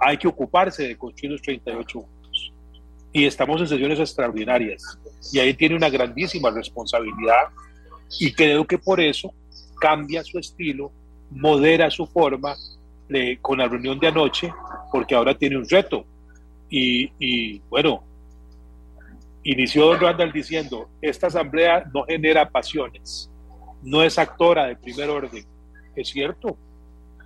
hay 0.00 0.16
que 0.16 0.28
ocuparse 0.28 0.88
de 0.88 0.96
construir 0.96 1.32
los 1.32 1.42
38 1.42 2.00
votos. 2.00 2.21
Y 3.12 3.26
estamos 3.26 3.60
en 3.60 3.68
sesiones 3.68 4.00
extraordinarias. 4.00 4.98
Y 5.32 5.38
ahí 5.38 5.54
tiene 5.54 5.76
una 5.76 5.90
grandísima 5.90 6.50
responsabilidad. 6.50 7.48
Y 8.18 8.32
creo 8.32 8.66
que 8.66 8.78
por 8.78 9.00
eso 9.00 9.32
cambia 9.80 10.22
su 10.24 10.38
estilo, 10.38 10.92
modera 11.30 11.90
su 11.90 12.06
forma 12.06 12.56
con 13.40 13.58
la 13.58 13.68
reunión 13.68 13.98
de 13.98 14.08
anoche, 14.08 14.52
porque 14.90 15.14
ahora 15.14 15.36
tiene 15.36 15.56
un 15.56 15.68
reto. 15.68 16.04
Y, 16.70 17.12
y 17.18 17.60
bueno, 17.68 18.02
inició 19.44 19.86
Don 19.86 20.00
Randall 20.00 20.32
diciendo, 20.32 20.88
esta 21.00 21.26
asamblea 21.26 21.84
no 21.92 22.04
genera 22.04 22.48
pasiones, 22.48 23.30
no 23.82 24.02
es 24.02 24.18
actora 24.18 24.66
de 24.66 24.76
primer 24.76 25.10
orden. 25.10 25.44
Es 25.94 26.08
cierto, 26.08 26.56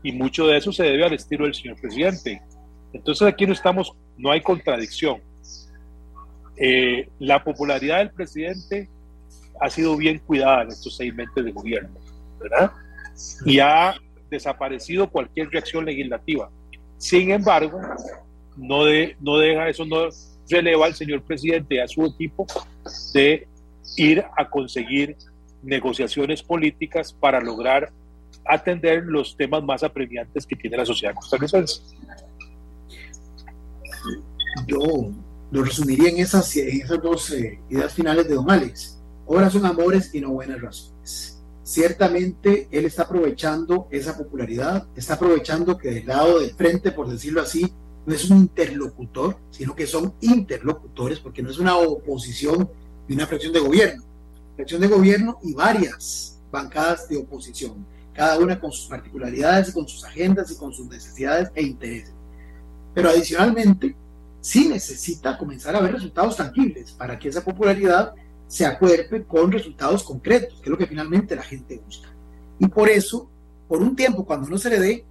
y 0.02 0.12
mucho 0.12 0.46
de 0.46 0.58
eso 0.58 0.72
se 0.72 0.84
debe 0.84 1.04
al 1.04 1.12
estilo 1.12 1.44
del 1.44 1.54
señor 1.54 1.80
presidente. 1.80 2.42
Entonces 2.92 3.26
aquí 3.28 3.46
no 3.46 3.52
estamos, 3.52 3.92
no 4.16 4.30
hay 4.30 4.40
contradicción. 4.40 5.20
Eh, 6.56 7.08
la 7.18 7.42
popularidad 7.42 7.98
del 7.98 8.10
presidente 8.10 8.88
ha 9.60 9.70
sido 9.70 9.96
bien 9.96 10.18
cuidada 10.18 10.62
en 10.62 10.68
estos 10.68 10.96
seis 10.96 11.14
meses 11.14 11.44
de 11.44 11.52
gobierno, 11.52 11.98
¿verdad? 12.40 12.72
Y 13.44 13.58
ha 13.58 13.94
desaparecido 14.30 15.08
cualquier 15.08 15.50
reacción 15.50 15.84
legislativa. 15.84 16.50
Sin 16.98 17.30
embargo, 17.30 17.80
no, 18.56 18.84
de, 18.84 19.16
no 19.20 19.38
deja 19.38 19.68
eso, 19.68 19.84
no 19.84 20.08
releva 20.48 20.86
al 20.86 20.94
señor 20.94 21.22
presidente 21.22 21.76
y 21.76 21.78
a 21.78 21.88
su 21.88 22.04
equipo 22.04 22.46
de 23.12 23.46
ir 23.96 24.24
a 24.36 24.48
conseguir 24.48 25.16
negociaciones 25.62 26.42
políticas 26.42 27.12
para 27.12 27.40
lograr 27.40 27.90
atender 28.44 29.02
los 29.04 29.36
temas 29.36 29.62
más 29.62 29.82
apremiantes 29.82 30.46
que 30.46 30.56
tiene 30.56 30.76
la 30.76 30.86
sociedad 30.86 31.14
costarricense. 31.14 31.82
Yo 34.66 35.10
lo 35.50 35.62
resumiría 35.64 36.10
en 36.10 36.18
esas, 36.18 36.54
en 36.56 36.82
esas 36.82 37.02
dos 37.02 37.30
eh, 37.30 37.60
ideas 37.70 37.92
finales 37.92 38.28
de 38.28 38.34
Don 38.34 38.50
Alex. 38.50 38.98
Obras 39.26 39.52
son 39.52 39.66
amores 39.66 40.14
y 40.14 40.20
no 40.20 40.30
buenas 40.30 40.60
razones. 40.60 41.40
Ciertamente 41.62 42.68
él 42.70 42.84
está 42.84 43.02
aprovechando 43.02 43.88
esa 43.90 44.16
popularidad, 44.16 44.86
está 44.94 45.14
aprovechando 45.14 45.76
que 45.76 45.90
del 45.90 46.06
lado 46.06 46.38
del 46.38 46.54
frente, 46.54 46.92
por 46.92 47.08
decirlo 47.08 47.42
así, 47.42 47.72
no 48.06 48.14
es 48.14 48.30
un 48.30 48.38
interlocutor, 48.38 49.36
sino 49.50 49.74
que 49.74 49.86
son 49.86 50.14
interlocutores, 50.20 51.18
porque 51.18 51.42
no 51.42 51.50
es 51.50 51.58
una 51.58 51.76
oposición 51.76 52.70
ni 53.08 53.16
una 53.16 53.26
fracción 53.26 53.52
de 53.52 53.60
gobierno. 53.60 54.04
Fracción 54.54 54.80
de 54.80 54.86
gobierno 54.86 55.38
y 55.42 55.54
varias 55.54 56.38
bancadas 56.52 57.08
de 57.08 57.16
oposición 57.16 57.84
cada 58.16 58.38
una 58.38 58.58
con 58.58 58.72
sus 58.72 58.86
particularidades 58.86 59.72
con 59.72 59.86
sus 59.86 60.02
agendas 60.04 60.50
y 60.50 60.56
con 60.56 60.72
sus 60.72 60.86
necesidades 60.88 61.50
e 61.54 61.62
intereses. 61.62 62.14
Pero 62.94 63.10
adicionalmente, 63.10 63.94
sí 64.46 64.68
necesita 64.68 65.36
comenzar 65.36 65.74
a 65.74 65.80
ver 65.80 65.94
resultados 65.94 66.36
tangibles 66.36 66.92
para 66.92 67.18
que 67.18 67.28
esa 67.28 67.42
popularidad 67.42 68.14
se 68.46 68.64
acuerpe 68.64 69.24
con 69.24 69.50
resultados 69.50 70.04
concretos, 70.04 70.60
que 70.60 70.64
es 70.66 70.70
lo 70.70 70.78
que 70.78 70.86
finalmente 70.86 71.34
la 71.34 71.42
gente 71.42 71.80
busca. 71.84 72.08
Y 72.58 72.68
por 72.68 72.88
eso, 72.88 73.28
por 73.66 73.82
un 73.82 73.96
tiempo, 73.96 74.24
cuando 74.24 74.48
no 74.48 74.56
se 74.56 74.70
le 74.70 74.78
dé, 74.78 75.04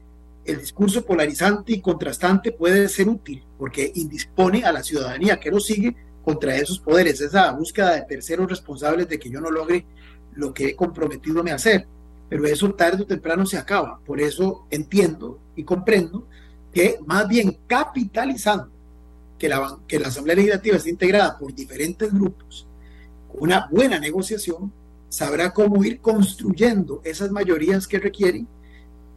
el 0.45 0.59
discurso 0.59 1.03
polarizante 1.03 1.73
y 1.73 1.81
contrastante 1.81 2.51
puede 2.51 2.87
ser 2.87 3.09
útil, 3.09 3.43
porque 3.57 3.91
indispone 3.95 4.63
a 4.63 4.71
la 4.71 4.83
ciudadanía 4.83 5.39
que 5.39 5.51
lo 5.51 5.59
sigue 5.59 5.95
contra 6.23 6.55
esos 6.55 6.79
poderes, 6.79 7.19
esa 7.19 7.51
búsqueda 7.51 7.95
de 7.95 8.03
terceros 8.03 8.49
responsables 8.49 9.09
de 9.09 9.19
que 9.19 9.29
yo 9.29 9.41
no 9.41 9.51
logre 9.51 9.85
lo 10.33 10.53
que 10.53 10.69
he 10.69 10.75
comprometido 10.75 11.43
a 11.45 11.55
hacer 11.55 11.87
pero 12.29 12.45
eso 12.45 12.73
tarde 12.73 13.03
o 13.03 13.05
temprano 13.05 13.45
se 13.45 13.57
acaba. 13.57 13.99
Por 14.05 14.19
eso 14.19 14.65
entiendo 14.69 15.39
y 15.55 15.63
comprendo 15.63 16.27
que 16.73 16.99
más 17.05 17.27
bien 17.27 17.57
capitalizando 17.67 18.74
que 19.37 19.49
la, 19.49 19.77
que 19.87 19.99
la 19.99 20.07
Asamblea 20.07 20.35
Legislativa 20.35 20.77
esté 20.77 20.89
integrada 20.89 21.37
por 21.37 21.53
diferentes 21.53 22.11
grupos, 22.13 22.67
una 23.33 23.67
buena 23.71 23.99
negociación, 23.99 24.71
sabrá 25.09 25.53
cómo 25.53 25.83
ir 25.83 25.99
construyendo 26.01 27.01
esas 27.03 27.31
mayorías 27.31 27.87
que 27.87 27.99
requieren. 27.99 28.47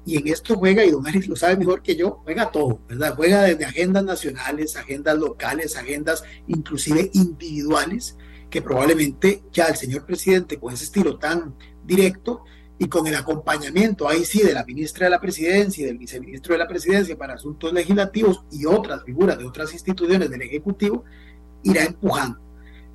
Y 0.06 0.16
en 0.16 0.28
esto 0.28 0.56
juega, 0.56 0.84
y 0.84 0.90
Don 0.90 1.04
lo 1.26 1.36
sabe 1.36 1.56
mejor 1.56 1.82
que 1.82 1.96
yo, 1.96 2.20
juega 2.24 2.50
todo, 2.50 2.80
¿verdad? 2.88 3.14
Juega 3.14 3.42
desde 3.42 3.64
agendas 3.64 4.04
nacionales, 4.04 4.76
agendas 4.76 5.18
locales, 5.18 5.76
agendas 5.76 6.24
inclusive 6.46 7.10
individuales, 7.12 8.16
que 8.48 8.62
probablemente 8.62 9.42
ya 9.52 9.66
el 9.66 9.76
señor 9.76 10.06
presidente 10.06 10.58
con 10.58 10.72
ese 10.72 10.84
estilo 10.84 11.18
tan 11.18 11.54
directo 11.84 12.44
y 12.78 12.88
con 12.88 13.06
el 13.06 13.16
acompañamiento, 13.16 14.08
ahí 14.08 14.24
sí, 14.24 14.40
de 14.42 14.52
la 14.52 14.64
ministra 14.64 15.06
de 15.06 15.10
la 15.10 15.20
Presidencia 15.20 15.82
y 15.82 15.86
del 15.86 15.98
viceministro 15.98 16.54
de 16.54 16.58
la 16.58 16.68
Presidencia 16.68 17.18
para 17.18 17.34
asuntos 17.34 17.72
legislativos 17.72 18.44
y 18.52 18.66
otras 18.66 19.02
figuras 19.04 19.36
de 19.36 19.44
otras 19.44 19.72
instituciones 19.72 20.30
del 20.30 20.42
Ejecutivo, 20.42 21.04
irá 21.64 21.84
empujando. 21.84 22.38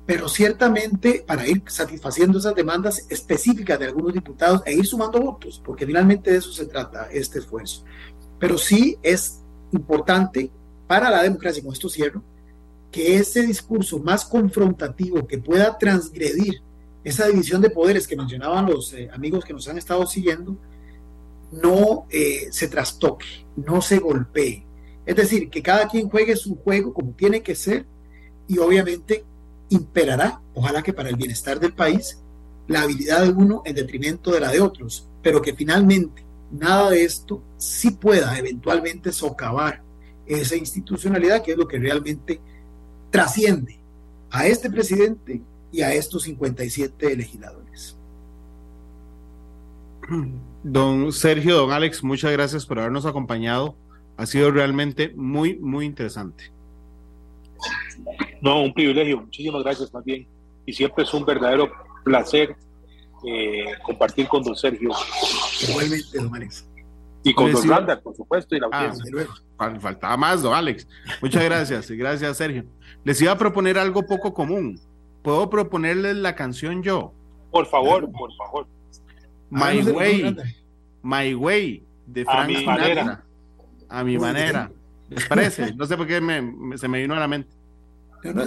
Pero 0.06 0.28
ciertamente 0.28 1.24
para 1.26 1.46
ir 1.46 1.62
satisfaciendo 1.66 2.38
esas 2.38 2.54
demandas 2.54 3.06
específicas 3.10 3.78
de 3.78 3.86
algunos 3.86 4.12
diputados 4.12 4.62
e 4.64 4.74
ir 4.74 4.86
sumando 4.86 5.20
votos, 5.20 5.60
porque 5.64 5.86
finalmente 5.86 6.30
de 6.30 6.38
eso 6.38 6.52
se 6.52 6.66
trata 6.66 7.08
este 7.10 7.38
esfuerzo. 7.38 7.84
Pero 8.38 8.56
sí 8.56 8.98
es 9.02 9.42
importante 9.72 10.50
para 10.86 11.10
la 11.10 11.22
democracia, 11.22 11.62
con 11.62 11.72
esto 11.72 11.88
cierro, 11.88 12.22
que 12.90 13.16
ese 13.16 13.42
discurso 13.42 13.98
más 13.98 14.24
confrontativo 14.24 15.26
que 15.26 15.38
pueda 15.38 15.76
transgredir 15.76 16.62
esa 17.04 17.26
división 17.28 17.60
de 17.60 17.70
poderes 17.70 18.06
que 18.06 18.16
mencionaban 18.16 18.66
los 18.66 18.92
eh, 18.94 19.10
amigos 19.12 19.44
que 19.44 19.52
nos 19.52 19.68
han 19.68 19.76
estado 19.76 20.06
siguiendo, 20.06 20.56
no 21.52 22.06
eh, 22.10 22.48
se 22.50 22.68
trastoque, 22.68 23.26
no 23.56 23.82
se 23.82 23.98
golpee. 23.98 24.64
Es 25.04 25.14
decir, 25.14 25.50
que 25.50 25.62
cada 25.62 25.86
quien 25.86 26.08
juegue 26.08 26.34
su 26.34 26.56
juego 26.56 26.94
como 26.94 27.12
tiene 27.12 27.42
que 27.42 27.54
ser 27.54 27.86
y 28.48 28.58
obviamente 28.58 29.24
imperará, 29.68 30.40
ojalá 30.54 30.82
que 30.82 30.94
para 30.94 31.10
el 31.10 31.16
bienestar 31.16 31.60
del 31.60 31.74
país, 31.74 32.18
la 32.66 32.82
habilidad 32.82 33.22
de 33.22 33.32
uno 33.32 33.62
en 33.66 33.74
detrimento 33.74 34.30
de 34.32 34.40
la 34.40 34.50
de 34.50 34.60
otros, 34.60 35.06
pero 35.22 35.42
que 35.42 35.54
finalmente 35.54 36.24
nada 36.50 36.90
de 36.90 37.04
esto 37.04 37.42
sí 37.58 37.90
pueda 37.90 38.38
eventualmente 38.38 39.12
socavar 39.12 39.82
esa 40.26 40.56
institucionalidad 40.56 41.42
que 41.42 41.52
es 41.52 41.58
lo 41.58 41.68
que 41.68 41.78
realmente 41.78 42.40
trasciende 43.10 43.78
a 44.30 44.46
este 44.46 44.70
presidente 44.70 45.42
y 45.74 45.82
a 45.82 45.92
estos 45.92 46.22
57 46.22 47.16
legisladores. 47.16 47.98
Don 50.62 51.12
Sergio, 51.12 51.56
don 51.56 51.72
Alex, 51.72 52.04
muchas 52.04 52.30
gracias 52.30 52.64
por 52.64 52.78
habernos 52.78 53.04
acompañado. 53.06 53.74
Ha 54.16 54.24
sido 54.26 54.52
realmente 54.52 55.12
muy, 55.16 55.56
muy 55.56 55.84
interesante. 55.84 56.52
No, 58.40 58.62
un 58.62 58.72
privilegio. 58.72 59.22
Muchísimas 59.22 59.64
gracias 59.64 59.92
más 59.92 60.04
bien. 60.04 60.28
Y 60.64 60.72
siempre 60.72 61.02
es 61.02 61.12
un 61.12 61.24
verdadero 61.24 61.72
placer 62.04 62.54
eh, 63.26 63.64
compartir 63.82 64.28
con 64.28 64.44
don 64.44 64.54
Sergio. 64.54 64.92
Igualmente, 65.68 66.18
don 66.18 66.36
Alex. 66.36 66.68
Y 67.24 67.34
con 67.34 67.50
don 67.50 67.68
Randall, 67.68 68.00
por 68.00 68.14
supuesto, 68.14 68.54
y 68.54 68.60
la 68.60 68.68
ah, 68.70 68.90
audiencia. 68.90 69.80
faltaba 69.80 70.16
más, 70.16 70.40
don 70.40 70.54
Alex. 70.54 70.86
Muchas 71.20 71.42
gracias. 71.42 71.90
y 71.90 71.96
gracias, 71.96 72.36
Sergio. 72.36 72.64
Les 73.02 73.20
iba 73.20 73.32
a 73.32 73.38
proponer 73.38 73.76
algo 73.76 74.06
poco 74.06 74.32
común. 74.32 74.78
¿Puedo 75.24 75.48
proponerles 75.48 76.16
la 76.16 76.34
canción 76.34 76.82
yo? 76.82 77.14
Por 77.50 77.64
favor, 77.64 78.12
por 78.12 78.30
favor. 78.36 78.66
My 79.48 79.80
Way, 79.80 80.36
My 81.02 81.34
Way, 81.34 81.82
de 82.04 82.24
Frank 82.26 82.40
a 82.40 82.46
mi 82.46 82.66
manera. 82.66 83.24
A 83.88 84.04
mi 84.04 84.18
manera. 84.18 84.70
¿Les 85.08 85.26
parece? 85.26 85.72
No 85.74 85.86
sé 85.86 85.96
por 85.96 86.06
qué 86.06 86.16
se 86.76 86.88
me 86.88 87.00
vino 87.00 87.14
a 87.14 87.20
la 87.20 87.26
mente. 87.26 87.48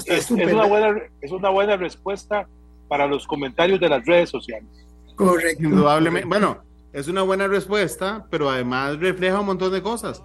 es, 0.05 0.29
una 0.29 0.65
buena, 0.67 1.01
es 1.19 1.31
una 1.31 1.49
buena 1.49 1.77
respuesta 1.77 2.47
para 2.87 3.07
los 3.07 3.25
comentarios 3.25 3.79
de 3.79 3.89
las 3.89 4.05
redes 4.05 4.29
sociales. 4.29 4.69
Correcto. 5.15 5.63
Indudablemente. 5.63 6.27
Bueno, 6.27 6.59
es 6.93 7.07
una 7.07 7.23
buena 7.23 7.47
respuesta, 7.47 8.27
pero 8.29 8.51
además 8.51 8.99
refleja 8.99 9.39
un 9.39 9.47
montón 9.47 9.71
de 9.71 9.81
cosas. 9.81 10.21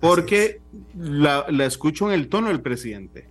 Porque 0.00 0.60
la, 0.96 1.46
la 1.48 1.64
escucho 1.64 2.08
en 2.08 2.18
el 2.18 2.28
tono 2.28 2.48
del 2.48 2.60
presidente. 2.60 3.28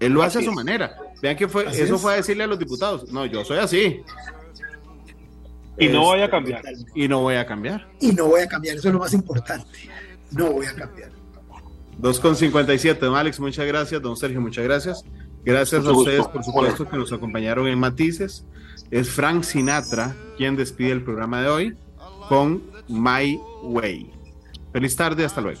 Él 0.00 0.12
lo 0.12 0.24
hace 0.24 0.40
a 0.40 0.42
su 0.42 0.50
manera. 0.50 0.96
Vean 1.22 1.36
que 1.36 1.48
fue, 1.48 1.66
eso 1.70 1.98
fue 1.98 2.14
a 2.14 2.16
decirle 2.16 2.44
a 2.44 2.46
los 2.46 2.58
diputados, 2.58 3.10
no, 3.12 3.26
yo 3.26 3.44
soy 3.44 3.58
así. 3.58 4.02
Y 5.78 5.88
no 5.88 6.02
voy 6.02 6.20
a 6.20 6.30
cambiar. 6.30 6.62
Y 6.94 7.08
no 7.08 7.20
voy 7.20 7.36
a 7.36 7.46
cambiar. 7.46 7.88
Y 8.00 8.12
no 8.12 8.26
voy 8.26 8.42
a 8.42 8.48
cambiar, 8.48 8.76
eso 8.76 8.88
es 8.88 8.94
lo 8.94 9.00
más 9.00 9.14
importante. 9.14 9.78
No 10.30 10.52
voy 10.52 10.66
a 10.66 10.74
cambiar. 10.74 11.10
2.57, 12.00 12.98
don 12.98 13.16
Alex, 13.16 13.40
muchas 13.40 13.66
gracias. 13.66 14.00
Don 14.00 14.16
Sergio, 14.16 14.40
muchas 14.40 14.64
gracias. 14.64 15.04
Gracias 15.44 15.84
a 15.84 15.92
ustedes, 15.92 16.26
por 16.26 16.44
supuesto, 16.44 16.88
que 16.88 16.96
nos 16.96 17.12
acompañaron 17.12 17.66
en 17.66 17.78
Matices. 17.78 18.44
Es 18.90 19.08
Frank 19.08 19.42
Sinatra 19.44 20.14
quien 20.36 20.56
despide 20.56 20.92
el 20.92 21.02
programa 21.02 21.42
de 21.42 21.48
hoy 21.48 21.76
con 22.28 22.62
My 22.88 23.38
Way. 23.62 24.12
Feliz 24.72 24.96
tarde, 24.96 25.24
hasta 25.24 25.40
luego. 25.40 25.60